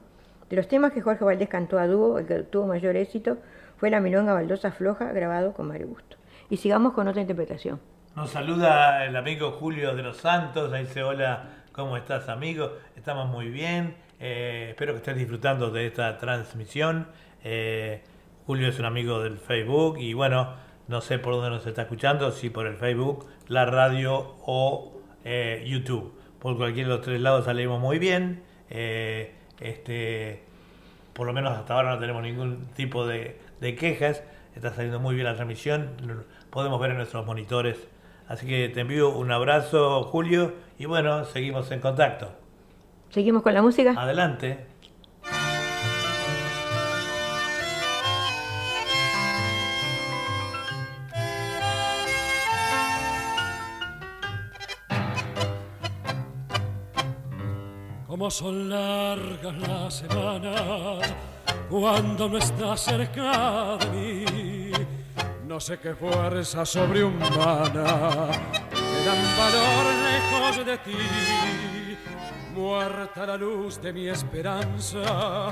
De 0.49 0.55
los 0.55 0.67
temas 0.67 0.91
que 0.91 1.01
Jorge 1.01 1.23
Valdés 1.23 1.49
cantó 1.49 1.79
a 1.79 1.87
dúo, 1.87 2.19
el 2.19 2.25
que 2.25 2.35
tuvo 2.43 2.67
mayor 2.67 2.95
éxito 2.95 3.37
fue 3.77 3.89
la 3.89 3.99
milonga 3.99 4.33
Baldosa 4.33 4.71
Floja, 4.71 5.11
grabado 5.13 5.53
con 5.53 5.67
Mario 5.67 5.87
Bustos. 5.87 6.19
Y 6.49 6.57
sigamos 6.57 6.93
con 6.93 7.07
otra 7.07 7.21
interpretación. 7.21 7.79
Nos 8.15 8.31
saluda 8.31 9.05
el 9.05 9.15
amigo 9.15 9.51
Julio 9.51 9.95
de 9.95 10.03
los 10.03 10.17
Santos, 10.17 10.73
ahí 10.73 10.83
dice 10.83 11.03
hola, 11.03 11.63
¿cómo 11.71 11.95
estás 11.95 12.27
amigo? 12.27 12.73
Estamos 12.95 13.29
muy 13.29 13.49
bien, 13.49 13.95
eh, 14.19 14.67
espero 14.71 14.93
que 14.93 14.97
estés 14.97 15.15
disfrutando 15.15 15.71
de 15.71 15.87
esta 15.87 16.17
transmisión. 16.17 17.07
Eh, 17.43 18.01
Julio 18.49 18.69
es 18.69 18.79
un 18.79 18.85
amigo 18.85 19.21
del 19.21 19.37
Facebook 19.37 19.99
y 19.99 20.15
bueno, 20.15 20.55
no 20.87 21.01
sé 21.01 21.19
por 21.19 21.35
dónde 21.35 21.51
nos 21.51 21.67
está 21.67 21.83
escuchando, 21.83 22.31
si 22.31 22.49
por 22.49 22.65
el 22.65 22.77
Facebook, 22.77 23.27
la 23.47 23.67
radio 23.67 24.37
o 24.43 24.91
eh, 25.23 25.63
YouTube. 25.67 26.11
Por 26.39 26.57
cualquiera 26.57 26.89
de 26.89 26.95
los 26.95 27.05
tres 27.05 27.21
lados 27.21 27.45
salimos 27.45 27.79
muy 27.79 27.99
bien. 27.99 28.41
este, 28.67 30.41
por 31.13 31.27
lo 31.27 31.33
menos 31.33 31.55
hasta 31.55 31.75
ahora 31.75 31.91
no 31.91 31.99
tenemos 31.99 32.23
ningún 32.23 32.65
tipo 32.73 33.05
de, 33.05 33.39
de 33.61 33.75
quejas. 33.75 34.23
Está 34.55 34.73
saliendo 34.73 34.99
muy 34.99 35.13
bien 35.13 35.27
la 35.27 35.35
transmisión. 35.35 35.91
Podemos 36.49 36.81
ver 36.81 36.89
en 36.89 36.97
nuestros 36.97 37.23
monitores. 37.27 37.87
Así 38.27 38.47
que 38.47 38.67
te 38.69 38.79
envío 38.79 39.15
un 39.15 39.31
abrazo, 39.31 40.05
Julio. 40.05 40.55
Y 40.79 40.85
bueno, 40.85 41.23
seguimos 41.25 41.69
en 41.69 41.81
contacto. 41.81 42.31
¿Seguimos 43.11 43.43
con 43.43 43.53
la 43.53 43.61
música? 43.61 43.93
Adelante. 43.95 44.65
Son 58.29 58.69
largas 58.69 59.57
las 59.57 59.93
semanas 59.95 61.13
cuando 61.67 62.29
no 62.29 62.37
estás 62.37 62.79
cerca 62.79 63.77
de 63.77 63.87
mí. 63.87 64.71
No 65.47 65.59
sé 65.59 65.79
qué 65.79 65.95
fuerza 65.95 66.63
sobrehumana 66.63 68.27
me 68.71 69.05
dan 69.05 69.37
valor 69.37 69.85
lejos 70.05 70.65
de 70.65 70.77
ti 70.77 70.97
muerta 72.53 73.25
la 73.25 73.37
luz 73.37 73.81
de 73.81 73.93
mi 73.93 74.07
esperanza. 74.09 75.49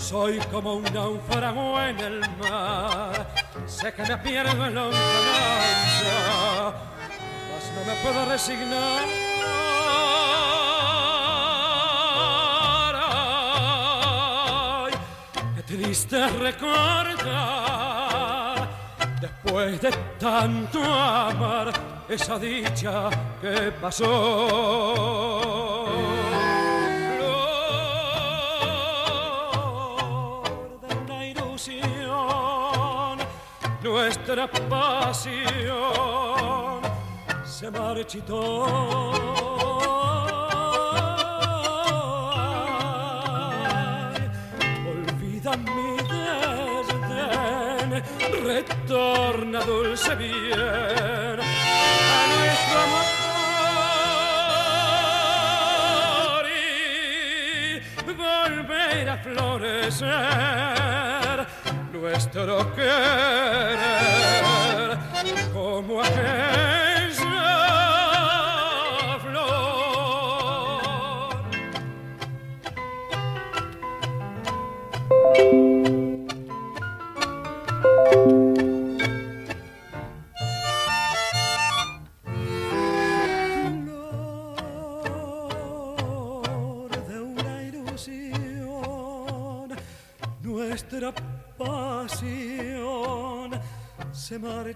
Soy 0.00 0.38
como 0.50 0.74
un 0.74 0.84
náufrago 0.84 1.80
en 1.80 1.98
el 2.00 2.20
mar, 2.40 3.28
sé 3.66 3.92
que 3.92 4.02
me 4.02 4.16
pierdo 4.18 4.66
en 4.66 4.74
la 4.74 4.84
lontananza, 4.84 6.14
mas 7.50 7.64
no 7.74 7.84
me 7.86 7.94
puedo 8.02 8.24
resignar. 8.26 9.04
Triste 15.66 16.26
recordar, 16.28 17.26
después 19.20 19.80
de 19.80 19.90
tanto 20.18 20.82
amar, 20.82 21.72
esa 22.08 22.38
dicha 22.38 23.10
que 23.40 23.72
pasó. 23.80 25.16
nuestra 34.06 34.46
pasión 34.68 35.42
se 37.44 37.70
marchitó. 37.70 39.45
Retorna 48.86 49.60
dulce 49.62 50.14
bien 50.14 50.30
a 50.30 52.26
nuestro 52.36 52.78
amor 52.78 53.04
y 56.46 57.80
volver 58.12 59.08
a 59.08 59.16
florecer 59.18 60.06
nuestro 61.92 62.74
querer 62.76 63.76
como 65.52 66.00
aquella 66.00 66.65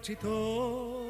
marchitó. 0.00 1.04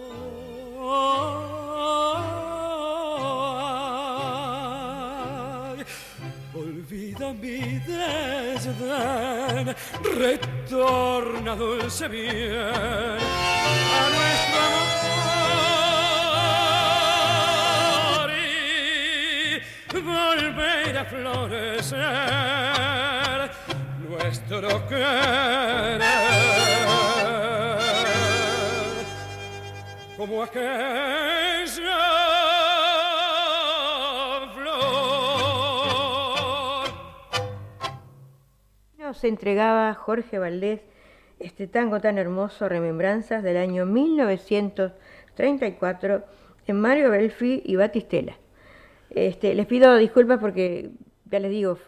Olvida 6.52 7.32
mi 7.32 7.78
desdén, 7.86 9.74
retorna 10.18 11.54
dulce 11.54 12.08
bien 12.08 12.59
Nos 39.20 39.26
entregaba 39.26 39.92
Jorge 39.92 40.38
Valdés 40.38 40.80
este 41.40 41.66
tango 41.66 42.00
tan 42.00 42.16
hermoso, 42.16 42.70
Remembranzas 42.70 43.42
del 43.42 43.58
año 43.58 43.84
1934, 43.84 46.24
este, 46.60 46.72
Mario 46.72 47.10
Belfi 47.10 47.60
y 47.62 47.76
Batistela. 47.76 48.38
Este, 49.10 49.54
les 49.54 49.66
pido 49.66 49.94
disculpas 49.96 50.40
porque 50.40 50.88
ya 51.30 51.38
les 51.38 51.50
digo, 51.50 51.78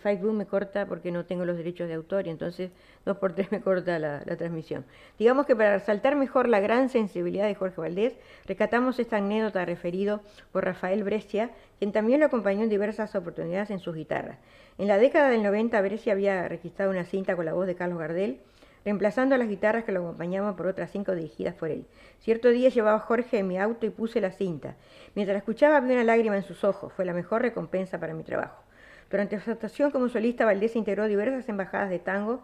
Facebook 0.00 0.32
me 0.32 0.46
corta 0.46 0.86
porque 0.86 1.10
no 1.10 1.26
tengo 1.26 1.44
los 1.44 1.56
derechos 1.56 1.86
de 1.88 1.94
autor 1.94 2.26
y 2.26 2.30
entonces 2.30 2.70
dos 3.04 3.18
por 3.18 3.34
tres 3.34 3.52
me 3.52 3.60
corta 3.60 3.98
la, 3.98 4.20
transmisión. 4.36 4.84
Digamos 5.18 5.46
que 5.46 5.54
para 5.54 5.74
resaltar 5.74 6.16
mejor 6.16 6.48
la 6.48 6.60
gran 6.60 6.88
sensibilidad 6.88 7.46
de 7.46 7.54
Jorge 7.54 7.80
Valdés, 7.80 8.14
recatamos 8.46 8.98
esta 8.98 9.18
anécdota 9.18 9.64
referido 9.64 10.22
por 10.50 10.64
Rafael 10.64 11.04
Brescia, 11.04 11.50
quien 11.78 11.92
también 11.92 12.20
lo 12.20 12.26
acompañó 12.26 12.62
en 12.62 12.70
diversas 12.70 13.14
oportunidades 13.14 13.70
en 13.70 13.80
sus 13.80 13.94
guitarras. 13.94 14.38
En 14.78 14.88
la 14.88 14.96
década 14.96 15.28
del 15.28 15.42
90, 15.42 15.80
Brescia 15.82 16.12
había 16.12 16.48
registrado 16.48 16.90
una 16.90 17.04
cinta 17.04 17.36
con 17.36 17.44
la 17.44 17.52
voz 17.52 17.66
de 17.66 17.74
Carlos 17.74 17.98
Gardel, 17.98 18.40
reemplazando 18.86 19.34
a 19.34 19.38
las 19.38 19.48
guitarras 19.48 19.84
que 19.84 19.92
lo 19.92 20.00
acompañaban 20.00 20.56
por 20.56 20.68
otras 20.68 20.90
cinco 20.90 21.14
dirigidas 21.14 21.54
por 21.54 21.70
él. 21.70 21.86
Cierto 22.20 22.48
día 22.48 22.70
llevaba 22.70 22.96
a 22.96 23.00
Jorge 23.00 23.38
en 23.38 23.48
mi 23.48 23.58
auto 23.58 23.84
y 23.84 23.90
puse 23.90 24.20
la 24.20 24.30
cinta. 24.30 24.76
Mientras 25.14 25.36
escuchaba 25.36 25.80
vi 25.80 25.92
una 25.92 26.04
lágrima 26.04 26.36
en 26.36 26.44
sus 26.44 26.64
ojos. 26.64 26.92
Fue 26.92 27.04
la 27.04 27.12
mejor 27.12 27.42
recompensa 27.42 27.98
para 27.98 28.14
mi 28.14 28.22
trabajo. 28.22 28.65
Durante 29.10 29.38
su 29.40 29.50
actuación 29.50 29.90
como 29.90 30.08
solista, 30.08 30.44
Valdés 30.44 30.74
integró 30.74 31.06
diversas 31.06 31.48
embajadas 31.48 31.90
de 31.90 32.00
tango 32.00 32.42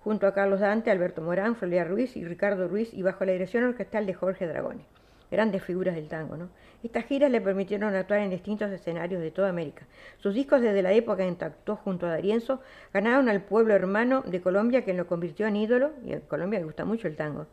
junto 0.00 0.26
a 0.26 0.32
Carlos 0.32 0.60
Dante, 0.60 0.90
Alberto 0.90 1.20
Morán, 1.20 1.56
Floria 1.56 1.84
Ruiz 1.84 2.16
y 2.16 2.24
Ricardo 2.24 2.66
Ruiz 2.66 2.94
y 2.94 3.02
bajo 3.02 3.24
la 3.26 3.32
dirección 3.32 3.64
orquestal 3.64 4.06
de 4.06 4.14
Jorge 4.14 4.46
Dragone. 4.46 4.86
Grandes 5.30 5.62
figuras 5.62 5.94
del 5.94 6.08
tango. 6.08 6.36
Estas 6.82 7.04
giras 7.04 7.30
le 7.30 7.42
permitieron 7.42 7.94
actuar 7.94 8.20
en 8.20 8.30
distintos 8.30 8.70
escenarios 8.70 9.20
de 9.20 9.30
toda 9.30 9.50
América. 9.50 9.86
Sus 10.16 10.32
discos 10.32 10.62
desde 10.62 10.80
la 10.80 10.92
época 10.92 11.24
en 11.24 11.36
que 11.36 11.44
actuó 11.44 11.76
junto 11.76 12.06
a 12.06 12.10
Darienzo 12.10 12.62
ganaron 12.94 13.28
al 13.28 13.42
pueblo 13.42 13.74
hermano 13.74 14.22
de 14.22 14.40
Colombia, 14.40 14.84
quien 14.84 14.96
lo 14.96 15.06
convirtió 15.06 15.46
en 15.46 15.56
ídolo, 15.56 15.90
y 16.06 16.14
a 16.14 16.20
Colombia 16.20 16.60
le 16.60 16.64
gusta 16.64 16.86
mucho 16.86 17.06
el 17.06 17.16
tango. 17.16 17.46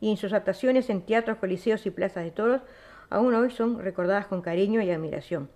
Y 0.00 0.10
en 0.10 0.16
sus 0.16 0.32
actuaciones 0.32 0.90
en 0.90 1.02
teatros, 1.02 1.38
coliseos 1.38 1.86
y 1.86 1.90
plazas 1.90 2.24
de 2.24 2.32
toros, 2.32 2.62
aún 3.10 3.34
hoy 3.34 3.50
son 3.50 3.78
recordadas 3.78 4.26
con 4.26 4.42
cariño 4.42 4.80
y 4.80 4.90
admiración. 4.90 5.48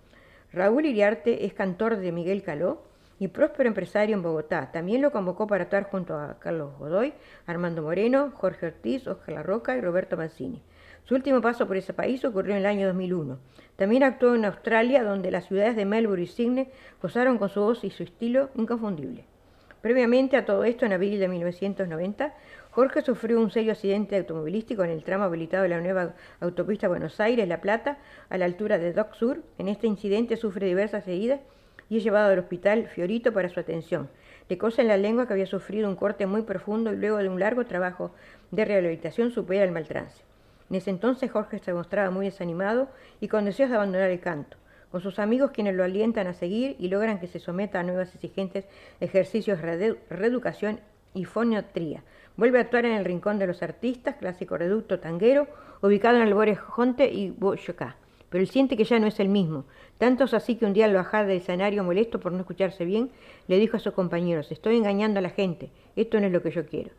Raúl 0.55 0.85
Iriarte 0.85 1.45
es 1.45 1.53
cantor 1.53 1.97
de 1.97 2.13
Miguel 2.13 2.41
Caló 2.41 2.81
y 3.19 3.27
próspero 3.27 3.67
empresario 3.67 4.15
en 4.15 4.21
Bogotá. 4.21 4.71
También 4.71 5.01
lo 5.01 5.11
convocó 5.11 5.47
para 5.47 5.63
actuar 5.63 5.83
junto 5.83 6.17
a 6.17 6.39
Carlos 6.39 6.71
Godoy, 6.79 7.13
Armando 7.45 7.81
Moreno, 7.81 8.31
Jorge 8.33 8.67
Ortiz, 8.67 9.05
Oscar 9.05 9.35
La 9.35 9.43
Roca 9.43 9.75
y 9.75 9.81
Roberto 9.81 10.15
Mancini. 10.15 10.61
Su 11.03 11.13
último 11.13 11.41
paso 11.41 11.67
por 11.67 11.75
ese 11.75 11.91
país 11.91 12.23
ocurrió 12.23 12.53
en 12.53 12.59
el 12.59 12.67
año 12.67 12.87
2001. 12.87 13.37
También 13.75 14.03
actuó 14.03 14.33
en 14.33 14.45
Australia, 14.45 15.03
donde 15.03 15.29
las 15.29 15.45
ciudades 15.45 15.75
de 15.75 15.83
Melbourne 15.83 16.23
y 16.23 16.27
Sydney 16.27 16.69
gozaron 17.01 17.37
con 17.37 17.49
su 17.49 17.59
voz 17.59 17.83
y 17.83 17.89
su 17.89 18.03
estilo 18.03 18.49
inconfundible. 18.55 19.25
Previamente 19.85 20.35
a 20.35 20.45
todo 20.45 20.63
esto, 20.63 20.87
en 20.87 20.93
abril 20.93 21.19
de 21.19 21.27
1990, 21.27 22.33
Jorge 22.71 23.03
sufrió 23.03 23.39
un 23.39 23.51
serio 23.51 23.73
accidente 23.73 24.17
automovilístico 24.17 24.83
en 24.83 24.89
el 24.89 25.03
tramo 25.03 25.25
habilitado 25.25 25.61
de 25.61 25.69
la 25.69 25.79
nueva 25.79 26.15
autopista 26.39 26.87
Buenos 26.87 27.19
Aires-La 27.19 27.61
Plata, 27.61 27.99
a 28.31 28.39
la 28.39 28.45
altura 28.45 28.79
de 28.79 28.93
Dock 28.93 29.13
Sur. 29.13 29.43
En 29.59 29.67
este 29.67 29.85
incidente 29.85 30.37
sufre 30.37 30.65
diversas 30.65 31.07
heridas 31.07 31.41
y 31.87 31.97
es 31.97 32.03
llevado 32.03 32.33
al 32.33 32.39
hospital 32.39 32.87
Fiorito 32.87 33.31
para 33.31 33.47
su 33.47 33.59
atención. 33.59 34.09
Le 34.49 34.57
cosa 34.57 34.81
en 34.81 34.87
la 34.87 34.97
lengua 34.97 35.27
que 35.27 35.33
había 35.33 35.45
sufrido 35.45 35.87
un 35.87 35.95
corte 35.95 36.25
muy 36.25 36.41
profundo 36.41 36.91
y 36.91 36.97
luego 36.97 37.17
de 37.17 37.29
un 37.29 37.39
largo 37.39 37.67
trabajo 37.67 38.09
de 38.49 38.65
rehabilitación 38.65 39.29
supera 39.29 39.65
el 39.65 39.71
maltrance. 39.71 40.23
En 40.71 40.77
ese 40.77 40.89
entonces 40.89 41.29
Jorge 41.29 41.59
se 41.59 41.75
mostraba 41.75 42.09
muy 42.09 42.25
desanimado 42.25 42.89
y 43.19 43.27
con 43.27 43.45
deseos 43.45 43.69
de 43.69 43.75
abandonar 43.75 44.09
el 44.09 44.19
canto, 44.19 44.57
con 44.95 45.01
sus 45.01 45.19
amigos 45.19 45.51
quienes 45.51 45.75
lo 45.75 45.83
alientan 45.83 46.25
a 46.27 46.33
seguir 46.33 46.77
y 46.79 46.87
logran 46.87 47.19
que 47.19 47.27
se 47.27 47.39
someta 47.39 47.81
a 47.81 47.83
nuevos 47.83 48.15
exigentes 48.15 48.63
ejercicios 49.01 49.61
de 49.61 49.99
reeducación 50.09 50.79
y 51.13 51.25
foniatría, 51.25 52.01
Vuelve 52.37 52.59
a 52.59 52.61
actuar 52.61 52.85
en 52.85 52.93
el 52.93 53.03
Rincón 53.03 53.37
de 53.37 53.45
los 53.45 53.61
Artistas, 53.61 54.15
clásico 54.15 54.57
reducto 54.57 55.01
tanguero, 55.01 55.47
ubicado 55.81 56.15
en 56.15 56.23
el 56.23 56.55
Jonte 56.55 57.11
y 57.11 57.29
Boyacá. 57.29 57.97
Pero 58.29 58.41
él 58.41 58.47
siente 58.47 58.77
que 58.77 58.85
ya 58.85 58.97
no 58.97 59.07
es 59.07 59.19
el 59.19 59.27
mismo. 59.27 59.65
Tanto 59.97 60.23
es 60.23 60.33
así 60.33 60.55
que 60.55 60.65
un 60.65 60.71
día 60.71 60.85
al 60.85 60.93
bajar 60.93 61.27
del 61.27 61.39
escenario 61.39 61.83
molesto 61.83 62.21
por 62.21 62.31
no 62.31 62.39
escucharse 62.39 62.85
bien, 62.85 63.09
le 63.49 63.59
dijo 63.59 63.75
a 63.75 63.81
sus 63.81 63.91
compañeros, 63.91 64.49
estoy 64.49 64.77
engañando 64.77 65.19
a 65.19 65.23
la 65.23 65.29
gente, 65.29 65.71
esto 65.97 66.21
no 66.21 66.27
es 66.27 66.31
lo 66.31 66.41
que 66.41 66.51
yo 66.51 66.65
quiero. 66.65 66.91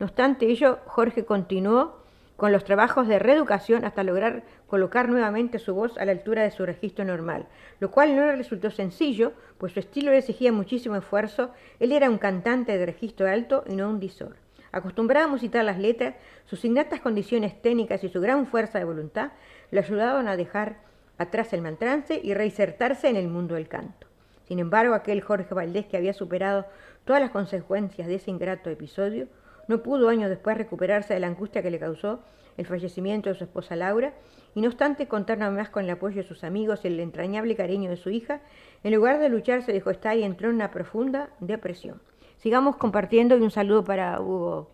No 0.00 0.06
obstante 0.06 0.46
ello, 0.46 0.80
Jorge 0.86 1.24
continuó 1.24 2.03
con 2.36 2.52
los 2.52 2.64
trabajos 2.64 3.06
de 3.06 3.18
reeducación 3.18 3.84
hasta 3.84 4.02
lograr 4.02 4.42
colocar 4.66 5.08
nuevamente 5.08 5.58
su 5.58 5.74
voz 5.74 5.96
a 5.98 6.04
la 6.04 6.12
altura 6.12 6.42
de 6.42 6.50
su 6.50 6.66
registro 6.66 7.04
normal, 7.04 7.46
lo 7.80 7.90
cual 7.90 8.16
no 8.16 8.22
le 8.22 8.36
resultó 8.36 8.70
sencillo, 8.70 9.32
pues 9.58 9.72
su 9.72 9.80
estilo 9.80 10.10
le 10.10 10.18
exigía 10.18 10.52
muchísimo 10.52 10.96
esfuerzo, 10.96 11.52
él 11.78 11.92
era 11.92 12.10
un 12.10 12.18
cantante 12.18 12.76
de 12.76 12.86
registro 12.86 13.28
alto 13.28 13.62
y 13.68 13.76
no 13.76 13.88
un 13.88 14.00
disor. 14.00 14.36
Acostumbrado 14.72 15.26
a 15.26 15.30
musitar 15.30 15.64
las 15.64 15.78
letras, 15.78 16.16
sus 16.46 16.64
innatas 16.64 17.00
condiciones 17.00 17.62
técnicas 17.62 18.02
y 18.02 18.08
su 18.08 18.20
gran 18.20 18.46
fuerza 18.46 18.78
de 18.78 18.84
voluntad 18.84 19.30
le 19.70 19.78
ayudaban 19.78 20.26
a 20.26 20.36
dejar 20.36 20.78
atrás 21.18 21.52
el 21.52 21.62
mantrance 21.62 22.20
y 22.20 22.34
reinsertarse 22.34 23.08
en 23.08 23.14
el 23.14 23.28
mundo 23.28 23.54
del 23.54 23.68
canto. 23.68 24.08
Sin 24.48 24.58
embargo, 24.58 24.94
aquel 24.94 25.20
Jorge 25.20 25.54
Valdés 25.54 25.86
que 25.86 25.96
había 25.96 26.12
superado 26.12 26.66
todas 27.04 27.22
las 27.22 27.30
consecuencias 27.30 28.08
de 28.08 28.16
ese 28.16 28.32
ingrato 28.32 28.68
episodio, 28.68 29.28
no 29.68 29.82
pudo 29.82 30.08
años 30.08 30.30
después 30.30 30.56
recuperarse 30.56 31.14
de 31.14 31.20
la 31.20 31.26
angustia 31.26 31.62
que 31.62 31.70
le 31.70 31.78
causó 31.78 32.20
el 32.56 32.66
fallecimiento 32.66 33.30
de 33.30 33.34
su 33.34 33.44
esposa 33.44 33.74
Laura, 33.76 34.14
y 34.54 34.60
no 34.60 34.68
obstante 34.68 35.08
contar 35.08 35.38
nada 35.38 35.50
más 35.50 35.70
con 35.70 35.84
el 35.84 35.90
apoyo 35.90 36.22
de 36.22 36.28
sus 36.28 36.44
amigos 36.44 36.84
y 36.84 36.88
el 36.88 37.00
entrañable 37.00 37.56
cariño 37.56 37.90
de 37.90 37.96
su 37.96 38.10
hija, 38.10 38.40
en 38.84 38.94
lugar 38.94 39.18
de 39.18 39.28
luchar 39.28 39.62
se 39.62 39.72
dejó 39.72 39.90
estar 39.90 40.16
y 40.16 40.22
entró 40.22 40.48
en 40.48 40.54
una 40.54 40.70
profunda 40.70 41.30
depresión 41.40 42.00
sigamos 42.44 42.76
compartiendo 42.76 43.38
y 43.38 43.40
un 43.40 43.50
saludo 43.50 43.84
para 43.84 44.20
Hugo 44.20 44.70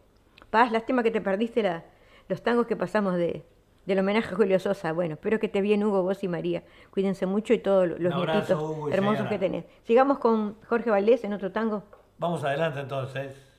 Paz. 0.51 0.72
Lástima 0.72 1.05
que 1.05 1.12
te 1.12 1.20
perdiste 1.20 1.62
la, 1.62 1.84
los 2.28 2.43
tangos 2.43 2.66
que 2.66 2.74
pasamos 2.74 3.14
de, 3.14 3.45
del 3.86 4.01
homenaje 4.01 4.34
a 4.34 4.36
Julio 4.36 4.59
Sosa. 4.59 4.93
Bueno, 4.93 5.14
espero 5.14 5.38
que 5.38 5.47
esté 5.47 5.61
bien 5.61 5.84
Hugo, 5.84 6.03
vos 6.03 6.24
y 6.24 6.28
María. 6.28 6.64
Cuídense 6.91 7.26
mucho 7.26 7.55
y 7.55 7.59
todos 7.59 7.86
los 7.86 8.12
nietitos 8.12 8.61
hermosos 8.91 9.28
que 9.28 9.38
tenés. 9.38 9.66
Sigamos 9.84 10.18
con 10.18 10.57
Jorge 10.64 10.91
Valdés 10.91 11.22
en 11.22 11.32
otro 11.32 11.53
tango. 11.53 11.84
Vamos 12.18 12.43
adelante 12.43 12.80
entonces. 12.80 13.49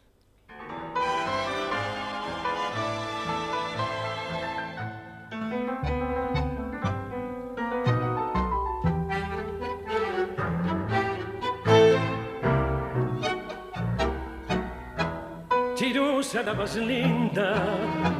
Chirusa, 16.21 16.43
la 16.43 16.53
más 16.53 16.75
linda 16.75 17.55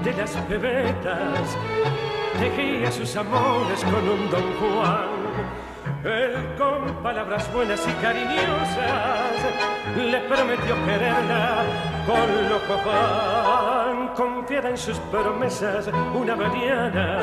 de 0.03 0.13
las 0.13 0.49
bebetas, 0.49 1.55
tejía 2.39 2.91
sus 2.91 3.15
amores 3.15 3.83
con 3.83 4.09
un 4.09 4.29
don 4.29 4.53
Juan. 4.55 5.09
Él 6.03 6.55
con 6.57 7.03
palabras 7.03 7.51
buenas 7.53 7.87
y 7.87 7.91
cariñosas 8.01 9.35
le 9.97 10.19
prometió 10.21 10.75
quererla 10.85 11.63
con 12.07 12.49
loco 12.49 12.81
pan. 12.83 14.13
Confiada 14.15 14.69
en 14.71 14.77
sus 14.77 14.97
promesas, 15.11 15.87
una 16.15 16.35
mañana 16.35 17.19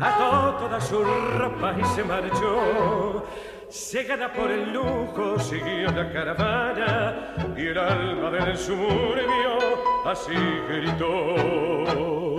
ató 0.00 0.56
toda 0.58 0.80
su 0.82 1.02
ropa 1.02 1.74
y 1.80 1.84
se 1.84 2.04
marchó 2.04 3.24
Cegada 3.70 4.32
por 4.32 4.50
el 4.50 4.72
lujo, 4.72 5.38
siguió 5.38 5.90
la 5.92 6.10
caravana 6.10 7.34
y 7.54 7.66
el 7.66 7.76
alma 7.78 8.30
del 8.30 8.56
suburbio 8.56 9.58
así 10.06 10.32
gritó. 10.68 12.36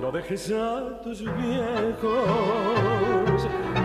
No 0.00 0.10
dejes 0.10 0.50
a 0.52 0.98
tus 1.02 1.20
viejos, 1.20 2.26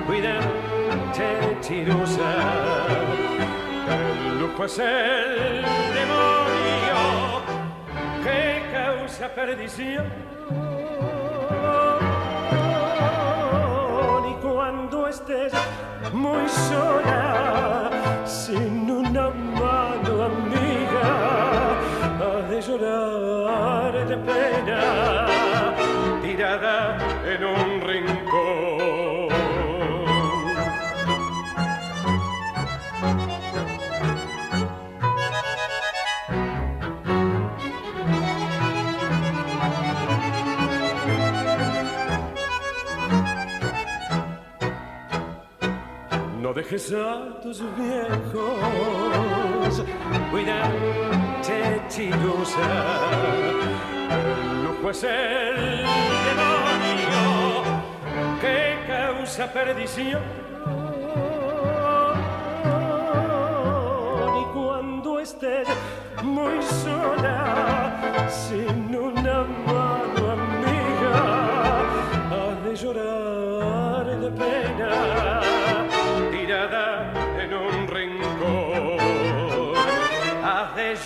cuídate, 0.07 1.57
chirusa. 1.59 2.87
El 3.89 4.39
lujo 4.39 4.63
es 4.63 4.79
el 4.79 5.65
demonio 5.93 7.41
que 8.23 8.61
causa 8.71 9.27
perdición. 9.35 10.05
Cuando 14.61 15.07
estés 15.07 15.51
muy 16.13 16.47
sola, 16.47 17.89
sin 18.25 18.91
una 18.91 19.31
mano 19.31 20.25
amiga, 20.25 21.09
ha 22.21 22.47
de 22.47 22.61
llorar 22.61 24.07
de 24.07 24.17
pena, 24.17 25.25
tirada 26.21 27.10
No 46.51 46.55
dejes 46.55 46.91
a 46.91 47.39
tus 47.41 47.63
viejos, 47.77 48.51
cuídate, 50.31 51.81
chirusa. 51.87 52.59
El 54.09 54.63
lujo 54.65 54.89
es 54.89 55.03
el 55.03 55.85
demonio 56.27 57.63
que 58.41 58.79
causa 58.85 59.53
perdición. 59.53 60.21
Y 64.41 64.43
cuando 64.53 65.21
estés 65.21 65.69
muy 66.21 66.61
sola, 66.61 68.27
sin 68.27 68.93
una 68.93 69.45
mano 69.67 70.31
amiga, 70.31 71.15
has 72.29 72.57
de 72.65 72.75
llorar 72.75 74.05
de 74.19 74.31
pena, 74.31 75.80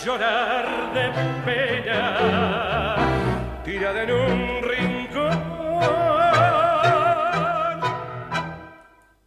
llorar 0.06 0.94
de 0.94 1.10
pena, 1.44 2.96
tirada 3.64 4.04
en 4.04 4.12
un 4.12 4.62
rincón. 4.62 5.40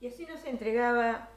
Y 0.00 0.06
así 0.06 0.24
nos 0.26 0.44
entregaba 0.44 1.30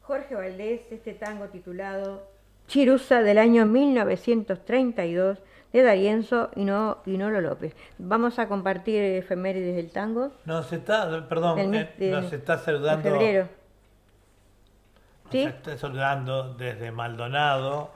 Jorge 0.00 0.34
Valdés 0.34 0.80
este 0.90 1.12
tango 1.12 1.46
titulado 1.46 2.26
Chirusa 2.66 3.22
del 3.22 3.38
año 3.38 3.66
1932 3.66 5.38
de 5.72 5.82
Darienzo 5.82 6.50
y 6.56 6.64
no 6.64 6.98
y 7.06 7.18
Nolo 7.18 7.40
López. 7.40 7.76
Vamos 7.98 8.40
a 8.40 8.48
compartir 8.48 9.00
efemérides 9.00 9.76
del 9.76 9.92
tango 9.92 10.32
Nos 10.44 10.72
está, 10.72 11.28
perdón, 11.28 11.56
del 11.56 11.74
eh, 11.74 11.90
de, 11.98 12.10
nos 12.10 12.32
está 12.32 12.58
saludando. 12.58 13.08
¿Sí? 15.32 15.42
está 15.42 15.76
saludando 15.78 16.54
desde 16.54 16.90
Maldonado, 16.92 17.90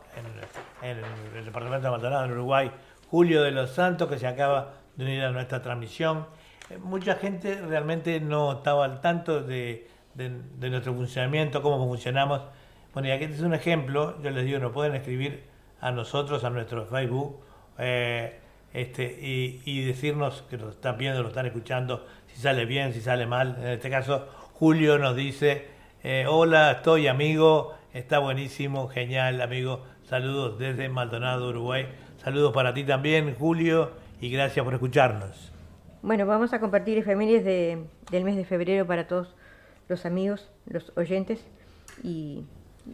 en, 0.83 0.97
el 1.37 1.45
departamento 1.45 1.87
de 1.87 1.91
Maldonado, 1.91 2.25
en 2.25 2.33
Uruguay, 2.33 2.71
Julio 3.11 3.43
de 3.43 3.51
los 3.51 3.71
Santos, 3.71 4.09
que 4.09 4.19
se 4.19 4.27
acaba 4.27 4.73
de 4.97 5.05
unir 5.05 5.23
a 5.25 5.31
nuestra 5.31 5.63
transmisión. 5.63 6.27
Eh, 6.71 6.79
Mucha 6.79 7.15
gente 7.17 7.61
realmente 7.61 8.21
no 8.21 8.53
estaba 8.53 8.85
al 8.85 9.01
tanto 9.01 9.43
de, 9.43 9.89
de- 10.15 10.71
nuestro 10.71 10.95
funcionamiento, 10.95 11.63
cómo 11.63 11.79
funcionamos. 11.87 12.41
Bueno, 12.93 13.09
y 13.09 13.13
aquí 13.13 13.25
es 13.25 13.41
un 13.41 13.55
ejemplo, 13.55 14.21
yo 14.23 14.31
les 14.31 14.45
digo, 14.45 14.59
nos 14.59 14.73
pueden 14.73 14.95
escribir 14.95 15.45
a 15.81 15.91
nosotros, 15.91 16.43
a 16.45 16.51
nuestro 16.51 16.87
Facebook, 16.87 17.41
eh, 17.79 18.41
este, 18.73 19.05
y, 19.05 19.61
y 19.65 19.85
decirnos 19.85 20.43
que 20.49 20.57
nos 20.59 20.75
están 20.75 20.97
viendo, 20.99 21.21
nos 21.23 21.31
están 21.31 21.47
escuchando, 21.47 22.07
si 22.27 22.41
sale 22.41 22.65
bien, 22.65 22.93
si 22.93 23.01
sale 23.01 23.27
mal. 23.27 23.57
En 23.61 23.69
este 23.69 23.91
caso, 23.91 24.27
Julio 24.55 24.99
nos 24.99 25.15
dice, 25.15 25.69
eh, 26.09 26.25
hola, 26.29 26.71
estoy 26.71 27.09
amigo, 27.09 27.75
está 27.93 28.21
buenísimo, 28.21 28.87
genial 28.87 29.41
amigo, 29.41 29.83
saludos 30.05 30.57
desde 30.57 30.89
Maldonado, 30.89 31.49
Uruguay. 31.49 31.87
Saludos 32.19 32.53
para 32.53 32.73
ti 32.73 32.85
también, 32.85 33.35
Julio, 33.35 33.91
y 34.21 34.31
gracias 34.31 34.65
por 34.65 34.73
escucharnos. 34.73 35.51
Bueno, 36.03 36.25
vamos 36.25 36.53
a 36.53 36.61
compartir 36.61 36.97
efemérides 36.99 37.45
de- 37.45 37.85
del 38.13 38.23
mes 38.23 38.37
de 38.37 38.45
febrero 38.45 38.87
para 38.87 39.09
todos 39.09 39.35
los 39.89 40.07
amigos, 40.07 40.49
los 40.67 40.93
oyentes, 40.97 41.45
y, 42.05 42.45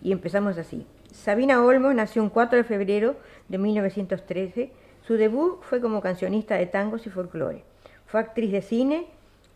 y 0.03 0.13
empezamos 0.13 0.57
así. 0.57 0.87
Sabina 1.13 1.63
Olmos 1.63 1.95
nació 1.95 2.23
un 2.23 2.31
4 2.31 2.57
de 2.57 2.65
febrero 2.65 3.17
de 3.49 3.59
1913. 3.59 4.73
Su 5.07 5.15
debut 5.19 5.61
fue 5.65 5.83
como 5.83 6.01
cancionista 6.01 6.55
de 6.55 6.65
tangos 6.65 7.07
y 7.07 7.11
folclore. 7.11 7.63
Fue 8.07 8.21
actriz 8.21 8.53
de 8.53 8.63
cine 8.63 9.07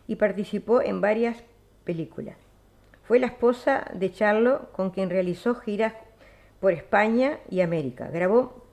y 0.06 0.16
participó 0.16 0.82
en 0.82 1.00
varias 1.00 1.42
películas. 1.84 2.36
Fue 3.06 3.20
la 3.20 3.28
esposa 3.28 3.90
de 3.94 4.12
Charlo, 4.12 4.68
con 4.72 4.90
quien 4.90 5.10
realizó 5.10 5.54
giras 5.54 5.94
por 6.60 6.72
España 6.72 7.38
y 7.48 7.60
América. 7.60 8.08
Grabó 8.08 8.64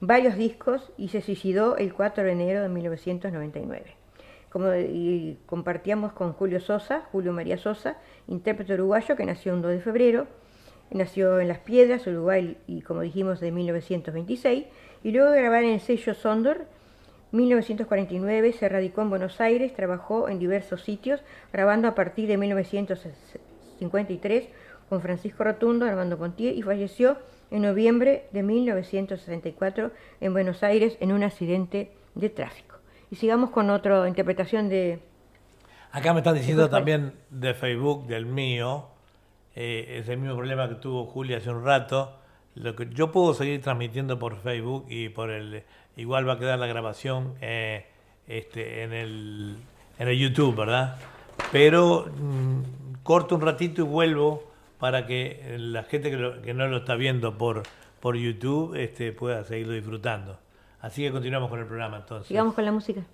varios 0.00 0.36
discos 0.36 0.90
y 0.96 1.08
se 1.08 1.20
suicidó 1.20 1.76
el 1.76 1.92
4 1.92 2.24
de 2.24 2.32
enero 2.32 2.62
de 2.62 2.68
1999. 2.68 3.94
Como 4.50 4.74
y 4.74 5.38
compartíamos 5.46 6.12
con 6.12 6.32
Julio 6.32 6.60
Sosa, 6.60 7.02
Julio 7.12 7.32
María 7.32 7.58
Sosa, 7.58 7.98
intérprete 8.28 8.74
uruguayo 8.74 9.14
que 9.16 9.26
nació 9.26 9.52
un 9.52 9.62
2 9.62 9.72
de 9.72 9.80
febrero, 9.80 10.26
nació 10.90 11.38
en 11.40 11.48
Las 11.48 11.58
Piedras, 11.58 12.06
Uruguay, 12.06 12.56
y 12.66 12.82
como 12.82 13.02
dijimos, 13.02 13.40
de 13.40 13.50
1926, 13.50 14.66
y 15.02 15.10
luego 15.10 15.32
grabar 15.32 15.64
en 15.64 15.74
el 15.74 15.80
sello 15.80 16.14
Sondor, 16.14 16.66
1949 17.32 18.52
se 18.52 18.68
radicó 18.68 19.02
en 19.02 19.10
Buenos 19.10 19.40
Aires, 19.40 19.74
trabajó 19.74 20.28
en 20.28 20.38
diversos 20.38 20.82
sitios, 20.82 21.20
grabando 21.52 21.88
a 21.88 21.94
partir 21.94 22.28
de 22.28 22.36
1953 22.36 24.48
con 24.88 25.00
Francisco 25.00 25.42
Rotundo, 25.42 25.86
Armando 25.86 26.18
Pontier, 26.18 26.56
y 26.56 26.62
falleció 26.62 27.16
en 27.50 27.62
noviembre 27.62 28.26
de 28.32 28.42
1964 28.42 29.90
en 30.20 30.32
Buenos 30.32 30.62
Aires 30.62 30.96
en 31.00 31.12
un 31.12 31.22
accidente 31.22 31.90
de 32.14 32.28
tráfico. 32.28 32.76
Y 33.10 33.16
sigamos 33.16 33.50
con 33.50 33.70
otra 33.70 34.06
interpretación 34.08 34.68
de... 34.68 35.00
Acá 35.90 36.12
me 36.12 36.20
están 36.20 36.34
diciendo 36.34 36.68
también 36.70 37.14
de 37.30 37.54
Facebook, 37.54 38.06
del 38.06 38.26
mío, 38.26 38.86
eh, 39.54 39.98
es 40.00 40.08
el 40.08 40.18
mismo 40.18 40.36
problema 40.36 40.68
que 40.68 40.76
tuvo 40.76 41.06
Julia 41.06 41.38
hace 41.38 41.50
un 41.50 41.64
rato. 41.64 42.18
Lo 42.54 42.76
que 42.76 42.88
yo 42.90 43.12
puedo 43.12 43.34
seguir 43.34 43.60
transmitiendo 43.62 44.18
por 44.18 44.36
Facebook 44.36 44.86
y 44.88 45.08
por 45.08 45.30
el 45.30 45.64
igual 45.96 46.28
va 46.28 46.34
a 46.34 46.38
quedar 46.38 46.58
la 46.58 46.66
grabación 46.66 47.34
eh, 47.40 47.86
este, 48.26 48.82
en 48.82 48.92
el 48.92 49.56
en 49.98 50.08
el 50.08 50.18
YouTube, 50.18 50.56
¿verdad? 50.56 50.96
Pero 51.52 52.06
mm, 52.18 53.02
corto 53.02 53.34
un 53.34 53.40
ratito 53.42 53.82
y 53.82 53.84
vuelvo 53.84 54.42
para 54.78 55.06
que 55.06 55.56
la 55.58 55.82
gente 55.84 56.10
que, 56.10 56.16
lo- 56.16 56.42
que 56.42 56.54
no 56.54 56.66
lo 56.68 56.78
está 56.78 56.94
viendo 56.94 57.36
por 57.38 57.62
por 58.00 58.16
YouTube 58.16 58.74
este, 58.74 59.12
pueda 59.12 59.44
seguirlo 59.44 59.74
disfrutando. 59.74 60.38
Así 60.80 61.02
que 61.02 61.12
continuamos 61.12 61.48
con 61.50 61.60
el 61.60 61.66
programa 61.66 61.98
entonces. 61.98 62.26
Sigamos 62.26 62.54
con 62.54 62.64
la 62.64 62.72
música. 62.72 63.04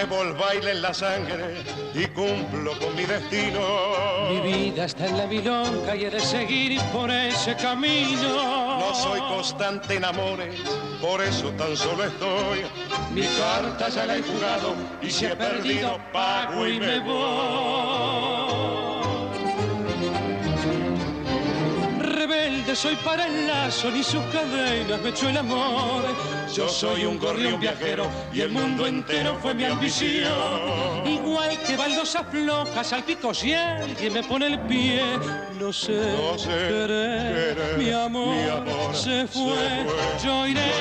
Llevo 0.00 0.22
el 0.22 0.32
baile 0.32 0.72
en 0.72 0.82
la 0.82 0.94
sangre 0.94 1.62
y 1.94 2.06
cumplo 2.08 2.78
con 2.78 2.94
mi 2.96 3.04
destino. 3.04 3.60
Mi 4.30 4.40
vida 4.40 4.84
está 4.86 5.06
en 5.06 5.18
la 5.18 5.26
milonga 5.26 5.94
y 5.94 6.04
he 6.04 6.10
de 6.10 6.20
seguir 6.20 6.80
por 6.92 7.10
ese 7.10 7.54
camino. 7.56 8.78
No 8.78 8.94
soy 8.94 9.20
constante 9.20 9.96
en 9.96 10.04
amores, 10.04 10.54
por 11.00 11.20
eso 11.20 11.50
tan 11.50 11.76
solo 11.76 12.04
estoy. 12.04 12.62
Mi 13.12 13.22
carta 13.22 13.88
ya 13.88 14.06
la 14.06 14.16
he 14.16 14.22
jugado 14.22 14.74
y 15.02 15.10
si 15.10 15.26
he 15.26 15.36
perdido 15.36 15.98
pago 16.12 16.66
y 16.66 16.80
me 16.80 17.00
voy. 17.00 18.40
Rebelde 21.98 22.74
soy 22.74 22.96
para 22.96 23.26
el 23.26 23.46
lazo, 23.46 23.90
ni 23.90 24.02
sus 24.02 24.22
cadenas 24.32 25.00
me 25.02 25.10
echó 25.10 25.28
el 25.28 25.36
amor. 25.36 26.39
Yo 26.54 26.68
soy 26.68 27.04
un 27.04 27.18
gorrión 27.18 27.60
viajero 27.60 28.10
y 28.32 28.40
el 28.40 28.50
mundo 28.50 28.86
entero 28.86 29.38
fue 29.40 29.54
mi 29.54 29.64
ambición. 29.64 31.06
Igual 31.06 31.56
que 31.62 31.76
baldosas 31.76 32.26
flojas 32.28 32.92
al 32.92 33.04
pico 33.04 33.32
si 33.32 33.54
alguien 33.54 34.12
me 34.12 34.22
pone 34.24 34.46
el 34.48 34.60
pie. 34.60 35.00
No 35.60 35.72
sé, 35.72 36.12
No 36.16 36.36
sé 36.38 36.48
querer, 36.48 37.54
querer, 37.54 37.78
mi, 37.78 37.90
amor 37.90 38.34
mi 38.34 38.48
amor 38.48 38.96
se, 38.96 39.26
fue. 39.28 39.54
se 39.54 39.84
fue. 39.84 40.24
Yo 40.24 40.46
iré 40.48 40.72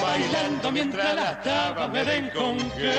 bailando 0.00 0.70
mientras 0.70 1.14
las 1.14 1.42
tabas 1.42 1.90
me 1.90 2.04
den 2.04 2.30
con 2.30 2.56
qué. 2.72 2.92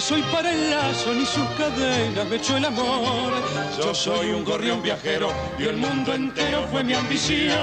Soy 0.00 0.22
para 0.22 0.50
el 0.50 0.70
lazo, 0.70 1.12
ni 1.12 1.26
sus 1.26 1.46
cadenas 1.50 2.26
me 2.28 2.36
echó 2.36 2.56
el 2.56 2.64
amor. 2.64 3.32
Yo 3.76 3.94
soy 3.94 4.30
un 4.30 4.44
gorrión 4.44 4.82
viajero 4.82 5.30
y 5.58 5.64
el 5.64 5.76
mundo 5.76 6.14
entero 6.14 6.66
fue 6.70 6.82
mi 6.82 6.94
ambición. 6.94 7.58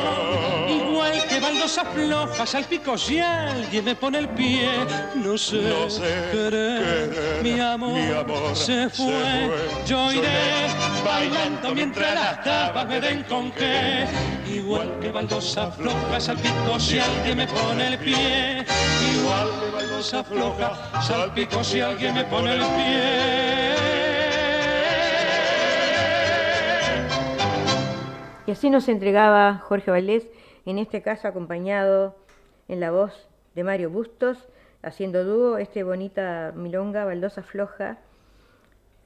Igual 0.69 1.25
que 1.27 1.39
baldosas 1.39 1.87
flojas 1.93 2.55
al 2.55 2.65
pico 2.65 2.97
si 2.97 3.19
alguien 3.19 3.85
me 3.85 3.95
pone 3.95 4.19
el 4.19 4.29
pie, 4.29 4.69
no 5.15 5.37
sé, 5.37 5.61
No 5.61 5.89
sé 5.89 6.29
querer, 6.31 7.09
querer, 7.09 7.43
mi 7.43 7.59
amor, 7.59 7.93
mi 7.93 8.11
amor 8.11 8.55
se, 8.55 8.89
fue. 8.89 9.05
se 9.05 9.07
fue. 9.07 9.85
Yo 9.87 10.11
iré 10.11 10.27
Iré 10.27 11.03
bailando 11.05 11.73
mientras 11.73 12.13
las 12.13 12.43
tapas 12.43 12.87
me 12.87 12.99
den 12.99 13.23
con 13.23 13.51
qué. 13.51 14.05
Igual 14.47 14.99
que 14.99 15.11
baldosas 15.11 15.75
flojas 15.75 16.29
al 16.29 16.37
pico 16.37 16.79
si 16.79 16.99
alguien 16.99 17.37
me 17.37 17.47
pone 17.47 17.87
el 17.87 17.99
pie. 17.99 18.65
Igual 19.13 19.49
que 19.61 19.76
baldosa 19.97 20.23
floja 20.23 21.01
salpico 21.01 21.63
si 21.63 21.81
alguien 21.81 22.13
me 22.13 22.23
pone 22.25 22.53
el 22.53 22.59
pie. 22.59 23.75
Y 28.45 28.51
así 28.51 28.69
nos 28.69 28.87
entregaba 28.89 29.57
Jorge 29.57 29.89
Valdés, 29.89 30.29
en 30.67 30.77
este 30.77 31.01
caso 31.01 31.27
acompañado 31.27 32.15
en 32.67 32.79
la 32.79 32.91
voz 32.91 33.27
de 33.55 33.63
Mario 33.63 33.89
Bustos, 33.89 34.47
haciendo 34.83 35.23
dúo 35.23 35.57
este 35.57 35.81
bonita 35.81 36.53
milonga, 36.55 37.03
baldosa 37.03 37.41
floja, 37.41 37.97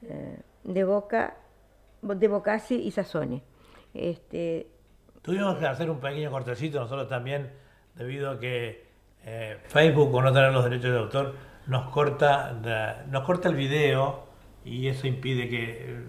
eh, 0.02 0.40
de 0.62 0.84
Boca, 0.84 1.38
de 2.02 2.28
Bocasi 2.28 2.74
y 2.74 2.90
Sazone. 2.90 3.42
Este, 3.94 4.68
Tuvimos 5.22 5.56
que 5.56 5.66
hacer 5.66 5.88
un 5.88 6.00
pequeño 6.00 6.30
cortecito 6.30 6.80
nosotros 6.80 7.08
también, 7.08 7.50
debido 7.94 8.30
a 8.30 8.38
que 8.38 8.91
eh, 9.24 9.58
Facebook, 9.68 10.10
por 10.10 10.24
no 10.24 10.32
tener 10.32 10.52
los 10.52 10.64
derechos 10.64 10.92
de 10.92 10.98
autor, 10.98 11.34
nos 11.66 11.90
corta, 11.90 12.54
nos 13.10 13.22
corta 13.24 13.48
el 13.48 13.54
video 13.54 14.26
y 14.64 14.88
eso 14.88 15.06
impide 15.06 15.48
que... 15.48 15.64
eh, 15.64 16.02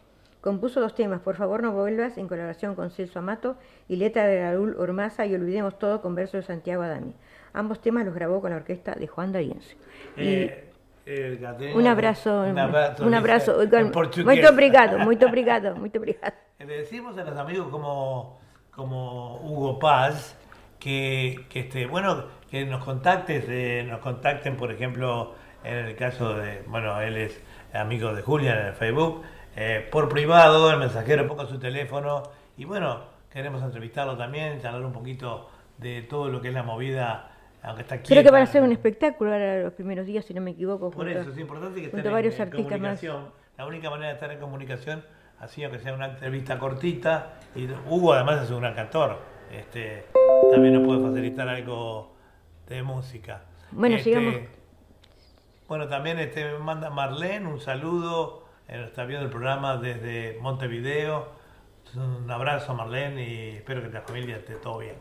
Compuso 0.42 0.80
dos 0.80 0.94
temas, 0.96 1.20
Por 1.20 1.36
favor 1.36 1.62
no 1.62 1.70
vuelvas, 1.70 2.18
en 2.18 2.26
colaboración 2.26 2.74
con 2.74 2.90
Celso 2.90 3.20
Amato 3.20 3.56
y 3.88 3.94
letra 3.94 4.26
de 4.26 4.42
Raúl 4.42 4.74
Ormaza 4.76 5.24
y 5.24 5.34
Olvidemos 5.36 5.78
todo 5.78 6.02
con 6.02 6.16
verso 6.16 6.36
de 6.36 6.42
Santiago 6.42 6.82
Adami. 6.82 7.14
Ambos 7.52 7.80
temas 7.80 8.04
los 8.04 8.12
grabó 8.12 8.40
con 8.40 8.50
la 8.50 8.56
orquesta 8.56 8.96
de 8.96 9.06
Juan 9.06 9.30
D'Arienzo. 9.30 9.76
Eh, 10.16 10.68
eh, 11.06 11.72
un 11.76 11.86
abrazo, 11.86 12.42
un 12.42 12.58
abrazo, 12.58 13.06
un 13.06 13.14
abrazo. 13.14 13.56
Muito 14.24 14.48
obrigado, 14.48 14.98
muito 14.98 15.26
obrigado, 15.26 15.76
muito 15.76 15.98
obrigado. 15.98 16.34
Le 16.58 16.66
decimos 16.66 17.16
a 17.18 17.24
los 17.24 17.36
amigos 17.36 17.68
como, 17.68 18.40
como 18.72 19.36
Hugo 19.44 19.78
Paz 19.78 20.36
que, 20.80 21.46
que 21.50 21.60
este, 21.60 21.86
bueno, 21.86 22.24
que 22.50 22.64
nos 22.64 22.84
contactes, 22.84 23.44
eh, 23.48 23.86
nos 23.88 24.00
contacten, 24.00 24.56
por 24.56 24.72
ejemplo, 24.72 25.34
en 25.62 25.76
el 25.86 25.94
caso 25.94 26.34
de, 26.34 26.62
bueno, 26.66 27.00
él 27.00 27.16
es 27.16 27.40
amigo 27.72 28.12
de 28.12 28.22
Julián 28.22 28.58
en 28.58 28.66
el 28.66 28.74
Facebook, 28.74 29.22
eh, 29.56 29.86
por 29.90 30.08
privado, 30.08 30.70
el 30.70 30.78
mensajero 30.78 31.26
ponga 31.28 31.46
su 31.46 31.58
teléfono 31.58 32.22
y 32.56 32.64
bueno, 32.64 33.00
queremos 33.30 33.62
entrevistarlo 33.62 34.16
también, 34.16 34.60
charlar 34.60 34.84
un 34.84 34.92
poquito 34.92 35.48
de 35.78 36.02
todo 36.02 36.28
lo 36.28 36.40
que 36.40 36.48
es 36.48 36.54
la 36.54 36.62
movida, 36.62 37.30
aunque 37.62 37.82
está 37.82 37.96
aquí. 37.96 38.08
Creo 38.12 38.22
que 38.22 38.30
van 38.30 38.42
a 38.42 38.44
hacer 38.44 38.62
un 38.62 38.72
espectáculo 38.72 39.32
ahora 39.32 39.60
los 39.60 39.72
primeros 39.72 40.06
días, 40.06 40.24
si 40.24 40.34
no 40.34 40.40
me 40.40 40.52
equivoco. 40.52 40.90
Por 40.90 41.04
junto- 41.06 41.20
eso 41.20 41.30
es 41.30 41.38
importante 41.38 41.80
que 41.80 41.86
estén 41.86 42.12
varios 42.12 42.34
en, 42.34 42.42
en 42.42 42.48
artistas 42.48 42.70
más. 42.80 43.00
comunicación. 43.00 43.42
La 43.58 43.66
única 43.66 43.90
manera 43.90 44.08
de 44.08 44.14
estar 44.14 44.30
en 44.30 44.38
comunicación, 44.40 45.04
así 45.40 45.62
aunque 45.64 45.78
sea 45.80 45.92
una 45.94 46.06
entrevista 46.06 46.58
cortita, 46.58 47.34
y 47.54 47.66
Hugo 47.88 48.14
además 48.14 48.42
es 48.44 48.50
un 48.50 48.60
gran 48.60 48.74
cantor, 48.74 49.18
este, 49.52 50.06
también 50.50 50.74
nos 50.74 50.84
puede 50.86 51.00
facilitar 51.06 51.48
algo 51.48 52.14
de 52.68 52.82
música. 52.82 53.42
Bueno, 53.70 53.96
Este, 53.96 54.10
sigamos. 54.10 54.34
Bueno, 55.68 55.88
también 55.88 56.18
este, 56.18 56.44
me 56.52 56.58
manda 56.58 56.90
Marlene 56.90 57.46
un 57.46 57.60
saludo, 57.60 58.41
está 58.68 59.04
viendo 59.04 59.26
el 59.26 59.30
programa 59.30 59.76
desde 59.76 60.38
Montevideo. 60.40 61.28
Un 61.94 62.30
abrazo 62.30 62.74
Marlene 62.74 63.28
y 63.28 63.48
espero 63.56 63.82
que 63.82 63.90
la 63.90 64.00
familia 64.00 64.36
esté 64.36 64.54
todo 64.54 64.78
bien. 64.78 64.94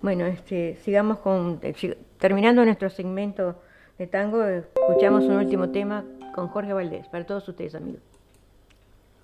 Bueno, 0.00 0.26
este, 0.26 0.76
sigamos 0.76 1.18
con, 1.18 1.60
eh, 1.62 1.96
terminando 2.18 2.64
nuestro 2.64 2.90
segmento 2.90 3.60
de 3.98 4.06
tango, 4.06 4.44
eh, 4.44 4.64
escuchamos 4.74 5.24
un 5.24 5.36
último 5.36 5.70
tema 5.70 6.04
con 6.34 6.48
Jorge 6.48 6.72
Valdés, 6.72 7.08
para 7.08 7.26
todos 7.26 7.48
ustedes 7.48 7.74
amigos. 7.74 8.02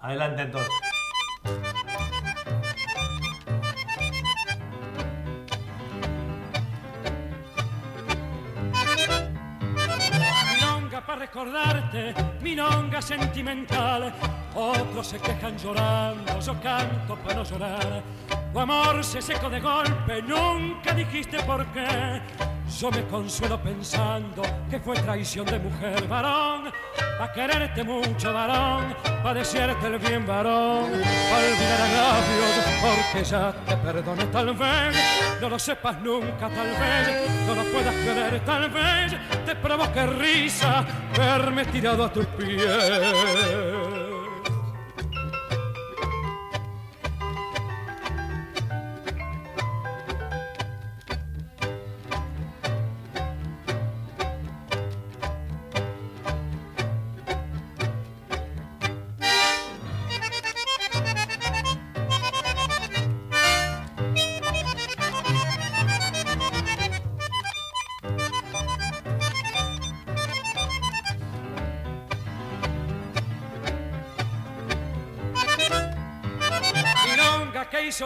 Adelante 0.00 0.42
entonces. 0.42 0.70
Milonga 12.94 13.02
sentimental. 13.02 14.12
Otros 14.54 15.06
se 15.08 15.18
quejan 15.18 15.56
llorando, 15.58 16.40
yo 16.40 16.60
canto 16.60 17.16
para 17.16 17.34
no 17.34 17.44
llorar. 17.44 18.02
Tu 18.52 18.60
amor 18.60 19.04
se 19.04 19.20
secó 19.20 19.50
de 19.50 19.60
golpe, 19.60 20.22
nunca 20.22 20.94
dijiste 20.94 21.42
por 21.42 21.66
qué. 21.72 22.20
Yo 22.80 22.90
me 22.90 23.04
consuelo 23.06 23.60
pensando 23.62 24.42
que 24.68 24.80
fue 24.80 24.96
traición 24.96 25.46
de 25.46 25.60
mujer, 25.60 26.08
varón. 26.08 26.72
Pa' 27.18 27.32
quererte 27.32 27.84
mucho, 27.84 28.32
varón, 28.32 28.94
pa' 29.22 29.32
desearte 29.32 29.86
el 29.86 29.98
bien, 29.98 30.26
varón. 30.26 30.90
Pa' 30.90 31.38
olvidar 31.38 31.80
agravios, 31.80 32.64
porque 32.82 33.24
ya 33.24 33.52
te 33.64 33.76
perdoné 33.76 34.24
tal 34.26 34.54
vez. 34.54 34.96
No 35.40 35.48
lo 35.50 35.58
sepas 35.58 36.00
nunca, 36.02 36.48
tal 36.48 36.70
vez. 36.70 37.30
No 37.46 37.54
lo 37.54 37.62
puedas 37.70 37.94
creer, 37.94 38.44
tal 38.44 38.68
vez. 38.68 39.14
Te 39.46 39.54
provoque 39.54 40.06
risa 40.06 40.84
verme 41.16 41.64
tirado 41.66 42.04
a 42.04 42.12
tus 42.12 42.26
pies. 42.26 43.83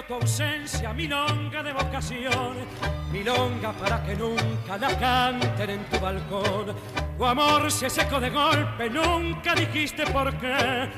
Tu 0.09 0.15
ausencia, 0.15 0.95
milonga 0.95 1.63
de 1.63 1.73
vocación, 1.75 2.57
milonga 3.13 3.73
para 3.73 4.03
que 4.03 4.17
nunca 4.17 4.79
la 4.81 4.99
canten 4.99 5.71
en 5.71 5.85
tu 5.85 6.01
balcón. 6.01 6.75
Tu 7.19 7.25
amor 7.27 7.71
se 7.71 7.91
secó 7.91 8.19
de 8.19 8.31
golpe, 8.31 8.89
nunca 8.89 9.55
dijiste 9.55 10.07
por 10.07 10.35
qué. 10.39 10.89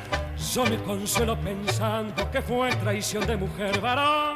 Yo 0.55 0.65
me 0.65 0.77
consuelo 0.85 1.37
pensando 1.41 2.31
que 2.31 2.41
fue 2.41 2.71
traición 2.77 3.27
de 3.27 3.37
mujer, 3.37 3.81
varón. 3.81 4.30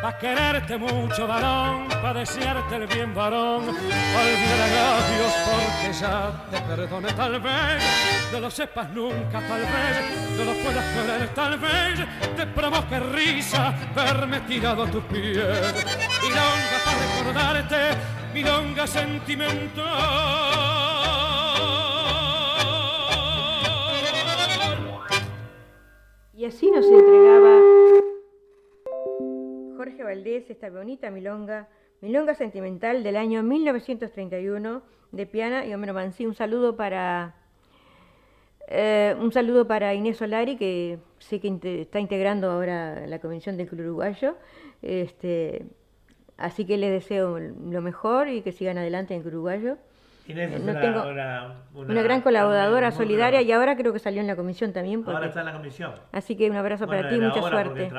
Pa' 0.00 0.16
quererte 0.16 0.78
mucho, 0.78 1.26
varón, 1.26 1.88
pa' 1.88 2.14
desearte 2.14 2.76
el 2.76 2.86
bien, 2.86 3.12
varón. 3.12 3.68
Olvidaré 3.68 4.78
a 4.78 5.00
Dios 5.10 5.34
porque 5.44 5.92
ya 5.92 6.46
te 6.52 6.60
perdone, 6.60 7.12
tal 7.14 7.40
vez. 7.40 7.82
No 8.32 8.38
lo 8.38 8.48
sepas 8.48 8.88
nunca, 8.90 9.40
tal 9.40 9.60
vez. 9.60 10.36
No 10.36 10.44
lo 10.44 10.52
puedas 10.62 10.84
querer, 10.94 11.28
tal 11.34 11.58
vez. 11.58 12.06
Te 12.36 12.46
provoque 12.46 13.00
risa 13.00 13.74
verme 13.94 14.40
tirado 14.42 14.84
a 14.84 14.86
tus 14.86 15.02
pies. 15.04 15.74
Milonga 16.22 16.78
para 16.84 16.98
recordarte, 17.16 17.76
milonga 18.32 18.86
sentimental. 18.86 19.88
Y 26.34 26.44
así 26.44 26.70
nos 26.70 26.86
entregaba 26.86 27.77
Jorge 29.78 30.02
Valdés 30.02 30.50
esta 30.50 30.70
bonita 30.70 31.08
milonga, 31.08 31.68
milonga 32.00 32.34
sentimental 32.34 33.04
del 33.04 33.16
año 33.16 33.44
1931 33.44 34.82
de 35.12 35.26
Piana 35.26 35.66
y 35.66 35.72
Homero 35.72 35.94
Mancí. 35.94 36.26
Un 36.26 36.34
saludo 36.34 36.74
para 36.74 37.36
eh, 38.66 39.14
un 39.20 39.30
saludo 39.30 39.68
para 39.68 39.94
Inés 39.94 40.16
Solari, 40.16 40.56
que 40.56 40.98
sé 41.20 41.38
que 41.38 41.60
está 41.80 42.00
integrando 42.00 42.50
ahora 42.50 43.06
la 43.06 43.20
Convención 43.20 43.56
del 43.56 43.68
Club 43.68 43.82
Uruguayo. 43.82 44.34
Este, 44.82 45.64
así 46.38 46.64
que 46.64 46.76
les 46.76 46.90
deseo 46.90 47.38
lo 47.38 47.80
mejor 47.80 48.26
y 48.26 48.42
que 48.42 48.50
sigan 48.50 48.78
adelante 48.78 49.14
en 49.14 49.24
Uruguayo. 49.24 49.78
Inés 50.28 50.52
es 50.52 50.60
No 50.62 50.70
una, 50.72 50.80
tengo- 50.80 51.08
una- 51.08 51.54
Una 51.74 52.02
gran 52.02 52.20
colaboradora 52.20 52.90
solidaria 52.90 53.40
y 53.40 53.50
ahora 53.50 53.76
creo 53.76 53.92
que 53.94 53.98
salió 53.98 54.20
en 54.20 54.26
la 54.26 54.36
comisión 54.36 54.72
también. 54.74 55.02
porque- 55.02 55.16
Ahora 55.16 55.28
está 55.28 55.40
en 55.40 55.46
la 55.46 55.52
comisión. 55.54 55.92
Así 56.12 56.36
que 56.36 56.50
un 56.50 56.56
abrazo 56.56 56.86
Bueno, 56.86 57.02
para 57.02 57.14
ti, 57.14 57.20
mucha 57.20 57.40
suerte. 57.40 57.90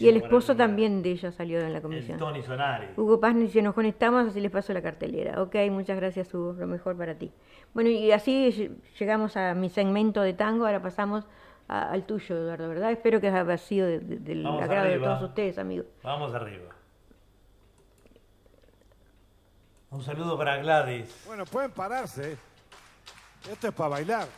Y 0.00 0.08
el 0.08 0.16
esposo 0.16 0.52
el- 0.52 0.58
también 0.58 1.02
de 1.02 1.10
ella 1.10 1.30
salió 1.32 1.60
en 1.60 1.72
la 1.72 1.78
El 1.78 1.82
comisión. 1.82 2.18
Tony 2.18 2.42
Solari. 2.42 2.86
Hugo 2.96 3.20
Paz 3.20 3.36
dice, 3.36 3.60
nos 3.62 3.74
conectamos, 3.74 4.26
así 4.28 4.40
les 4.40 4.50
paso 4.50 4.72
la 4.72 4.80
cartelera. 4.80 5.42
Ok, 5.42 5.54
muchas 5.70 5.96
gracias 5.98 6.32
Hugo, 6.32 6.54
lo 6.58 6.66
mejor 6.66 6.96
para 6.96 7.14
ti. 7.14 7.30
Bueno, 7.74 7.90
y 7.90 8.10
así 8.10 8.48
ll- 8.50 8.76
llegamos 8.98 9.36
a 9.36 9.54
mi 9.54 9.68
segmento 9.68 10.22
de 10.22 10.32
tango, 10.32 10.64
ahora 10.66 10.80
pasamos 10.80 11.26
a- 11.68 11.90
al 11.90 12.04
tuyo, 12.06 12.36
Eduardo, 12.36 12.68
¿verdad? 12.70 12.90
Espero 12.92 13.20
que 13.20 13.28
haya 13.28 13.56
sido 13.58 13.86
de- 13.86 13.98
de- 13.98 14.16
del 14.18 14.44
Vamos 14.44 14.62
agrado 14.62 14.88
de 14.88 14.98
todos 14.98 15.22
ustedes, 15.22 15.58
amigos. 15.58 15.86
Vamos 16.02 16.32
arriba. 16.34 16.75
Un 19.90 20.02
saludo 20.02 20.36
para 20.36 20.56
Gladys. 20.58 21.06
Bueno, 21.26 21.44
pueden 21.44 21.70
pararse. 21.70 22.36
Esto 23.50 23.68
es 23.68 23.74
para 23.74 23.90
bailar. 23.90 24.28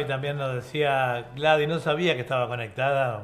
Y 0.00 0.04
también 0.04 0.36
nos 0.36 0.54
decía 0.54 1.30
Gladys, 1.36 1.68
no 1.68 1.78
sabía 1.78 2.14
que 2.14 2.20
estaba 2.20 2.48
conectada. 2.48 3.22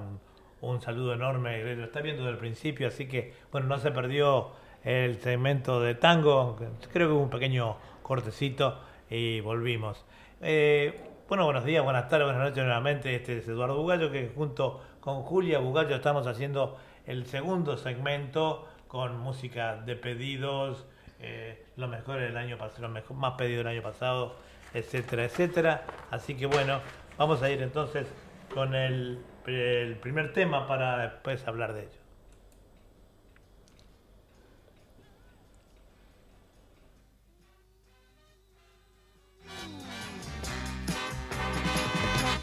Un, 0.61 0.81
saludo 0.81 1.15
enorme, 1.15 1.63
lo 1.77 1.85
está 1.85 2.01
viendo 2.01 2.23
desde 2.23 2.35
el 2.35 2.39
principio, 2.39 2.89
así 2.89 3.07
que, 3.07 3.35
bueno, 3.53 3.69
no 3.69 3.79
se 3.79 3.91
perdió 3.93 4.51
el 4.85 5.21
segmento 5.21 5.81
de 5.81 5.95
tango, 5.95 6.57
creo 6.93 7.09
que 7.09 7.15
hubo 7.15 7.23
un 7.23 7.31
pequeño 7.31 7.77
cortecito 8.03 8.81
y 9.11 9.41
volvimos. 9.41 10.05
Eh, 10.41 11.01
bueno, 11.29 11.45
buenos 11.45 11.65
días, 11.65 11.85
buenas 11.85 12.09
tardes, 12.09 12.27
buenas 12.27 12.43
noches 12.43 12.65
nuevamente. 12.65 13.15
Este 13.15 13.39
es 13.39 13.49
Eduardo 13.49 13.77
Bugallo, 13.77 14.11
que 14.11 14.31
junto 14.35 14.81
con 15.01 15.23
Julia 15.23 15.59
Bugallo 15.59 15.97
estamos 15.97 16.27
haciendo 16.27 16.77
el 17.07 17.27
segundo 17.27 17.77
segmento 17.77 18.67
con 18.89 19.19
música 19.19 19.77
de 19.77 19.97
pedidos, 19.97 20.87
eh, 21.21 21.65
lo 21.77 21.89
mejor 21.89 22.21
del 22.21 22.37
año 22.37 22.59
pasado, 22.59 22.83
lo 22.83 22.89
mejor, 22.89 23.17
más 23.17 23.35
pedido 23.35 23.59
del 23.59 23.69
año 23.69 23.83
pasado, 23.83 24.37
etcétera, 24.75 25.25
etcétera. 25.25 25.87
Así 26.11 26.35
que 26.35 26.47
bueno, 26.47 26.81
vamos 27.17 27.43
a 27.43 27.51
ir 27.51 27.63
entonces 27.63 28.07
con 28.53 28.75
el, 28.75 29.23
el 29.47 29.97
primer 29.97 30.33
tema 30.33 30.67
para 30.67 30.99
después 30.99 31.47
hablar 31.47 31.75
de 31.75 31.83
ello. 31.83 32.07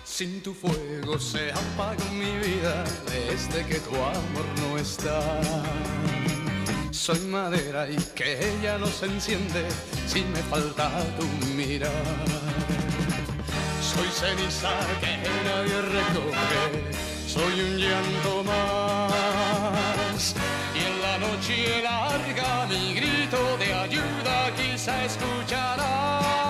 Sin 0.03 0.43
tu 0.43 0.53
fuego 0.53 1.17
se 1.17 1.51
apagó 1.51 2.05
mi 2.13 2.37
vida 2.37 2.83
desde 3.07 3.65
que 3.65 3.79
tu 3.79 3.95
amor 3.95 4.45
no 4.61 4.77
está. 4.77 5.41
Soy 6.93 7.19
madera 7.21 7.89
y 7.89 7.95
que 8.13 8.37
ella 8.37 8.77
no 8.77 8.85
se 8.85 9.07
enciende 9.07 9.65
si 10.05 10.21
me 10.25 10.37
falta 10.43 10.91
tu 11.17 11.25
mirar. 11.55 11.89
Soy 13.81 14.07
ceniza 14.09 14.69
que 15.01 15.17
nadie 15.43 15.81
recoge, 15.81 16.93
soy 17.27 17.61
un 17.61 17.77
llanto 17.77 18.43
más. 18.43 20.35
Y 20.75 20.79
en 20.85 21.01
la 21.01 21.17
noche 21.17 21.81
larga 21.81 22.67
mi 22.67 22.93
grito 22.93 23.57
de 23.57 23.73
ayuda 23.73 24.51
quizá 24.55 25.03
escucharás. 25.03 26.42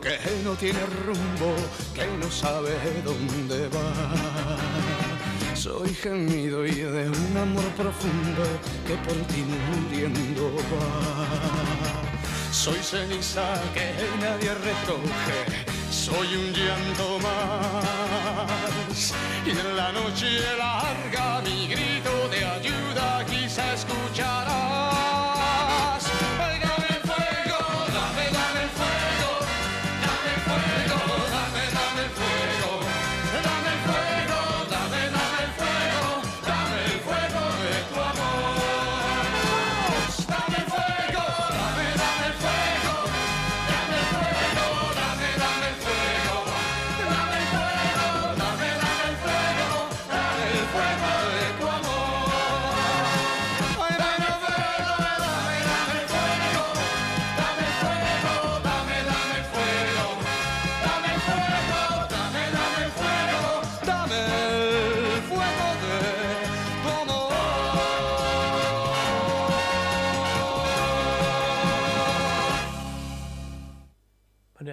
Que 0.00 0.18
no 0.44 0.54
tiene 0.54 0.80
rumbo, 1.04 1.54
que 1.94 2.06
no 2.18 2.30
sabe 2.30 2.76
dónde 3.04 3.68
va. 3.68 5.54
Soy 5.54 5.92
gemido 5.94 6.64
y 6.66 6.74
de 6.74 7.08
un 7.08 7.36
amor 7.36 7.68
profundo 7.76 8.42
que 8.86 8.94
por 8.96 9.16
ti 9.26 9.44
muriendo 9.44 10.52
va. 10.72 12.52
Soy 12.52 12.78
ceniza 12.82 13.60
que 13.74 13.92
nadie 14.20 14.54
recoge, 14.54 15.66
soy 15.90 16.36
un 16.36 16.52
llanto 16.52 17.18
más. 17.18 19.14
Y 19.44 19.50
en 19.50 19.76
la 19.76 19.92
noche 19.92 20.40
larga 20.56 21.40
mi 21.42 21.68
grito 21.68 22.28
de 22.30 22.44
ayuda 22.44 23.24
quizá 23.26 23.74
escucharás. 23.74 24.77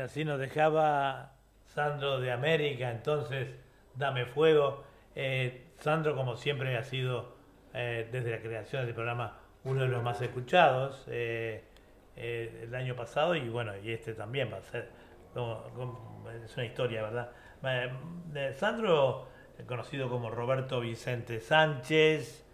Así 0.05 0.23
nos 0.23 0.39
dejaba 0.39 1.33
Sandro 1.65 2.19
de 2.19 2.31
América, 2.31 2.91
entonces 2.91 3.49
Dame 3.95 4.25
Fuego. 4.25 4.83
Eh, 5.15 5.67
Sandro, 5.79 6.15
como 6.15 6.35
siempre, 6.37 6.77
ha 6.77 6.83
sido 6.83 7.35
eh, 7.73 8.07
desde 8.11 8.31
la 8.31 8.39
creación 8.39 8.85
del 8.85 8.93
programa 8.93 9.39
uno 9.63 9.81
de 9.81 9.87
los 9.87 10.03
más 10.03 10.21
escuchados 10.21 11.05
eh, 11.07 11.63
el 12.15 12.73
año 12.75 12.95
pasado 12.95 13.35
y 13.35 13.49
bueno, 13.49 13.73
y 13.77 13.91
este 13.91 14.13
también 14.13 14.49
va 14.53 14.57
a 14.57 14.61
ser. 14.61 14.89
es 16.45 16.55
una 16.55 16.65
historia, 16.65 17.01
¿verdad? 17.01 17.31
Sandro, 18.53 19.27
conocido 19.67 20.09
como 20.09 20.29
Roberto 20.29 20.79
Vicente 20.79 21.39
Sánchez, 21.41 22.45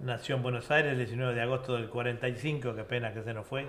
Nació 0.00 0.36
en 0.36 0.42
Buenos 0.42 0.70
Aires 0.70 0.92
el 0.92 0.98
19 0.98 1.34
de 1.34 1.42
agosto 1.42 1.74
del 1.74 1.88
45, 1.88 2.74
qué 2.74 2.84
pena 2.84 3.12
que 3.12 3.22
se 3.22 3.32
nos 3.32 3.46
fue. 3.46 3.66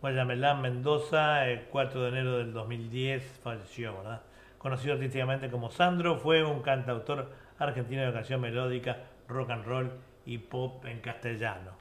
Guayamelán, 0.00 0.62
Mendoza, 0.62 1.46
el 1.48 1.62
4 1.62 2.02
de 2.02 2.08
enero 2.08 2.38
del 2.38 2.52
2010 2.52 3.40
falleció, 3.42 3.96
¿verdad? 3.96 4.22
Conocido 4.58 4.94
artísticamente 4.94 5.50
como 5.50 5.70
Sandro, 5.70 6.16
fue 6.18 6.44
un 6.44 6.62
cantautor 6.62 7.30
argentino 7.58 8.06
de 8.06 8.12
canción 8.12 8.40
melódica, 8.40 8.98
rock 9.28 9.50
and 9.50 9.64
roll 9.64 9.90
y 10.24 10.38
pop 10.38 10.84
en 10.84 11.00
castellano. 11.00 11.72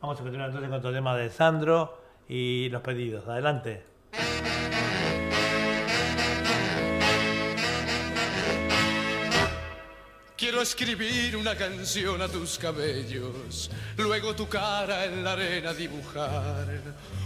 Vamos 0.00 0.18
a 0.18 0.22
continuar 0.22 0.48
entonces 0.48 0.68
con 0.68 0.78
otro 0.78 0.92
tema 0.92 1.16
de 1.16 1.30
Sandro 1.30 2.02
y 2.28 2.68
los 2.70 2.82
pedidos. 2.82 3.28
Adelante. 3.28 3.84
Quiero 10.42 10.60
escribir 10.60 11.36
una 11.36 11.54
canción 11.54 12.20
a 12.20 12.26
tus 12.26 12.58
cabellos, 12.58 13.70
luego 13.96 14.34
tu 14.34 14.48
cara 14.48 15.04
en 15.04 15.22
la 15.22 15.34
arena 15.34 15.72
dibujar. 15.72 16.66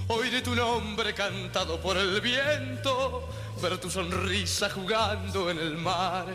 Oiré 0.09 0.43
tu 0.43 0.55
nombre 0.55 1.15
cantado 1.15 1.81
por 1.81 1.97
el 1.97 2.21
viento, 2.21 3.27
ver 3.63 3.79
tu 3.79 3.91
sonrisa 3.91 4.69
jugando 4.69 5.49
en 5.49 5.59
el 5.59 5.79
mar. 5.79 6.27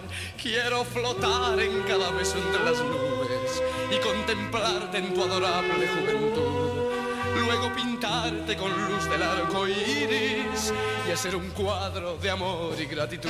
Quiero 0.41 0.83
flotar 0.83 1.59
en 1.59 1.83
cada 1.83 2.09
beso 2.09 2.39
entre 2.39 2.65
las 2.65 2.79
nubes 2.79 3.61
y 3.91 3.99
contemplarte 3.99 4.97
en 4.97 5.13
tu 5.13 5.23
adorable 5.23 5.87
juventud. 5.87 7.45
Luego 7.45 7.75
pintarte 7.75 8.57
con 8.57 8.71
luz 8.87 9.07
del 9.07 9.21
arco 9.21 9.67
iris 9.67 10.73
y 11.07 11.11
hacer 11.11 11.35
un 11.35 11.47
cuadro 11.51 12.17
de 12.17 12.31
amor 12.31 12.73
y 12.81 12.85
gratitud. 12.87 13.29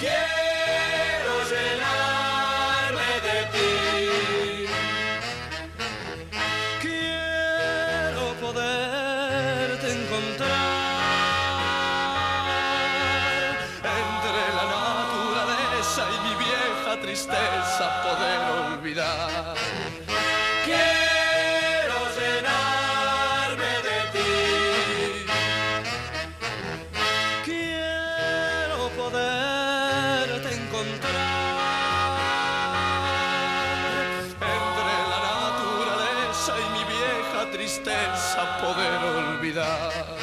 Quiero 0.00 1.44
llenarme 1.50 1.99
tristeza 37.50 38.58
poder 38.60 38.98
olvidar. 39.04 40.16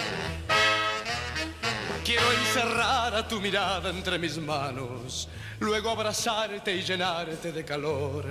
Quiero 2.04 2.32
encerrar 2.32 3.16
a 3.16 3.28
tu 3.28 3.42
mirada 3.42 3.90
entre 3.90 4.18
mis 4.18 4.38
manos, 4.38 5.28
luego 5.60 5.90
abrazarte 5.90 6.74
y 6.74 6.82
llenarte 6.82 7.52
de 7.52 7.66
calor, 7.66 8.26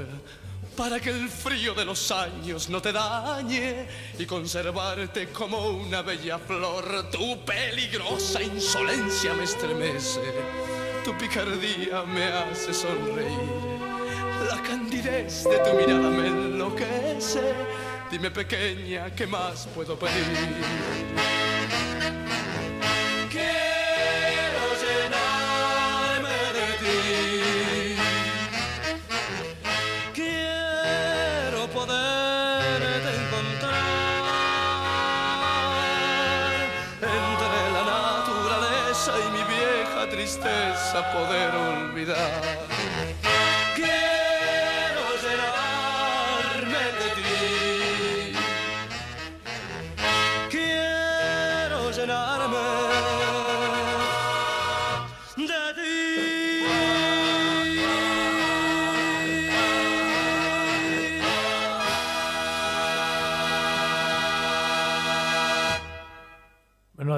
para 0.74 0.99
que 0.99 1.11
el 1.11 1.28
frío 1.28 1.74
de 1.74 1.84
los 1.84 2.11
años 2.11 2.70
no 2.70 2.80
te 2.80 2.92
dañe 2.92 3.86
y 4.18 4.24
conservarte 4.24 5.28
como 5.28 5.59
una 5.68 6.01
bella 6.01 6.38
flor. 6.38 7.11
Tu 7.11 7.44
peligrosa 7.44 8.42
insolencia 8.42 9.34
me 9.34 9.44
estremece, 9.44 10.22
tu 11.05 11.16
picardía 11.18 12.03
me 12.03 12.24
hace 12.24 12.72
sonreír. 12.72 13.76
La 14.49 14.62
candidez 14.62 15.44
de 15.44 15.59
tu 15.59 15.74
mirada 15.74 16.09
me 16.11 16.28
enloquece. 16.28 17.55
Dime 18.11 18.30
pequeña, 18.30 19.11
¿qué 19.14 19.26
más 19.26 19.66
puedo 19.74 19.98
pedir? 19.98 21.05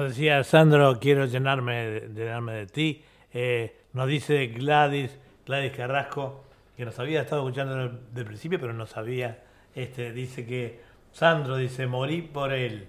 Decía 0.09 0.43
Sandro, 0.43 0.99
quiero 0.99 1.25
llenarme 1.25 1.85
de, 1.85 2.09
llenarme 2.09 2.53
de 2.53 2.65
ti. 2.67 3.03
Eh, 3.33 3.75
nos 3.93 4.07
dice 4.07 4.47
Gladys, 4.47 5.17
Gladys 5.45 5.71
Carrasco, 5.71 6.43
que 6.75 6.85
nos 6.85 6.99
había 6.99 7.21
estado 7.21 7.41
escuchando 7.41 7.75
del, 7.75 8.13
del 8.13 8.25
principio, 8.25 8.59
pero 8.59 8.73
no 8.73 8.85
sabía. 8.85 9.43
Este, 9.75 10.11
dice 10.11 10.45
que 10.45 10.81
Sandro 11.11 11.57
dice, 11.57 11.87
morí 11.87 12.21
por 12.21 12.53
él. 12.53 12.87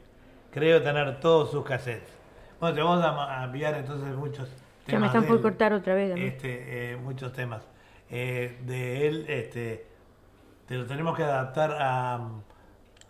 Creo 0.51 0.83
tener 0.83 1.21
todos 1.21 1.51
sus 1.51 1.65
cassettes. 1.65 2.13
Bueno, 2.59 2.75
te 2.75 2.83
vamos 2.83 3.05
a, 3.05 3.45
enviar 3.45 3.75
entonces 3.75 4.15
muchos 4.15 4.49
temas. 4.49 4.89
Ya 4.89 4.99
me 4.99 5.07
están 5.07 5.25
por 5.25 5.37
él. 5.37 5.43
cortar 5.43 5.73
otra 5.73 5.95
vez. 5.95 6.15
Este, 6.17 6.93
eh, 6.93 6.97
muchos 6.97 7.33
temas. 7.33 7.63
Eh, 8.11 8.59
de 8.67 9.07
él, 9.07 9.25
este, 9.29 9.87
te 10.67 10.75
lo 10.75 10.87
tenemos 10.87 11.17
que 11.17 11.23
adaptar 11.23 11.73
a, 11.81 12.15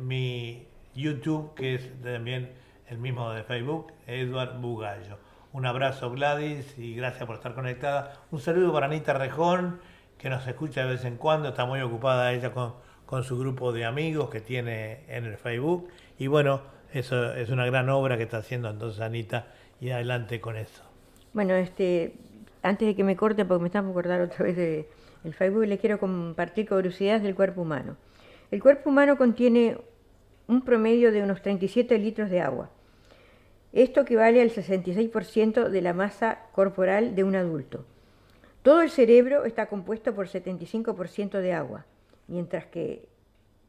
mi 0.00 0.66
YouTube, 0.94 1.54
que 1.54 1.76
es 1.76 2.02
también 2.02 2.52
el 2.88 2.98
mismo 2.98 3.30
de 3.30 3.42
Facebook, 3.42 3.92
Edward 4.06 4.58
Bugallo. 4.60 5.18
Un 5.52 5.64
abrazo 5.64 6.10
Gladys 6.10 6.78
y 6.78 6.94
gracias 6.94 7.24
por 7.24 7.36
estar 7.36 7.54
conectada. 7.54 8.12
Un 8.30 8.40
saludo 8.40 8.72
para 8.74 8.86
Anita 8.86 9.14
Rejón, 9.14 9.80
que 10.18 10.28
nos 10.28 10.46
escucha 10.46 10.82
de 10.82 10.92
vez 10.92 11.04
en 11.06 11.16
cuando, 11.16 11.48
está 11.48 11.64
muy 11.64 11.80
ocupada 11.80 12.32
ella 12.32 12.52
con, 12.52 12.74
con 13.06 13.24
su 13.24 13.38
grupo 13.38 13.72
de 13.72 13.84
amigos 13.84 14.28
que 14.30 14.40
tiene 14.40 15.00
en 15.08 15.24
el 15.24 15.36
Facebook. 15.36 15.88
Y 16.18 16.26
bueno, 16.26 16.60
eso 16.92 17.32
es 17.34 17.50
una 17.50 17.64
gran 17.66 17.88
obra 17.88 18.16
que 18.16 18.24
está 18.24 18.38
haciendo 18.38 18.68
entonces 18.68 19.00
Anita 19.00 19.46
y 19.80 19.90
adelante 19.90 20.40
con 20.40 20.56
eso. 20.56 20.82
Bueno, 21.32 21.54
este, 21.54 22.14
antes 22.62 22.88
de 22.88 22.94
que 22.94 23.04
me 23.04 23.16
corte, 23.16 23.44
porque 23.44 23.62
me 23.62 23.68
están 23.68 23.84
por 23.86 23.94
cortar 23.94 24.20
otra 24.20 24.44
vez 24.44 24.56
de, 24.56 24.88
el 25.24 25.34
Facebook, 25.34 25.66
les 25.66 25.80
quiero 25.80 25.98
compartir 25.98 26.68
curiosidades 26.68 27.22
del 27.22 27.34
cuerpo 27.34 27.62
humano. 27.62 27.96
El 28.50 28.62
cuerpo 28.62 28.90
humano 28.90 29.16
contiene 29.16 29.76
un 30.46 30.62
promedio 30.62 31.12
de 31.12 31.22
unos 31.22 31.42
37 31.42 31.98
litros 31.98 32.30
de 32.30 32.40
agua. 32.40 32.70
Esto 33.72 34.00
equivale 34.00 34.40
al 34.40 34.50
66% 34.50 35.68
de 35.68 35.82
la 35.82 35.92
masa 35.92 36.38
corporal 36.52 37.14
de 37.14 37.24
un 37.24 37.36
adulto. 37.36 37.84
Todo 38.62 38.82
el 38.82 38.90
cerebro 38.90 39.44
está 39.44 39.66
compuesto 39.66 40.14
por 40.14 40.28
75% 40.28 41.40
de 41.40 41.52
agua, 41.52 41.84
mientras 42.28 42.66
que 42.66 43.08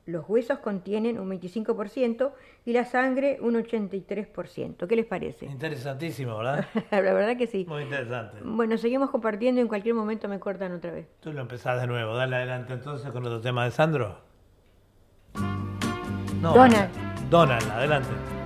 los 0.08 0.28
huesos 0.28 0.60
contienen 0.60 1.20
un 1.20 1.30
25% 1.30 2.32
y 2.66 2.74
la 2.74 2.86
sangre 2.86 3.38
un 3.42 3.56
83%. 3.56 4.88
¿Qué 4.88 4.96
les 4.96 5.06
parece? 5.06 5.46
Interesantísimo, 5.48 6.38
¿verdad? 6.38 6.66
La 6.92 7.02
verdad 7.02 7.38
que 7.38 7.46
sí. 7.46 7.66
Muy 7.68 7.84
interesante. 7.84 8.38
Bueno, 8.44 8.78
seguimos 8.78 9.10
compartiendo 9.10 9.60
y 9.60 9.64
en 9.64 9.68
cualquier 9.68 9.96
momento 9.96 10.28
me 10.30 10.40
cortan 10.40 10.74
otra 10.74 10.92
vez. 10.92 11.08
Tú 11.20 11.34
lo 11.34 11.42
empezás 11.42 11.82
de 11.82 11.88
nuevo. 11.88 12.16
Dale 12.16 12.38
adelante 12.38 12.74
entonces 12.74 13.12
con 13.12 13.26
otro 13.26 13.42
tema 13.42 13.66
de 13.66 13.72
Sandro. 13.72 14.18
No, 16.42 16.54
Donald. 16.54 16.90
Donald, 17.30 17.70
adelante. 17.72 18.37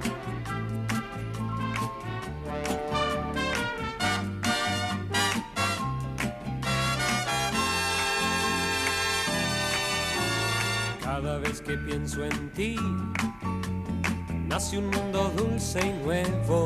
Pienso 11.78 12.24
en 12.26 12.50
ti, 12.52 12.76
nace 14.48 14.78
un 14.78 14.90
mundo 14.90 15.32
dulce 15.38 15.80
y 15.80 15.94
nuevo, 16.04 16.66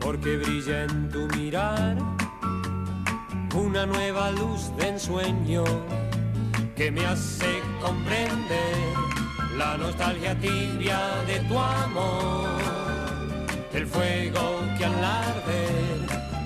porque 0.00 0.36
brilla 0.36 0.84
en 0.84 1.08
tu 1.10 1.26
mirar. 1.36 1.96
Una 3.54 3.86
nueva 3.86 4.30
luz 4.32 4.74
de 4.76 4.88
ensueño 4.88 5.64
que 6.74 6.90
me 6.90 7.06
hace 7.06 7.62
comprender 7.80 8.76
la 9.56 9.76
nostalgia 9.76 10.38
tibia 10.38 10.98
de 11.26 11.38
tu 11.40 11.58
amor, 11.58 12.58
el 13.72 13.86
fuego 13.86 14.60
que 14.76 14.84
al 14.84 15.04
arder 15.04 15.74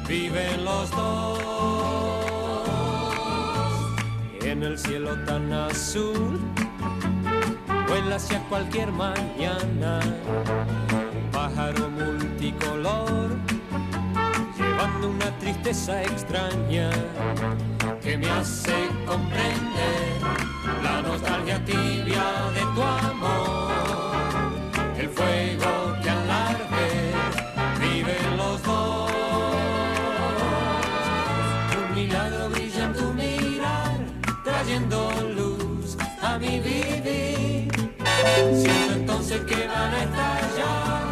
viven 0.06 0.64
los 0.64 0.90
dos. 0.90 1.38
En 4.42 4.62
el 4.62 4.78
cielo 4.78 5.14
tan 5.24 5.52
azul 5.52 6.40
vuela 7.88 8.16
hacia 8.16 8.40
cualquier 8.48 8.92
mañana. 8.92 10.00
Un 11.14 11.30
pájaro 11.32 11.88
multicolor 11.88 13.30
llevando 14.56 15.08
una 15.08 15.30
tristeza 15.38 16.02
extraña 16.02 16.90
que 18.02 18.18
me 18.18 18.28
hace 18.30 18.74
comprender 19.06 20.20
la 20.82 21.02
nostalgia 21.02 21.64
tibia 21.64 22.50
de 22.54 22.60
tu 22.74 22.82
amor, 22.82 23.67
Siento 38.36 38.92
entonces 38.94 39.40
que 39.42 39.66
van 39.66 39.94
a 39.94 40.02
estallar 40.02 41.07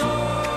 el 0.00 0.53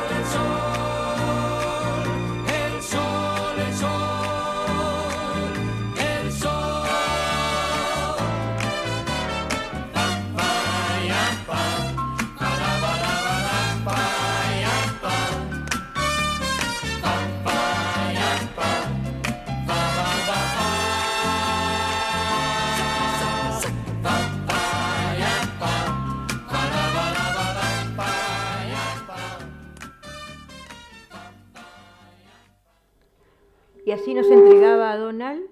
nos 34.17 34.31
entregaba 34.31 34.93
a 34.93 34.97
Donald 34.97 35.43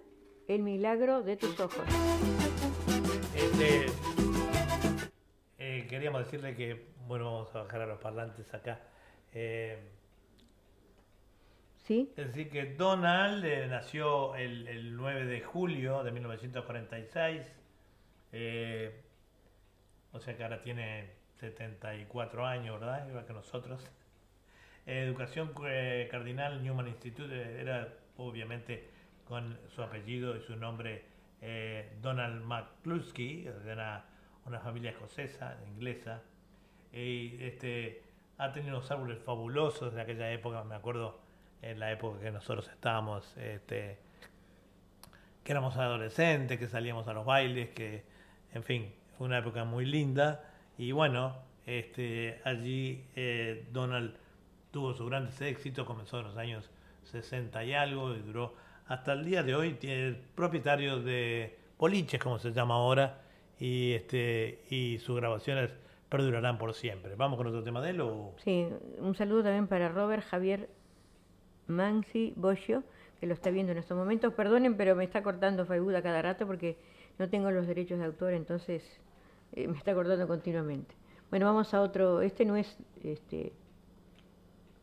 el 0.48 0.64
milagro 0.64 1.22
de 1.22 1.38
tus 1.38 1.60
ojos. 1.60 1.86
Este, 3.36 3.86
eh, 5.60 5.86
queríamos 5.88 6.26
decirle 6.26 6.56
que, 6.56 6.88
bueno, 7.08 7.26
vamos 7.26 7.56
a 7.56 7.62
bajar 7.62 7.82
a 7.82 7.86
los 7.86 8.00
parlantes 8.00 8.52
acá. 8.56 8.80
Eh, 9.34 9.78
¿Sí? 11.84 12.12
es 12.18 12.26
decir, 12.26 12.50
que 12.50 12.74
Donald 12.74 13.46
eh, 13.46 13.68
nació 13.68 14.36
el, 14.36 14.68
el 14.68 14.96
9 14.96 15.26
de 15.26 15.42
julio 15.42 16.04
de 16.04 16.12
1946. 16.12 17.46
eh, 18.32 19.02
o 20.12 20.20
sea 20.20 20.36
que 20.36 20.44
ahora 20.44 20.64
tiene 20.64 21.12
74 21.40 22.44
años, 22.48 22.80
¿verdad? 22.80 23.08
Igual 23.08 23.28
que 23.28 23.34
nosotros. 23.34 23.92
Educación 24.88 25.52
Cardinal 26.10 26.64
Newman 26.64 26.88
Institute 26.88 27.62
era 27.62 27.94
obviamente 28.18 28.90
con 29.28 29.58
su 29.74 29.82
apellido 29.82 30.36
y 30.36 30.42
su 30.42 30.56
nombre 30.56 31.04
eh, 31.42 31.92
Donald 32.02 32.44
McCluskey, 32.44 33.44
de 33.44 33.74
una, 33.74 34.06
una 34.46 34.60
familia 34.60 34.92
escocesa, 34.92 35.58
inglesa. 35.68 36.22
Y 36.94 37.44
este, 37.44 38.04
ha 38.38 38.52
tenido 38.52 38.78
unos 38.78 38.90
árboles 38.92 39.20
fabulosos 39.20 39.94
de 39.94 40.02
aquella 40.02 40.32
época, 40.32 40.64
me 40.64 40.76
acuerdo 40.76 41.20
en 41.62 41.80
la 41.80 41.92
época 41.92 42.20
que 42.20 42.32
nosotros 42.32 42.68
estábamos, 42.70 43.36
este, 43.38 43.98
que 45.44 45.52
éramos 45.52 45.78
adolescentes, 45.78 46.60
que 46.60 46.68
salíamos 46.68 47.08
a 47.08 47.14
los 47.14 47.26
bailes, 47.26 47.70
que, 47.70 48.04
en 48.54 48.64
fin, 48.64 48.94
una 49.20 49.40
época 49.40 49.64
muy 49.64 49.86
linda. 49.86 50.44
Y 50.78 50.92
bueno, 50.92 51.36
este, 51.66 52.42
allí 52.44 53.06
eh, 53.16 53.68
Donald 53.72 54.16
tuvo 54.72 54.94
sus 54.94 55.10
grandes 55.10 55.40
éxitos, 55.42 55.86
comenzó 55.86 56.20
en 56.20 56.26
los 56.26 56.38
años 56.38 56.70
60 57.06 57.64
y 57.64 57.74
algo, 57.74 58.14
y 58.14 58.20
duró 58.20 58.54
hasta 58.88 59.14
el 59.14 59.26
día 59.26 59.44
de 59.44 59.56
hoy. 59.56 59.74
Tiene 59.74 60.08
el 60.08 60.16
propietario 60.16 61.00
de 61.00 61.58
Boliches, 61.78 62.22
como 62.22 62.40
se 62.40 62.52
llama 62.52 62.76
ahora, 62.76 63.22
y, 63.60 63.94
este, 63.94 64.64
y 64.70 64.98
sus 65.00 65.16
grabaciones 65.16 65.72
perdurarán 66.10 66.58
por 66.58 66.74
siempre. 66.74 67.16
¿Vamos 67.16 67.38
con 67.38 67.48
otro 67.48 67.64
tema 67.64 67.82
de 67.82 67.92
él 67.92 68.02
o...? 68.02 68.34
Sí, 68.44 68.68
un 69.00 69.16
saludo 69.16 69.44
también 69.44 69.68
para 69.68 69.90
Robert 69.90 70.24
Javier 70.24 70.70
Mansi 71.68 72.34
Boschio, 72.36 72.84
que 73.20 73.28
lo 73.28 73.34
está 73.34 73.50
viendo 73.50 73.72
en 73.72 73.80
estos 73.80 73.98
momentos. 73.98 74.34
Perdonen, 74.34 74.78
pero 74.78 74.96
me 74.96 75.04
está 75.04 75.24
cortando 75.24 75.66
Facebook 75.66 75.94
cada 76.04 76.22
rato 76.22 76.46
porque 76.46 76.78
no 77.18 77.30
tengo 77.30 77.52
los 77.52 77.68
derechos 77.68 78.00
de 78.00 78.06
autor, 78.06 78.34
entonces 78.34 78.84
eh, 79.54 79.68
me 79.68 79.78
está 79.78 79.94
cortando 79.94 80.28
continuamente. 80.28 80.96
Bueno, 81.30 81.46
vamos 81.48 81.74
a 81.74 81.82
otro. 81.82 82.22
Este 82.22 82.46
no 82.46 82.56
es. 82.56 82.78
este 83.04 83.54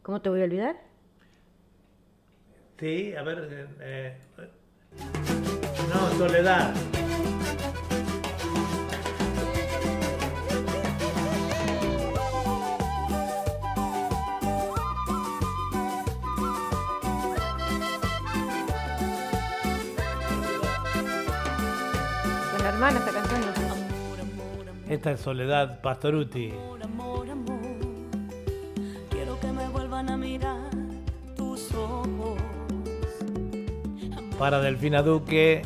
¿Cómo 0.03 0.21
te 0.21 0.29
voy 0.29 0.41
a 0.41 0.45
olvidar? 0.45 0.77
Sí, 2.79 3.15
a 3.15 3.23
ver... 3.23 3.69
eh, 3.81 4.17
eh, 4.39 4.51
no, 5.89 6.19
Soledad. 6.19 6.75
Con 22.51 22.63
la 22.63 22.69
hermana 22.69 22.99
está 22.99 23.13
cantando. 23.13 23.53
Esta 24.89 25.13
es 25.13 25.21
Soledad 25.21 25.81
Pastoruti. 25.81 26.53
Para 34.43 34.59
Delfina 34.61 35.05
Duque, 35.05 35.63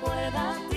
todo 0.00 0.67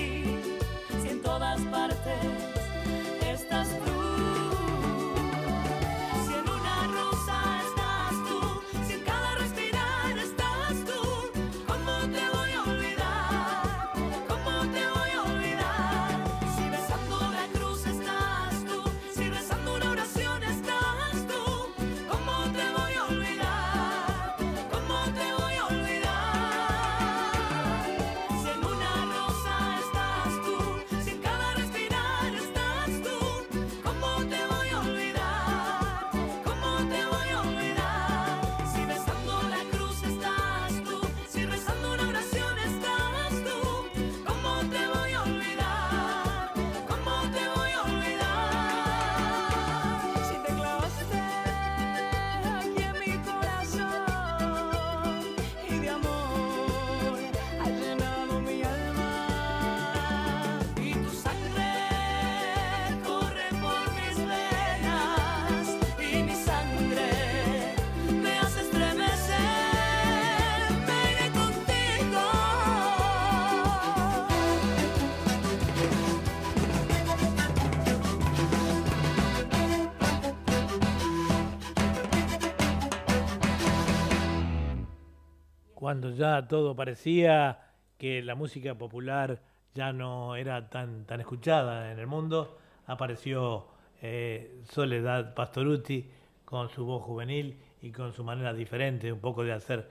Cuando 85.82 86.10
ya 86.10 86.46
todo 86.46 86.76
parecía 86.76 87.58
que 87.98 88.22
la 88.22 88.34
música 88.36 88.76
popular 88.76 89.42
ya 89.74 89.92
no 89.92 90.36
era 90.36 90.68
tan, 90.70 91.06
tan 91.06 91.20
escuchada 91.20 91.90
en 91.92 91.98
el 91.98 92.06
mundo, 92.06 92.56
apareció 92.86 93.66
eh, 94.00 94.60
Soledad 94.64 95.34
Pastoruti 95.34 96.08
con 96.44 96.68
su 96.68 96.84
voz 96.84 97.02
juvenil 97.02 97.58
y 97.80 97.90
con 97.90 98.12
su 98.12 98.22
manera 98.22 98.52
diferente, 98.54 99.12
un 99.12 99.18
poco 99.20 99.42
de 99.42 99.52
hacer 99.52 99.90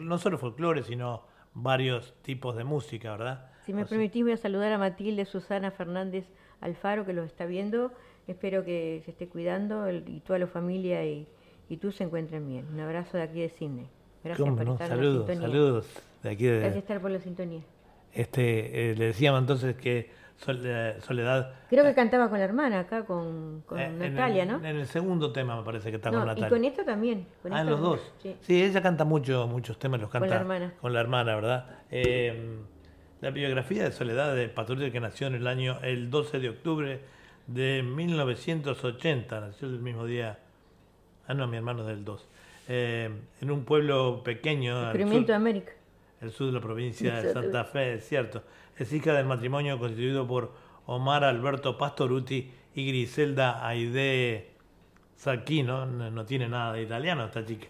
no 0.00 0.18
solo 0.18 0.38
folclore, 0.38 0.82
sino 0.84 1.22
varios 1.54 2.14
tipos 2.22 2.56
de 2.56 2.64
música, 2.64 3.10
¿verdad? 3.12 3.50
Si 3.64 3.72
me 3.72 3.82
O 3.82 3.86
sea, 3.86 3.90
permitís, 3.96 4.22
voy 4.22 4.32
a 4.32 4.36
saludar 4.36 4.72
a 4.72 4.78
Matilde 4.78 5.24
Susana 5.24 5.70
Fernández 5.72 6.26
Alfaro, 6.60 7.04
que 7.04 7.12
los 7.12 7.26
está 7.26 7.46
viendo. 7.46 7.92
Espero 8.28 8.64
que 8.64 9.02
se 9.04 9.10
esté 9.10 9.28
cuidando 9.28 9.86
el- 9.86 10.08
y 10.08 10.20
toda 10.20 10.38
la 10.38 10.46
familia 10.46 11.04
y, 11.04 11.26
y 11.68 11.76
tú 11.78 11.90
se 11.92 12.04
encuentren 12.04 12.46
bien. 12.46 12.66
Un 12.72 12.80
abrazo 12.80 13.16
de 13.16 13.24
aquí 13.24 13.40
de 13.40 13.48
Sydney. 13.48 13.88
Gracias 14.26 14.44
¿cómo 14.44 14.56
por 14.56 14.66
no? 14.66 14.72
estar 14.72 14.90
en 14.92 14.96
la 14.96 15.02
Saludos, 15.02 15.26
saludos 15.38 15.86
de 16.22 16.30
aquí 16.30 16.44
de, 16.44 16.58
Gracias 16.60 16.76
estar 16.76 17.00
por 17.00 17.10
la 17.10 17.18
sintonía. 17.20 17.60
Este, 18.12 18.90
eh, 18.92 18.96
le 18.96 19.06
decíamos 19.06 19.40
entonces 19.40 19.76
que 19.76 20.10
eh, 20.48 20.96
Soledad 21.00 21.52
Creo 21.70 21.84
que 21.84 21.94
cantaba 21.94 22.28
con 22.28 22.38
la 22.38 22.44
hermana 22.44 22.80
acá, 22.80 23.04
con, 23.04 23.62
con 23.66 23.78
eh, 23.78 23.86
en 23.86 23.98
Natalia, 23.98 24.42
el- 24.42 24.48
¿no? 24.48 24.56
En 24.58 24.76
el 24.76 24.86
segundo 24.86 25.32
tema 25.32 25.56
me 25.56 25.62
parece 25.64 25.90
que 25.90 25.96
está 25.96 26.10
No, 26.10 26.18
con 26.18 26.26
y 26.26 26.28
Natalia. 26.28 26.48
con 26.50 26.64
esto 26.64 26.84
también. 26.84 27.26
con 27.42 27.52
ah, 27.52 27.60
en 27.62 27.70
los 27.70 27.80
dos. 27.80 28.12
Sí. 28.22 28.36
Sí, 28.42 28.62
ella 28.62 28.82
canta 28.82 29.04
mucho, 29.04 29.46
muchos 29.46 29.78
temas, 29.78 30.00
los 30.00 30.10
Con 30.10 30.20
canta 30.20 30.34
la 30.34 30.40
hermana. 30.40 30.74
con 30.80 30.92
la 30.92 31.00
hermana, 31.00 31.34
¿verdad? 31.34 31.66
Eh, 31.90 32.58
la 33.20 33.30
biografía 33.30 33.84
de 33.84 33.92
Soledad 33.92 34.34
de 34.34 34.48
Paturita 34.48 34.90
que 34.92 35.00
nació 35.00 35.26
en 35.26 35.34
el 35.36 35.46
año 35.46 35.78
el 35.82 36.10
12 36.10 36.38
de 36.38 36.48
octubre 36.50 37.00
de 37.46 37.82
1980, 37.82 39.40
nació 39.40 39.68
el 39.68 39.78
mismo 39.80 40.04
día. 40.04 40.38
Ah, 41.26 41.34
no, 41.34 41.46
mi 41.46 41.56
hermano 41.56 41.80
es 41.82 41.88
del 41.88 42.04
2. 42.04 42.28
Eh, 42.68 43.10
en 43.40 43.50
un 43.50 43.64
pueblo 43.64 44.22
pequeño, 44.24 44.80
de 44.80 44.86
América. 44.88 45.72
el 46.20 46.30
sur 46.32 46.46
de 46.46 46.52
la 46.52 46.60
provincia 46.60 47.14
de. 47.16 47.32
Santa 47.32 47.64
Fe, 47.64 47.94
es 47.94 48.08
cierto. 48.08 48.42
Es 48.76 48.92
hija 48.92 49.12
del 49.14 49.26
matrimonio 49.26 49.78
constituido 49.78 50.26
por 50.26 50.52
Omar 50.86 51.24
Alberto 51.24 51.78
Pastoruti 51.78 52.50
y 52.74 52.86
Griselda 52.88 53.66
Aide 53.66 54.50
Sacchino, 55.16 55.86
no, 55.86 56.10
no 56.10 56.24
tiene 56.26 56.48
nada 56.48 56.72
de 56.74 56.82
italiano 56.82 57.24
esta 57.24 57.44
chica, 57.44 57.68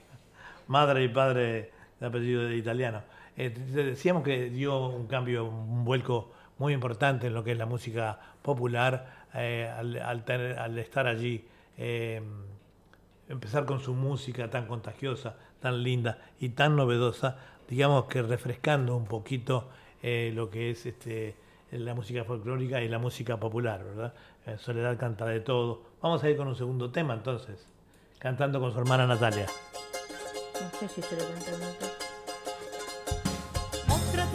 madre 0.67 1.05
y 1.05 1.09
padre 1.09 1.71
de 2.01 2.07
apellido 2.07 2.43
de 2.45 2.57
italiano. 2.57 3.03
Eh, 3.37 3.51
decíamos 3.51 4.23
que 4.25 4.51
dio 4.51 4.89
un 4.89 5.07
cambio, 5.07 5.45
un 5.45 5.85
vuelco 5.85 6.33
muy 6.59 6.73
importante 6.73 7.27
en 7.29 7.35
lo 7.35 7.45
que 7.45 7.53
es 7.53 7.59
la 7.59 7.67
música 7.67 8.19
popular 8.43 9.27
eh, 9.35 9.71
al, 9.77 9.97
al 9.99 10.25
tener- 10.25 10.59
al 10.59 10.79
estar 10.79 11.07
allí. 11.07 11.45
eh, 11.79 12.23
empezar 13.29 13.65
con 13.67 13.81
su 13.81 13.95
música 13.95 14.51
tan 14.51 14.67
contagiosa, 14.67 15.37
tan 15.61 15.83
linda 15.83 16.19
y 16.39 16.51
tan 16.51 16.77
novedosa, 16.77 17.39
digamos 17.69 18.05
que 18.05 18.23
refrescando 18.23 18.97
un 18.97 19.07
poquito 19.07 19.69
eh, 20.03 20.31
lo 20.35 20.51
que 20.51 20.71
es 20.71 20.87
este, 20.87 21.37
la 21.71 21.95
música 21.95 22.25
folclórica 22.25 22.81
y 22.83 22.89
la 22.89 22.99
música 22.99 23.39
popular, 23.39 23.85
¿verdad? 23.85 24.15
Eh, 24.47 24.57
Soledad 24.59 24.97
canta 24.99 25.27
de 25.27 25.41
todo. 25.41 25.83
Vamos 26.01 26.23
a 26.23 26.31
ir 26.31 26.37
con 26.37 26.49
un 26.49 26.57
segundo 26.57 26.91
tema 26.91 27.15
entonces, 27.15 27.67
cantando 28.19 28.61
con 28.61 28.73
su 28.73 28.79
hermana 28.79 29.07
Natalia. 29.07 29.47
No 30.61 30.79
sé 30.79 30.89
si 30.89 31.03
se 31.03 31.17
lo 31.17 31.23
cantaron. 31.29 31.61
Otra 33.89 34.27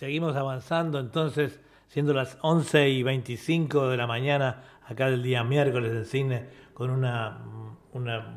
seguimos 0.00 0.34
avanzando, 0.34 0.98
entonces, 0.98 1.60
siendo 1.88 2.14
las 2.14 2.38
11 2.40 2.88
y 2.88 3.02
25 3.02 3.90
de 3.90 3.98
la 3.98 4.06
mañana, 4.06 4.62
acá 4.86 5.10
del 5.10 5.22
día 5.22 5.44
miércoles 5.44 5.92
del 5.92 6.06
cine, 6.06 6.46
con 6.72 6.88
una, 6.88 7.36
una, 7.92 8.34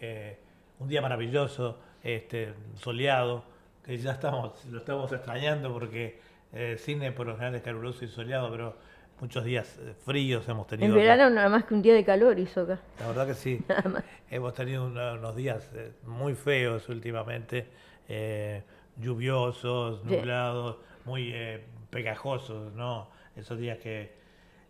eh, 0.00 0.40
un 0.80 0.88
día 0.88 1.00
maravilloso, 1.00 1.78
este, 2.02 2.52
soleado, 2.74 3.44
que 3.84 3.96
ya 3.96 4.10
estamos, 4.10 4.64
lo 4.64 4.78
estamos 4.78 5.12
extrañando 5.12 5.72
porque 5.72 6.20
eh, 6.52 6.72
el 6.72 6.78
cine 6.80 7.12
por 7.12 7.28
lo 7.28 7.34
general 7.34 7.54
es 7.54 7.62
caluroso 7.62 8.04
y 8.04 8.08
soleado, 8.08 8.50
pero 8.50 8.74
muchos 9.20 9.44
días 9.44 9.78
eh, 9.80 9.94
fríos 10.04 10.48
hemos 10.48 10.66
tenido. 10.66 10.86
En 10.86 10.92
acá. 10.92 11.00
verano 11.00 11.30
nada 11.30 11.48
más 11.48 11.64
que 11.64 11.74
un 11.74 11.82
día 11.82 11.94
de 11.94 12.04
calor 12.04 12.40
hizo 12.40 12.62
acá. 12.62 12.80
La 12.98 13.06
verdad 13.06 13.26
que 13.28 13.34
sí. 13.34 13.60
Nada 13.68 13.88
más. 13.88 14.04
Hemos 14.30 14.52
tenido 14.54 14.86
unos 14.86 15.36
días 15.36 15.70
eh, 15.74 15.92
muy 16.04 16.34
feos 16.34 16.88
últimamente, 16.88 17.68
eh, 18.08 18.62
lluviosos, 18.98 20.00
Sí. 20.02 20.16
nublados, 20.16 20.78
muy 21.04 21.32
eh, 21.34 21.64
pegajosos, 21.90 22.72
¿no? 22.74 23.10
Esos 23.36 23.58
días 23.58 23.78
que 23.78 24.12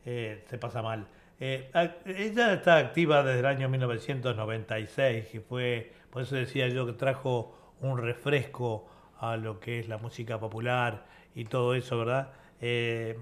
eh, 0.05 0.45
se 0.49 0.59
pasa 0.59 0.83
mal. 0.83 1.07
Eh, 1.41 1.71
ella 2.05 2.53
está 2.55 2.79
activa 2.79 3.23
desde 3.23 3.41
el 3.41 3.47
año 3.47 3.69
1996 3.69 5.35
y 5.35 5.39
fue, 5.39 5.93
por 6.11 6.23
eso 6.23 6.35
decía 6.35 6.69
yo 6.69 6.85
que 6.87 6.93
trajo 6.93 7.57
un 7.81 7.99
refresco 7.99 8.89
a 9.21 9.37
lo 9.37 9.61
que 9.61 9.81
es 9.81 9.89
la 9.89 9.99
música 9.99 10.39
popular 10.39 11.07
y 11.35 11.45
todo 11.45 11.75
eso, 11.75 11.99
¿verdad? 11.99 12.33
Eh, 12.61 13.19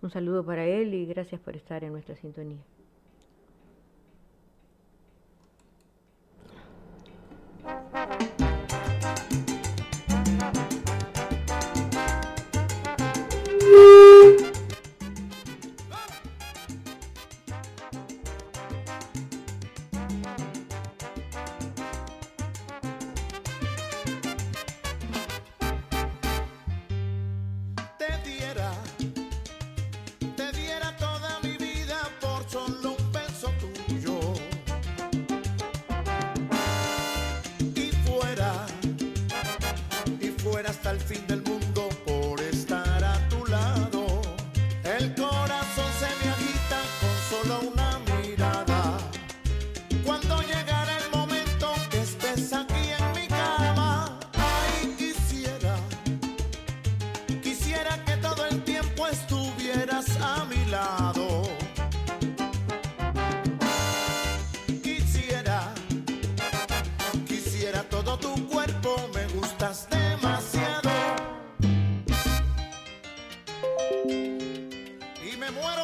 Un 0.00 0.10
saludo 0.10 0.44
para 0.44 0.64
él 0.64 0.94
y 0.94 1.06
gracias 1.06 1.40
por 1.40 1.56
estar 1.56 1.82
en 1.82 1.92
nuestra 1.92 2.16
sintonía. 2.16 2.62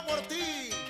por 0.06 0.20
ti. 0.28 0.83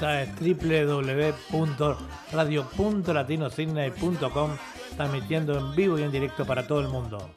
Es 0.00 0.28
www.radio.latinosidney.com, 1.50 4.50
transmitiendo 4.96 5.58
en 5.58 5.74
vivo 5.74 5.98
y 5.98 6.02
en 6.02 6.12
directo 6.12 6.46
para 6.46 6.66
todo 6.66 6.80
el 6.80 6.88
mundo. 6.88 7.30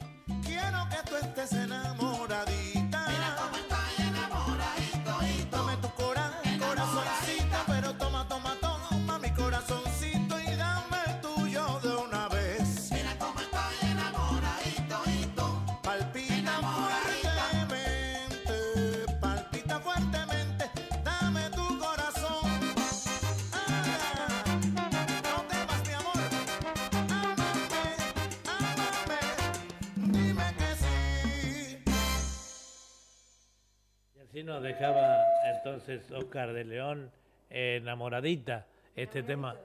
Entonces 35.82 36.12
Oscar 36.12 36.52
de 36.52 36.64
León 36.64 37.10
eh, 37.50 37.78
enamoradita 37.82 38.66
este 38.94 39.24
tema. 39.24 39.56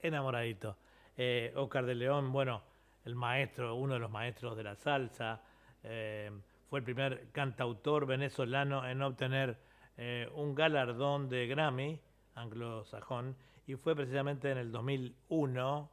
Enamoradito. 0.00 0.76
Eh, 1.16 1.52
Oscar 1.56 1.86
de 1.86 1.94
León, 1.96 2.32
bueno, 2.32 2.62
el 3.04 3.16
maestro, 3.16 3.74
uno 3.74 3.94
de 3.94 4.00
los 4.00 4.10
maestros 4.10 4.56
de 4.56 4.62
la 4.62 4.76
salsa, 4.76 5.42
eh, 5.82 6.30
fue 6.70 6.78
el 6.78 6.84
primer 6.84 7.30
cantautor 7.32 8.06
venezolano 8.06 8.88
en 8.88 9.02
obtener 9.02 9.56
eh, 9.96 10.28
un 10.34 10.54
galardón 10.54 11.28
de 11.28 11.46
Grammy 11.48 12.00
anglosajón 12.36 13.36
y 13.66 13.74
fue 13.74 13.96
precisamente 13.96 14.52
en 14.52 14.58
el 14.58 14.70
2001. 14.70 15.90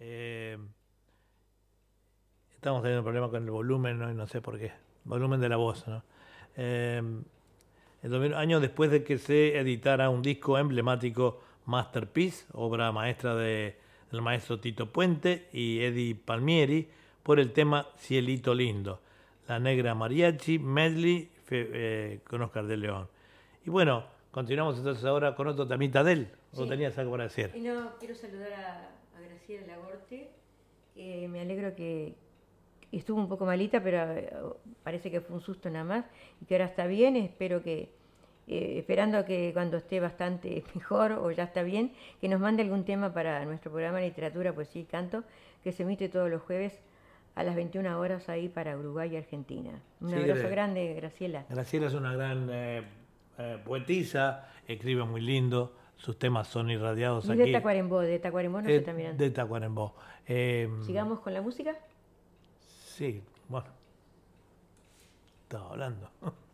eh, 0.00 0.58
estamos 2.54 2.82
teniendo 2.82 3.00
un 3.00 3.04
problema 3.04 3.30
con 3.30 3.44
el 3.44 3.50
volumen, 3.50 3.98
¿no? 3.98 4.10
Y 4.10 4.14
no 4.14 4.26
sé 4.26 4.40
por 4.40 4.58
qué. 4.58 4.72
Volumen 5.04 5.40
de 5.40 5.48
la 5.48 5.56
voz, 5.56 5.86
¿no? 5.86 6.02
El 8.02 8.10
2000 8.10 8.34
años 8.34 8.60
después 8.62 8.90
de 8.90 9.04
que 9.04 9.18
se 9.18 9.58
editara 9.58 10.08
un 10.10 10.22
disco 10.22 10.58
emblemático 10.58 11.40
Masterpiece, 11.66 12.46
obra 12.52 12.90
maestra 12.92 13.34
de, 13.34 13.76
del 14.10 14.22
maestro 14.22 14.58
Tito 14.58 14.86
Puente 14.90 15.48
y 15.52 15.80
Eddie 15.80 16.14
Palmieri, 16.14 16.88
por 17.22 17.38
el 17.38 17.52
tema 17.52 17.86
Cielito 17.98 18.54
Lindo, 18.54 19.00
La 19.46 19.58
Negra 19.58 19.94
Mariachi, 19.94 20.58
Medley 20.58 21.28
eh, 21.50 22.20
con 22.26 22.40
Oscar 22.42 22.66
de 22.66 22.76
León. 22.78 23.08
Y 23.66 23.70
bueno, 23.70 24.04
continuamos 24.30 24.78
entonces 24.78 25.04
ahora 25.04 25.34
con 25.34 25.46
otro 25.48 25.66
temita 25.66 26.02
de 26.02 26.12
él. 26.12 26.28
¿O 26.54 26.62
Sí. 26.64 26.68
tenías 26.68 26.96
algo 26.98 27.12
para 27.12 27.24
decir? 27.24 27.50
Y 27.54 27.60
no, 27.60 27.90
quiero 28.00 28.14
saludar 28.14 28.52
a, 28.52 29.18
a 29.18 29.20
Graciela 29.20 29.66
Lagorte, 29.66 30.30
que 30.94 31.28
me 31.28 31.40
alegro 31.40 31.76
que 31.76 32.14
estuvo 32.98 33.20
un 33.20 33.28
poco 33.28 33.44
malita, 33.46 33.82
pero 33.82 33.98
eh, 34.12 34.32
parece 34.82 35.10
que 35.10 35.20
fue 35.20 35.36
un 35.36 35.42
susto 35.42 35.70
nada 35.70 35.84
más, 35.84 36.04
y 36.40 36.44
que 36.46 36.54
ahora 36.54 36.66
está 36.66 36.86
bien, 36.86 37.16
espero 37.16 37.62
que, 37.62 37.90
eh, 38.48 38.78
esperando 38.78 39.24
que 39.24 39.50
cuando 39.52 39.76
esté 39.76 40.00
bastante 40.00 40.64
mejor 40.74 41.12
o 41.12 41.30
ya 41.30 41.44
está 41.44 41.62
bien, 41.62 41.92
que 42.20 42.28
nos 42.28 42.40
mande 42.40 42.62
algún 42.62 42.84
tema 42.84 43.12
para 43.12 43.44
nuestro 43.44 43.70
programa 43.70 43.98
de 43.98 44.06
literatura, 44.08 44.52
poesía 44.52 44.82
y 44.82 44.86
canto, 44.86 45.24
que 45.62 45.72
se 45.72 45.82
emite 45.84 46.08
todos 46.08 46.30
los 46.30 46.42
jueves 46.42 46.80
a 47.36 47.44
las 47.44 47.54
21 47.54 47.98
horas 48.00 48.28
ahí 48.28 48.48
para 48.48 48.76
Uruguay 48.76 49.10
y 49.12 49.16
Argentina. 49.16 49.70
Un 50.00 50.10
Sí, 50.10 50.16
abrazo 50.16 50.48
grande, 50.48 50.94
Graciela. 50.94 51.44
Graciela 51.48 51.86
es 51.86 51.94
una 51.94 52.12
gran 52.14 52.48
eh, 52.50 52.82
poetisa, 53.64 54.48
escribe 54.66 55.04
muy 55.04 55.20
lindo, 55.20 55.72
sus 55.96 56.18
temas 56.18 56.48
son 56.48 56.70
irradiados 56.70 57.26
Y 57.26 57.32
aquí. 57.32 57.38
de 57.42 57.52
Tacuarembó, 57.52 58.00
de 58.00 58.18
Tacuarembó 58.18 58.60
no 58.62 58.66
se 58.66 58.74
Eh, 58.74 58.78
está 58.78 58.92
mirando. 58.92 59.22
de 59.22 59.30
Tacuarembó. 59.30 59.94
Eh, 60.26 60.68
Sigamos 60.86 61.20
con 61.20 61.34
la 61.34 61.42
música. 61.42 61.76
Sí, 63.00 63.24
bueno. 63.48 63.66
Estaba 65.44 65.70
hablando. 65.70 66.10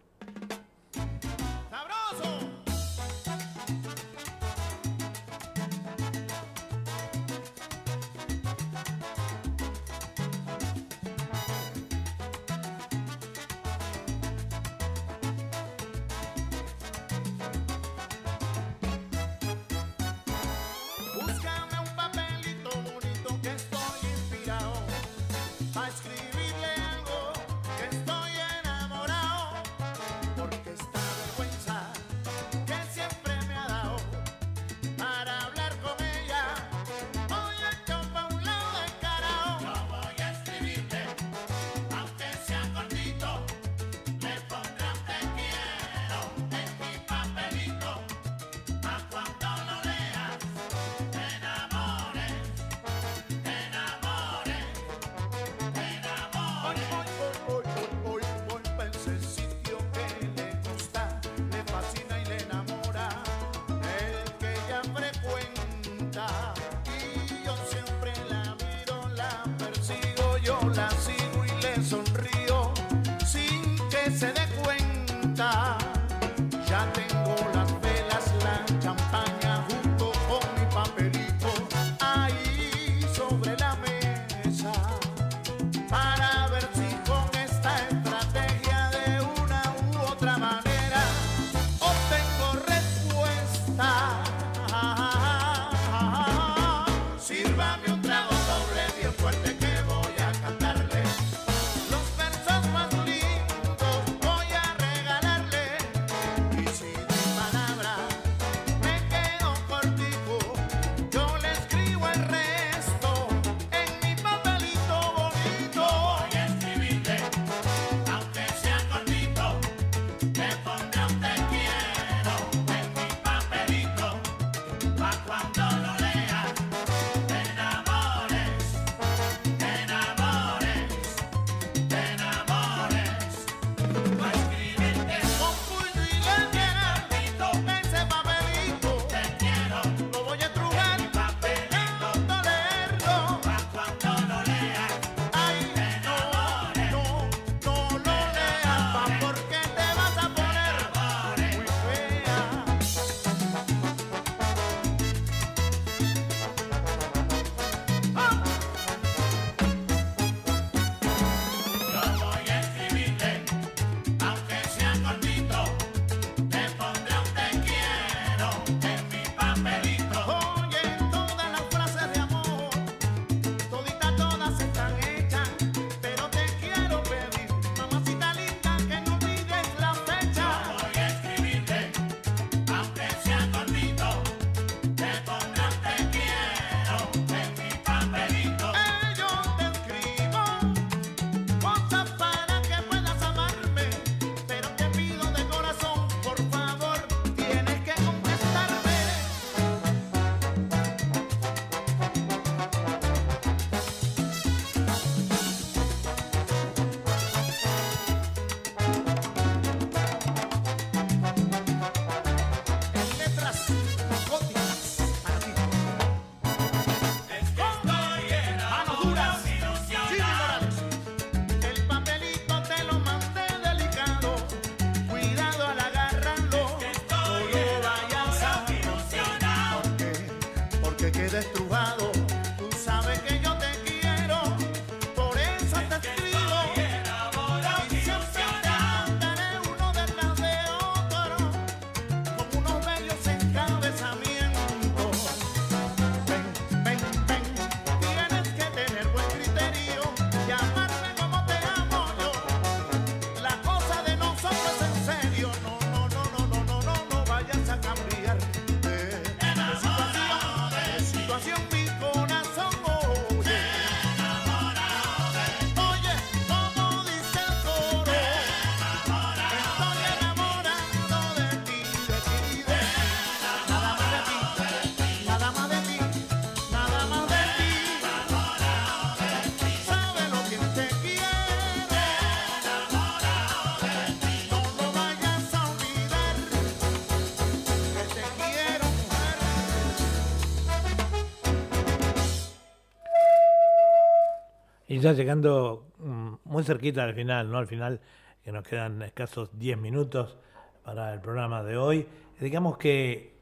Y 294.97 294.99
ya 294.99 295.13
llegando 295.13 295.85
mm, 295.99 296.37
muy 296.45 296.65
cerquita 296.65 297.05
al 297.05 297.13
final, 297.13 297.51
¿no? 297.51 297.59
Al 297.59 297.67
final, 297.67 298.01
que 298.43 298.51
nos 298.51 298.67
quedan 298.67 299.03
escasos 299.03 299.51
10 299.59 299.77
minutos 299.77 300.39
para 300.83 301.13
el 301.13 301.21
programa 301.21 301.63
de 301.63 301.77
hoy. 301.77 302.07
Digamos 302.41 302.79
que, 302.79 303.35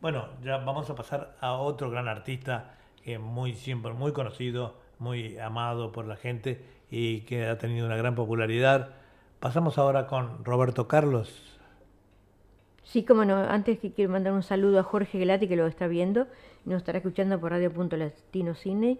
bueno, 0.00 0.28
ya 0.44 0.58
vamos 0.58 0.88
a 0.88 0.94
pasar 0.94 1.36
a 1.40 1.54
otro 1.54 1.90
gran 1.90 2.06
artista 2.06 2.76
que 3.02 3.18
muy 3.18 3.54
siempre 3.54 3.92
muy 3.92 4.12
conocido, 4.12 4.76
muy 5.00 5.36
amado 5.38 5.90
por 5.90 6.06
la 6.06 6.14
gente 6.14 6.64
y 6.92 7.22
que 7.22 7.48
ha 7.48 7.58
tenido 7.58 7.86
una 7.86 7.96
gran 7.96 8.14
popularidad. 8.14 8.90
Pasamos 9.40 9.78
ahora 9.78 10.06
con 10.06 10.44
Roberto 10.44 10.86
Carlos. 10.86 11.58
Sí, 12.84 13.02
como 13.02 13.24
no, 13.24 13.34
antes 13.34 13.80
que 13.80 13.90
quiero 13.92 14.12
mandar 14.12 14.32
un 14.32 14.44
saludo 14.44 14.78
a 14.78 14.84
Jorge 14.84 15.18
Gelati 15.18 15.48
que 15.48 15.56
lo 15.56 15.66
está 15.66 15.88
viendo 15.88 16.28
nos 16.64 16.82
estará 16.82 16.98
escuchando 16.98 17.40
por 17.40 17.50
Radio 17.50 17.72
Punto 17.72 17.96
Latino 17.96 18.54
Cine, 18.54 18.98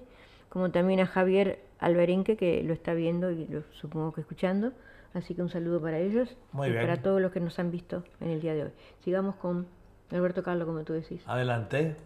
como 0.49 0.73
también 0.73 0.99
a 0.99 1.07
Javier 1.07 1.69
Alberenque 1.81 2.36
que 2.36 2.62
lo 2.62 2.73
está 2.73 2.94
viendo 2.94 3.31
y 3.31 3.47
lo 3.47 3.62
supongo 3.81 4.12
que 4.12 4.20
escuchando. 4.20 4.73
Así 5.15 5.35
que 5.35 5.43
un 5.43 5.51
saludo 5.51 5.81
para 5.81 5.98
ellos 5.98 6.28
Muy 6.52 6.69
y 6.69 6.70
bien. 6.70 6.82
para 6.85 7.02
todos 7.02 7.20
los 7.20 7.32
que 7.32 7.40
nos 7.40 7.59
han 7.59 7.70
visto 7.73 8.05
en 8.20 8.31
el 8.31 8.40
día 8.40 8.55
de 8.55 8.65
hoy. 8.65 8.70
Sigamos 9.05 9.35
con 9.36 9.66
Alberto 10.11 10.43
Carlos, 10.43 10.66
como 10.66 10.85
tú 10.85 10.93
decís. 10.93 11.20
Adelante. 11.27 11.97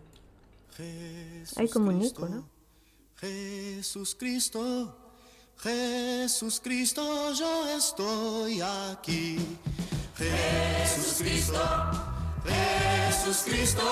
Hay 1.56 1.68
como 1.68 1.90
un 1.90 2.02
eco, 2.02 2.28
¿no? 2.28 2.48
Jesús 3.16 4.16
Cristo, 4.18 4.96
Jesús 5.58 6.60
Cristo, 6.60 7.32
yo 7.32 7.68
estoy 7.76 8.60
aquí. 8.60 9.38
Jesús 10.16 11.18
Cristo, 11.18 11.60
Jesús 12.44 13.42
Cristo, 13.46 13.82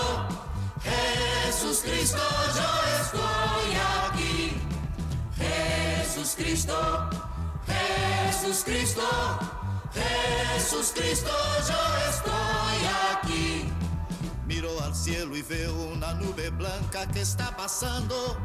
Jesús 0.82 1.82
Cristo, 1.84 2.18
yo 2.56 3.02
estoy 3.02 3.76
aquí. 4.10 4.71
Jesús 5.42 6.34
Cristo, 6.36 7.10
Jesús 7.66 8.62
Cristo, 8.64 9.02
Jesús 9.92 10.92
Cristo, 10.94 11.30
yo 11.68 12.10
estoy 12.10 12.78
aquí. 13.14 13.72
Miro 14.46 14.80
al 14.82 14.94
cielo 14.94 15.36
y 15.36 15.42
veo 15.42 15.74
una 15.92 16.14
nube 16.14 16.50
blanca 16.50 17.06
que 17.08 17.20
está 17.22 17.56
pasando. 17.56 18.38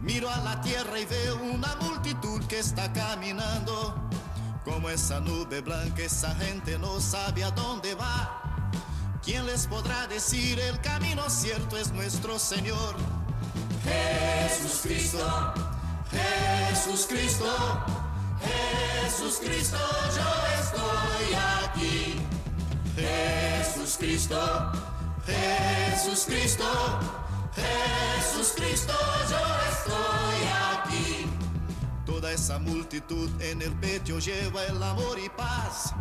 Miro 0.00 0.30
a 0.30 0.38
la 0.38 0.60
tierra 0.60 0.98
y 0.98 1.04
veo 1.06 1.36
una 1.36 1.74
multitud 1.76 2.44
que 2.46 2.58
está 2.58 2.92
caminando. 2.92 3.94
Como 4.64 4.90
esa 4.90 5.20
nube 5.20 5.60
blanca, 5.60 6.02
esa 6.02 6.34
gente 6.34 6.78
no 6.78 7.00
sabe 7.00 7.44
a 7.44 7.50
dónde 7.50 7.94
va. 7.94 8.70
¿Quién 9.24 9.46
les 9.46 9.66
podrá 9.66 10.06
decir 10.06 10.60
el 10.60 10.80
camino 10.80 11.28
cierto 11.28 11.76
es 11.76 11.90
nuestro 11.92 12.38
Señor? 12.38 12.94
Jesús 13.84 14.80
Cristo, 14.82 15.54
Jesús 16.10 17.06
Cristo, 17.08 17.52
Jesús 18.40 19.40
Cristo, 19.40 19.78
yo 20.16 20.30
estoy 20.62 21.34
aquí. 21.64 22.20
Jesús 22.94 23.96
Cristo, 23.98 24.72
Jesús 25.26 26.24
Cristo, 26.26 26.64
Jesús 27.54 28.52
Cristo, 28.56 28.92
yo 29.30 29.38
estoy 29.72 30.48
aquí. 30.74 31.26
Toda 32.04 32.32
esa 32.32 32.58
multitud 32.58 33.30
en 33.40 33.62
el 33.62 33.72
pecho 33.74 34.18
lleva 34.18 34.64
el 34.64 34.82
amor 34.82 35.18
y 35.18 35.28
paz. 35.28 35.92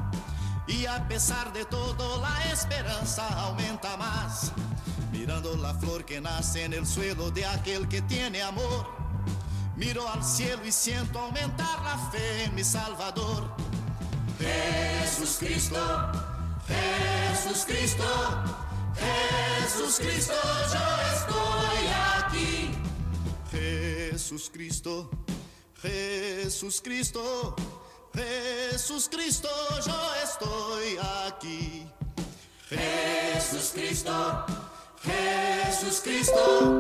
Y 0.68 0.86
a 0.86 1.08
pesar 1.08 1.52
de 1.54 1.66
todo 1.66 2.22
la 2.22 2.52
esperanza 2.52 3.28
aumenta 3.40 3.98
más. 3.98 4.52
Mirando 5.12 5.56
la 5.58 5.74
flor 5.74 6.06
que 6.06 6.22
nace 6.22 6.64
en 6.64 6.74
el 6.74 6.86
suelo 6.86 7.32
de 7.32 7.46
aquel 7.46 7.88
que 7.88 8.02
tiene 8.04 8.42
amor. 8.42 9.05
Miro 9.76 10.08
al 10.08 10.24
cielo 10.24 10.66
y 10.66 10.72
siento 10.72 11.20
aumentar 11.20 11.82
la 11.84 11.98
fe 12.10 12.46
en 12.46 12.56
mi 12.56 12.64
Salvador. 12.64 13.44
Jesús 14.40 15.38
Cristo, 15.38 15.78
Jesús 16.68 17.66
Cristo, 17.66 18.06
Jesús 18.96 19.98
Cristo, 20.00 20.34
yo 20.74 20.86
estoy 21.14 21.88
aquí. 22.18 22.72
Jesús 23.52 24.50
Cristo, 24.52 25.10
Jesús 25.82 26.82
Cristo, 26.82 27.56
Jesús 28.14 29.10
Cristo, 29.10 29.50
yo 29.86 30.14
estoy 30.24 30.98
aquí. 31.28 31.88
Jesús 32.70 33.72
Cristo, 33.74 34.46
Jesús 35.04 36.02
Cristo, 36.02 36.78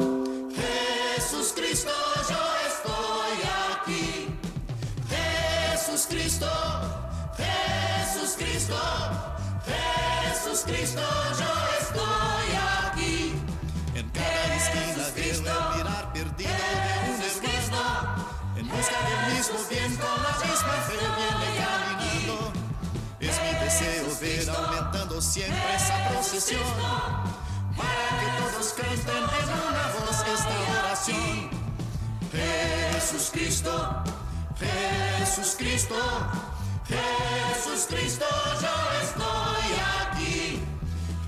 Jesús 0.56 1.54
Cristo, 1.56 1.92
yo 2.30 2.36
estoy 2.36 2.65
Cristo, 6.36 6.52
Jesús 7.38 8.36
Cristo, 8.38 8.76
Jesús 9.66 10.64
Cristo, 10.66 11.02
yo 11.40 11.52
estoy 11.80 12.48
aquí. 12.90 13.36
En 13.96 14.10
cada 14.10 14.56
esquina 14.58 15.08
veo 15.16 15.34
el 15.34 15.78
mirar 15.78 16.12
perdido 16.12 16.52
de 16.52 17.14
un 17.14 17.22
hermano. 17.24 18.26
En 18.58 18.68
busca 18.68 18.98
del 19.08 19.38
mismo 19.38 19.60
bien 19.70 19.96
con 19.96 20.24
la 20.24 20.34
misma 20.44 20.76
fe 20.88 20.98
viene 21.16 21.48
caminando. 21.64 22.54
Es 23.22 23.36
mi 23.42 23.52
deseo 23.64 24.08
ver 24.20 24.50
aumentando 24.50 25.22
siempre 25.22 25.76
esa 25.78 26.10
procesión. 26.10 26.64
Para 27.78 28.10
que 28.20 28.28
todos 28.42 28.74
canten 28.74 29.24
en 29.24 29.50
una 29.70 29.86
voz 30.00 30.20
esta 30.20 30.80
oración. 30.82 31.50
Jesús 32.34 33.30
Cristo, 33.32 34.04
Jesús 34.60 35.56
Cristo, 35.58 35.96
Jesús 36.88 37.88
Cristo, 37.90 38.26
yo 38.62 38.76
estoy 39.04 39.68
aquí. 40.02 40.60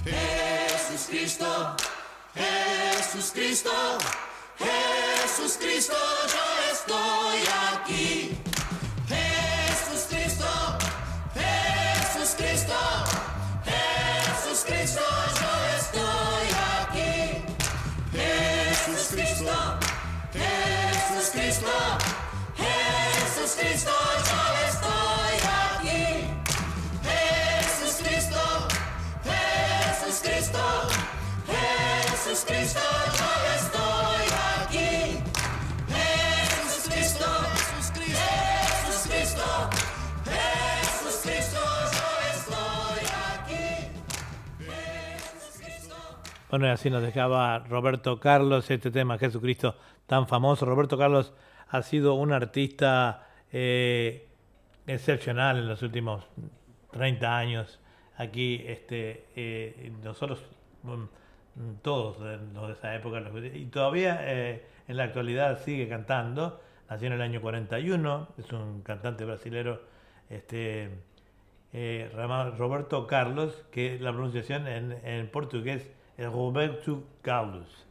Jesús 0.05 1.07
Cristo, 1.09 1.75
Jesús 2.33 3.31
Cristo, 3.33 3.71
Jesús 4.57 5.57
Cristo, 5.59 5.95
yo 6.33 6.71
estoy 6.71 7.39
aquí. 7.73 8.26
Jesús 32.37 32.53
Cristo, 32.55 32.79
yo 33.17 33.29
estoy 33.55 34.25
aquí. 34.61 35.23
Jesús 35.89 36.93
Cristo, 36.93 37.25
Jesús 37.55 37.91
Cristo, 39.09 39.69
Jesús 40.23 41.21
Cristo, 41.23 41.59
yo 41.93 42.09
estoy 42.29 43.01
aquí. 43.33 43.65
Jesús 44.59 45.65
Cristo. 45.65 45.95
Bueno, 46.51 46.67
y 46.67 46.69
así 46.69 46.91
nos 46.91 47.01
dejaba 47.01 47.57
Roberto 47.57 48.19
Carlos 48.19 48.69
este 48.69 48.91
tema, 48.91 49.17
Jesucristo, 49.17 49.75
tan 50.05 50.27
famoso. 50.27 50.67
Roberto 50.67 50.95
Carlos 50.95 51.33
ha 51.69 51.81
sido 51.81 52.13
un 52.13 52.33
artista 52.33 53.29
eh, 53.51 54.29
excepcional 54.85 55.57
en 55.57 55.67
los 55.67 55.81
últimos 55.81 56.23
30 56.91 57.35
años. 57.35 57.79
Aquí, 58.15 58.63
este, 58.67 59.25
eh, 59.35 59.91
nosotros, 60.03 60.43
mm, 60.83 61.05
todos 61.81 62.19
los 62.53 62.67
de 62.67 62.73
esa 62.73 62.95
época, 62.95 63.21
y 63.53 63.65
todavía 63.65 64.19
eh, 64.21 64.65
en 64.87 64.97
la 64.97 65.03
actualidad 65.03 65.59
sigue 65.59 65.87
cantando. 65.87 66.61
Nació 66.89 67.07
en 67.07 67.13
el 67.13 67.21
año 67.21 67.41
41, 67.41 68.29
es 68.37 68.51
un 68.53 68.81
cantante 68.81 69.25
brasilero, 69.25 69.81
este, 70.29 70.89
eh, 71.73 72.09
Roberto 72.57 73.07
Carlos, 73.07 73.65
que 73.71 73.99
la 73.99 74.11
pronunciación 74.11 74.67
en, 74.67 74.93
en 75.03 75.29
portugués 75.29 75.91
es 76.17 76.31
Roberto 76.31 77.03
Carlos. 77.21 77.85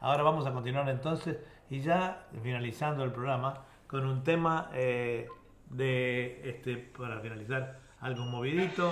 Ahora 0.00 0.22
vamos 0.22 0.46
a 0.46 0.52
continuar 0.52 0.88
entonces 0.88 1.38
y 1.70 1.80
ya 1.80 2.26
finalizando 2.42 3.04
el 3.04 3.12
programa 3.12 3.64
con 3.86 4.06
un 4.06 4.22
tema 4.22 4.70
eh, 4.74 5.28
de 5.70 6.40
este 6.48 6.76
para 6.76 7.20
finalizar 7.20 7.78
algo 8.00 8.24
movidito. 8.24 8.90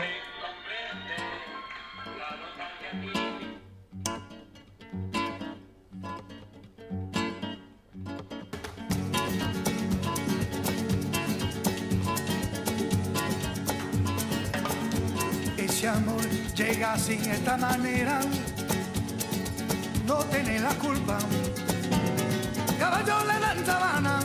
llega 16.55 16.93
así 16.93 17.19
esta 17.31 17.57
manera, 17.57 18.21
no 20.07 20.17
tiene 20.25 20.61
la 20.61 20.75
culpa. 20.75 21.19
Caballo 22.79 23.25
le 23.25 23.41
dan 23.41 23.67
sabana, 23.67 24.21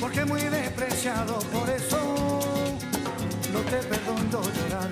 porque 0.00 0.24
muy 0.24 0.42
despreciado, 0.42 1.38
por 1.38 1.68
eso 1.70 2.40
no 3.52 3.60
te 3.60 3.76
perdono 3.76 4.42
llorar. 4.42 4.90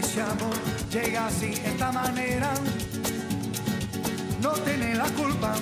Ese 0.00 0.22
amor 0.22 0.56
llega 0.90 1.26
así 1.26 1.54
esta 1.64 1.92
manera, 1.92 2.52
no 4.40 4.50
tiene 4.52 4.94
la 4.94 5.08
culpa. 5.10 5.54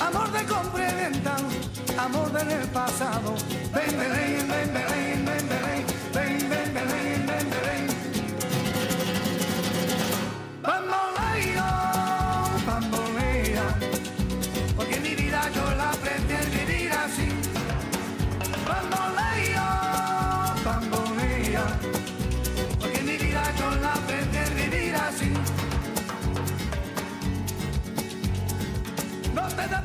Amor 0.00 0.32
de 0.32 0.44
compra 0.44 0.90
y 0.90 0.94
venta, 0.94 1.36
amor 1.98 2.32
del 2.32 2.68
pasado, 2.68 3.34
ven, 3.72 3.98
ven, 3.98 4.48
ven, 4.48 4.48
ven. 4.48 4.74
ven. 4.74 5.03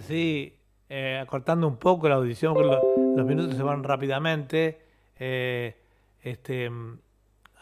así, 0.00 0.58
eh, 0.88 1.18
acortando 1.22 1.66
un 1.68 1.76
poco 1.78 2.08
la 2.08 2.16
audición, 2.16 2.54
porque 2.54 2.70
lo- 2.70 2.84
los 3.14 3.26
minutos 3.26 3.56
se 3.56 3.62
van 3.62 3.82
rápidamente. 3.84 4.82
eh, 5.22 5.76
este, 6.22 6.70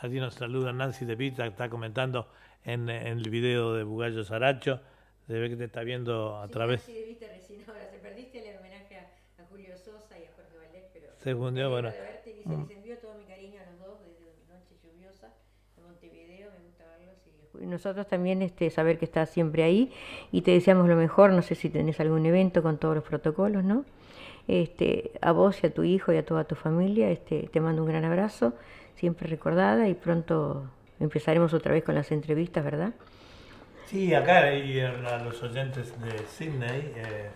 allí 0.01 0.21
nos 0.21 0.35
saluda 0.35 0.73
Nancy 0.73 1.05
de 1.05 1.17
Pita, 1.17 1.43
que 1.45 1.51
está 1.51 1.69
comentando 1.69 2.29
en, 2.65 2.89
en 2.89 3.19
el 3.19 3.31
video 3.31 3.75
de 3.75 3.83
Bugallo 3.85 4.25
Saracho. 4.25 4.81
Se 5.27 5.35
ve 5.39 5.49
que 5.51 5.57
te 5.57 5.65
está 5.65 5.83
viendo 5.83 6.39
a 6.39 6.49
través. 6.49 6.83
Sí, 6.83 7.03
viste 7.07 7.29
recién 7.29 7.61
ahora, 7.69 7.91
te 7.91 7.99
perdiste 7.99 8.39
el 8.49 8.59
homenaje 8.59 8.97
a, 8.97 9.43
a 9.43 9.47
Julio 9.47 9.77
Sosa 9.77 10.19
y 10.19 10.25
a 10.25 10.33
Jorge 10.37 10.57
Valdés, 10.57 10.85
pero 10.93 11.09
Se 11.23 11.35
hundió, 11.35 11.69
bueno. 11.71 11.91
de 11.93 11.99
verte, 11.99 12.33
dice. 12.33 12.49
les 12.49 12.71
envío 12.71 12.99
todo 12.99 13.15
mi 13.19 13.25
cariño 13.25 13.61
a 13.61 13.71
los 13.71 13.79
dos 13.81 14.01
desde 14.01 14.25
una 14.47 14.55
noche 14.59 14.77
lluviosa 14.83 15.35
en 15.77 15.85
Montevideo, 15.85 16.51
me 16.53 16.65
gusta 16.65 16.87
verlos 16.97 17.19
y 17.27 17.31
nosotros 17.61 18.07
también 18.07 18.43
este, 18.43 18.71
saber 18.71 18.99
que 18.99 19.05
estás 19.05 19.31
siempre 19.31 19.63
ahí 19.63 19.93
y 20.33 20.43
te 20.43 20.53
deseamos 20.53 20.89
lo 20.89 20.97
mejor, 20.97 21.33
no 21.33 21.43
sé 21.43 21.55
si 21.55 21.69
tenés 21.69 22.01
algún 22.01 22.25
evento 22.27 22.63
con 22.63 22.79
todos 22.79 22.97
los 22.97 23.05
protocolos, 23.05 23.65
¿no? 23.65 23.85
Este, 24.47 25.13
a 25.21 25.33
vos 25.33 25.63
y 25.63 25.67
a 25.67 25.75
tu 25.75 25.85
hijo 25.85 26.13
y 26.13 26.17
a 26.17 26.25
toda 26.25 26.45
tu 26.45 26.55
familia, 26.55 27.11
este, 27.11 27.49
te 27.53 27.61
mando 27.61 27.83
un 27.83 27.89
gran 27.89 28.05
abrazo, 28.05 28.55
siempre 28.97 29.29
recordada 29.29 29.89
y 29.89 29.95
pronto 29.95 30.65
empezaremos 31.01 31.53
otra 31.55 31.73
vez 31.73 31.85
con 31.85 31.95
las 31.95 32.11
entrevistas, 32.13 32.65
¿verdad? 32.65 32.93
Sí, 33.87 34.15
acá 34.15 34.53
y 34.55 34.81
a 34.81 35.19
los 35.19 35.43
oyentes 35.43 35.95
de 36.03 36.19
Sydney, 36.27 36.93
eh, 36.97 37.31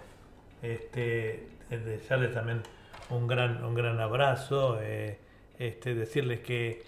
este, 0.62 1.47
eh, 1.70 1.78
desearles 1.78 2.35
también 2.35 2.62
un 3.11 3.27
gran, 3.27 3.65
un 3.65 3.74
gran 3.74 3.99
abrazo, 4.01 4.78
eh, 4.82 5.19
este, 5.59 5.94
decirles 5.94 6.40
que, 6.40 6.82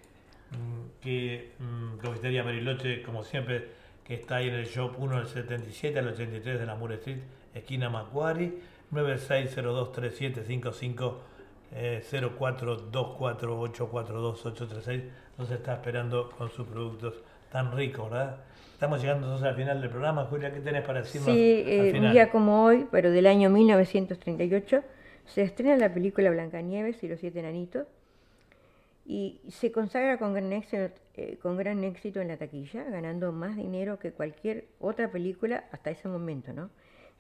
que 1.01 1.53
mm, 1.59 1.97
Confitería 1.99 2.43
Bariloche, 2.43 3.03
como 3.03 3.25
siempre, 3.25 3.69
que 4.05 4.15
está 4.15 4.37
ahí 4.37 4.49
en 4.49 4.55
el 4.55 4.67
shop 4.67 4.95
1 4.99 5.19
del 5.19 5.27
77 5.27 5.99
al 5.99 6.09
83 6.09 6.61
de 6.61 6.67
la 6.67 6.75
Moore 6.75 6.95
Street, 6.97 7.19
esquina 7.55 7.89
Macquarie, 7.91 8.53
96023755 8.93 11.15
eh, 11.77 12.03
0424842836 12.11 15.03
nos 15.39 15.51
está 15.51 15.73
esperando 15.75 16.31
con 16.31 16.49
sus 16.51 16.67
productos 16.67 17.15
tan 17.51 17.77
ricos, 17.77 18.09
¿verdad? 18.11 18.37
Estamos 18.73 19.01
llegando 19.01 19.27
entonces 19.27 19.49
al 19.49 19.57
final 19.57 19.81
del 19.81 19.91
programa. 19.91 20.27
Julia, 20.27 20.53
¿qué 20.53 20.61
tenés 20.61 20.85
para 20.85 21.01
decirnos 21.01 21.33
Sí, 21.33 21.65
eh, 21.67 21.93
un 21.97 22.13
día 22.13 22.31
como 22.31 22.63
hoy, 22.65 22.87
pero 22.91 23.11
del 23.11 23.27
año 23.27 23.51
1938, 23.51 24.83
se 25.27 25.43
estrena 25.43 25.77
la 25.77 25.93
película 25.93 26.31
Blancanieves 26.31 27.03
y 27.03 27.09
los 27.09 27.19
siete 27.19 27.41
enanitos 27.41 27.89
y 29.05 29.41
se 29.49 29.71
consagra 29.71 30.19
con 30.19 30.33
gran 30.33 30.53
éxito, 30.53 30.91
eh, 31.15 31.39
con 31.43 31.57
gran 31.57 31.85
éxito 31.85 32.21
en 32.21 32.29
la 32.29 32.37
taquilla, 32.37 32.85
ganando 32.85 33.33
más 33.33 33.57
dinero 33.57 33.99
que 33.99 34.13
cualquier 34.13 34.67
otra 34.81 35.11
película 35.11 35.65
hasta 35.73 35.91
ese 35.91 36.09
momento, 36.09 36.53
¿no? 36.53 36.71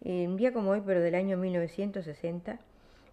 Un 0.01 0.36
día 0.36 0.52
como 0.52 0.70
hoy, 0.70 0.82
pero 0.85 1.01
del 1.01 1.15
año 1.15 1.39
1960, 1.39 2.59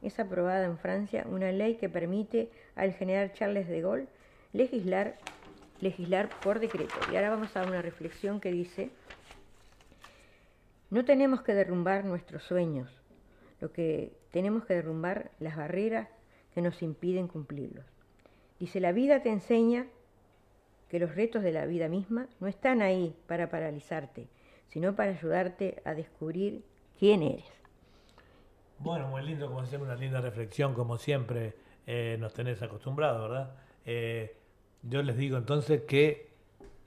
es 0.01 0.19
aprobada 0.19 0.65
en 0.65 0.77
Francia 0.77 1.25
una 1.29 1.51
ley 1.51 1.75
que 1.75 1.89
permite 1.89 2.49
al 2.75 2.93
general 2.93 3.33
Charles 3.33 3.67
de 3.67 3.81
Gaulle 3.81 4.07
legislar, 4.53 5.17
legislar 5.79 6.29
por 6.41 6.59
decreto. 6.59 6.93
Y 7.11 7.15
ahora 7.15 7.29
vamos 7.29 7.55
a 7.55 7.63
una 7.63 7.81
reflexión 7.81 8.39
que 8.39 8.51
dice, 8.51 8.89
no 10.89 11.05
tenemos 11.05 11.41
que 11.43 11.53
derrumbar 11.53 12.03
nuestros 12.05 12.43
sueños, 12.43 12.89
lo 13.59 13.71
que 13.71 14.11
tenemos 14.31 14.65
que 14.65 14.73
derrumbar 14.73 15.31
las 15.39 15.55
barreras 15.55 16.09
que 16.53 16.61
nos 16.61 16.81
impiden 16.81 17.27
cumplirlos. 17.27 17.85
Dice, 18.61 18.79
la 18.79 18.91
vida 18.91 19.23
te 19.23 19.29
enseña 19.29 19.87
que 20.87 20.99
los 20.99 21.15
retos 21.15 21.41
de 21.41 21.51
la 21.51 21.65
vida 21.65 21.89
misma 21.89 22.27
no 22.39 22.45
están 22.45 22.83
ahí 22.83 23.15
para 23.25 23.49
paralizarte, 23.49 24.27
sino 24.67 24.95
para 24.95 25.13
ayudarte 25.13 25.81
a 25.83 25.95
descubrir 25.95 26.63
quién 26.99 27.23
eres. 27.23 27.51
Bueno, 28.77 29.07
muy 29.07 29.23
lindo, 29.23 29.47
como 29.47 29.65
siempre, 29.65 29.89
una 29.89 29.99
linda 29.99 30.21
reflexión, 30.21 30.75
como 30.75 30.99
siempre 30.99 31.55
eh, 31.87 32.17
nos 32.19 32.35
tenés 32.35 32.61
acostumbrados, 32.61 33.31
¿verdad? 33.31 33.55
Eh, 33.83 34.37
yo 34.83 35.01
les 35.01 35.17
digo 35.17 35.37
entonces 35.37 35.81
que 35.87 36.29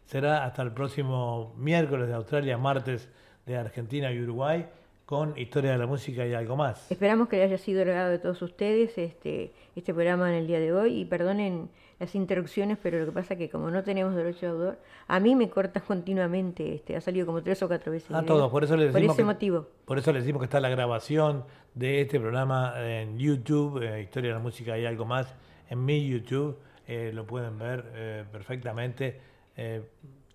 será 0.04 0.44
hasta 0.44 0.62
el 0.62 0.70
próximo 0.70 1.54
miércoles 1.56 2.06
de 2.06 2.14
Australia, 2.14 2.56
martes 2.56 3.10
de 3.46 3.56
Argentina 3.56 4.12
y 4.12 4.22
Uruguay, 4.22 4.68
con 5.06 5.36
Historia 5.38 5.72
de 5.72 5.78
la 5.78 5.86
Música 5.86 6.26
y 6.26 6.32
algo 6.34 6.56
más. 6.56 6.90
Esperamos 6.90 7.28
que 7.28 7.36
les 7.36 7.46
haya 7.46 7.58
sido 7.58 7.82
agradado 7.82 8.10
de 8.10 8.18
todos 8.18 8.40
ustedes 8.42 8.96
este, 8.96 9.52
este 9.76 9.92
programa 9.92 10.28
en 10.30 10.36
el 10.36 10.46
día 10.46 10.58
de 10.60 10.72
hoy 10.72 11.00
y 11.00 11.04
perdonen 11.04 11.68
las 12.00 12.14
interrupciones, 12.14 12.78
pero 12.82 12.98
lo 12.98 13.06
que 13.06 13.12
pasa 13.12 13.34
es 13.34 13.38
que 13.38 13.50
como 13.50 13.70
no 13.70 13.82
tenemos 13.84 14.14
derecho 14.14 14.46
de 14.46 14.52
autor, 14.52 14.78
a 15.06 15.20
mí 15.20 15.34
me 15.36 15.48
cortas 15.50 15.82
continuamente, 15.86 16.74
este, 16.74 16.96
ha 16.96 17.00
salido 17.00 17.26
como 17.26 17.42
tres 17.42 17.62
o 17.62 17.68
cuatro 17.68 17.92
veces. 17.92 18.10
A 18.10 18.20
el 18.20 18.26
todos, 18.26 18.50
por 18.50 18.64
eso 18.64 18.76
les 18.76 18.86
Por 18.86 18.94
decimos 18.94 19.14
ese 19.16 19.22
que- 19.22 19.26
motivo. 19.26 19.68
Por 19.84 19.98
eso 19.98 20.12
les 20.12 20.22
decimos 20.22 20.40
que 20.40 20.46
está 20.46 20.60
la 20.60 20.70
grabación 20.70 21.44
de 21.74 22.00
este 22.00 22.18
programa 22.18 22.74
en 22.78 23.18
YouTube, 23.18 23.82
eh, 23.82 24.02
Historia 24.02 24.30
de 24.30 24.34
la 24.36 24.42
Música 24.42 24.78
y 24.78 24.86
algo 24.86 25.04
más, 25.04 25.34
en 25.70 25.84
mi 25.84 26.06
YouTube. 26.08 26.58
eh, 26.86 27.12
lo 27.14 27.26
pueden 27.26 27.58
ver 27.58 27.84
eh, 27.94 28.24
perfectamente, 28.30 29.18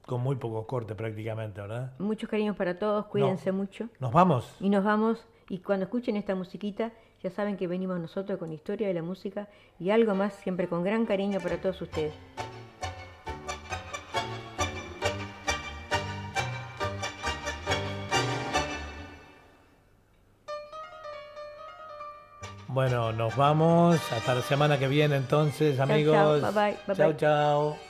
con 0.09 0.21
muy 0.21 0.37
pocos 0.37 0.65
cortes 0.65 0.97
prácticamente, 0.97 1.61
¿verdad? 1.61 1.93
Muchos 1.99 2.27
cariños 2.27 2.55
para 2.55 2.79
todos, 2.79 3.05
cuídense 3.05 3.51
mucho. 3.51 3.89
Nos 3.99 4.11
vamos. 4.11 4.55
Y 4.59 4.69
nos 4.69 4.83
vamos, 4.83 5.23
y 5.49 5.59
cuando 5.59 5.83
escuchen 5.83 6.17
esta 6.17 6.33
musiquita, 6.33 6.91
ya 7.21 7.29
saben 7.29 7.57
que 7.57 7.67
venimos 7.67 7.99
nosotros 7.99 8.39
con 8.39 8.51
historia 8.51 8.87
de 8.87 8.95
la 8.95 9.03
música 9.03 9.47
y 9.77 9.91
algo 9.91 10.15
más, 10.15 10.33
siempre 10.33 10.67
con 10.67 10.83
gran 10.83 11.05
cariño 11.05 11.39
para 11.39 11.61
todos 11.61 11.79
ustedes. 11.83 12.13
Bueno, 22.67 23.11
nos 23.11 23.35
vamos. 23.35 23.99
Hasta 24.11 24.33
la 24.33 24.41
semana 24.41 24.79
que 24.79 24.87
viene 24.87 25.17
entonces, 25.17 25.77
Chao, 25.77 25.83
amigos. 25.83 26.15
chao. 26.15 26.51
Bye, 26.51 26.51
bye, 26.51 26.77
bye, 26.87 26.95
Chao, 26.95 27.13
chao. 27.13 27.88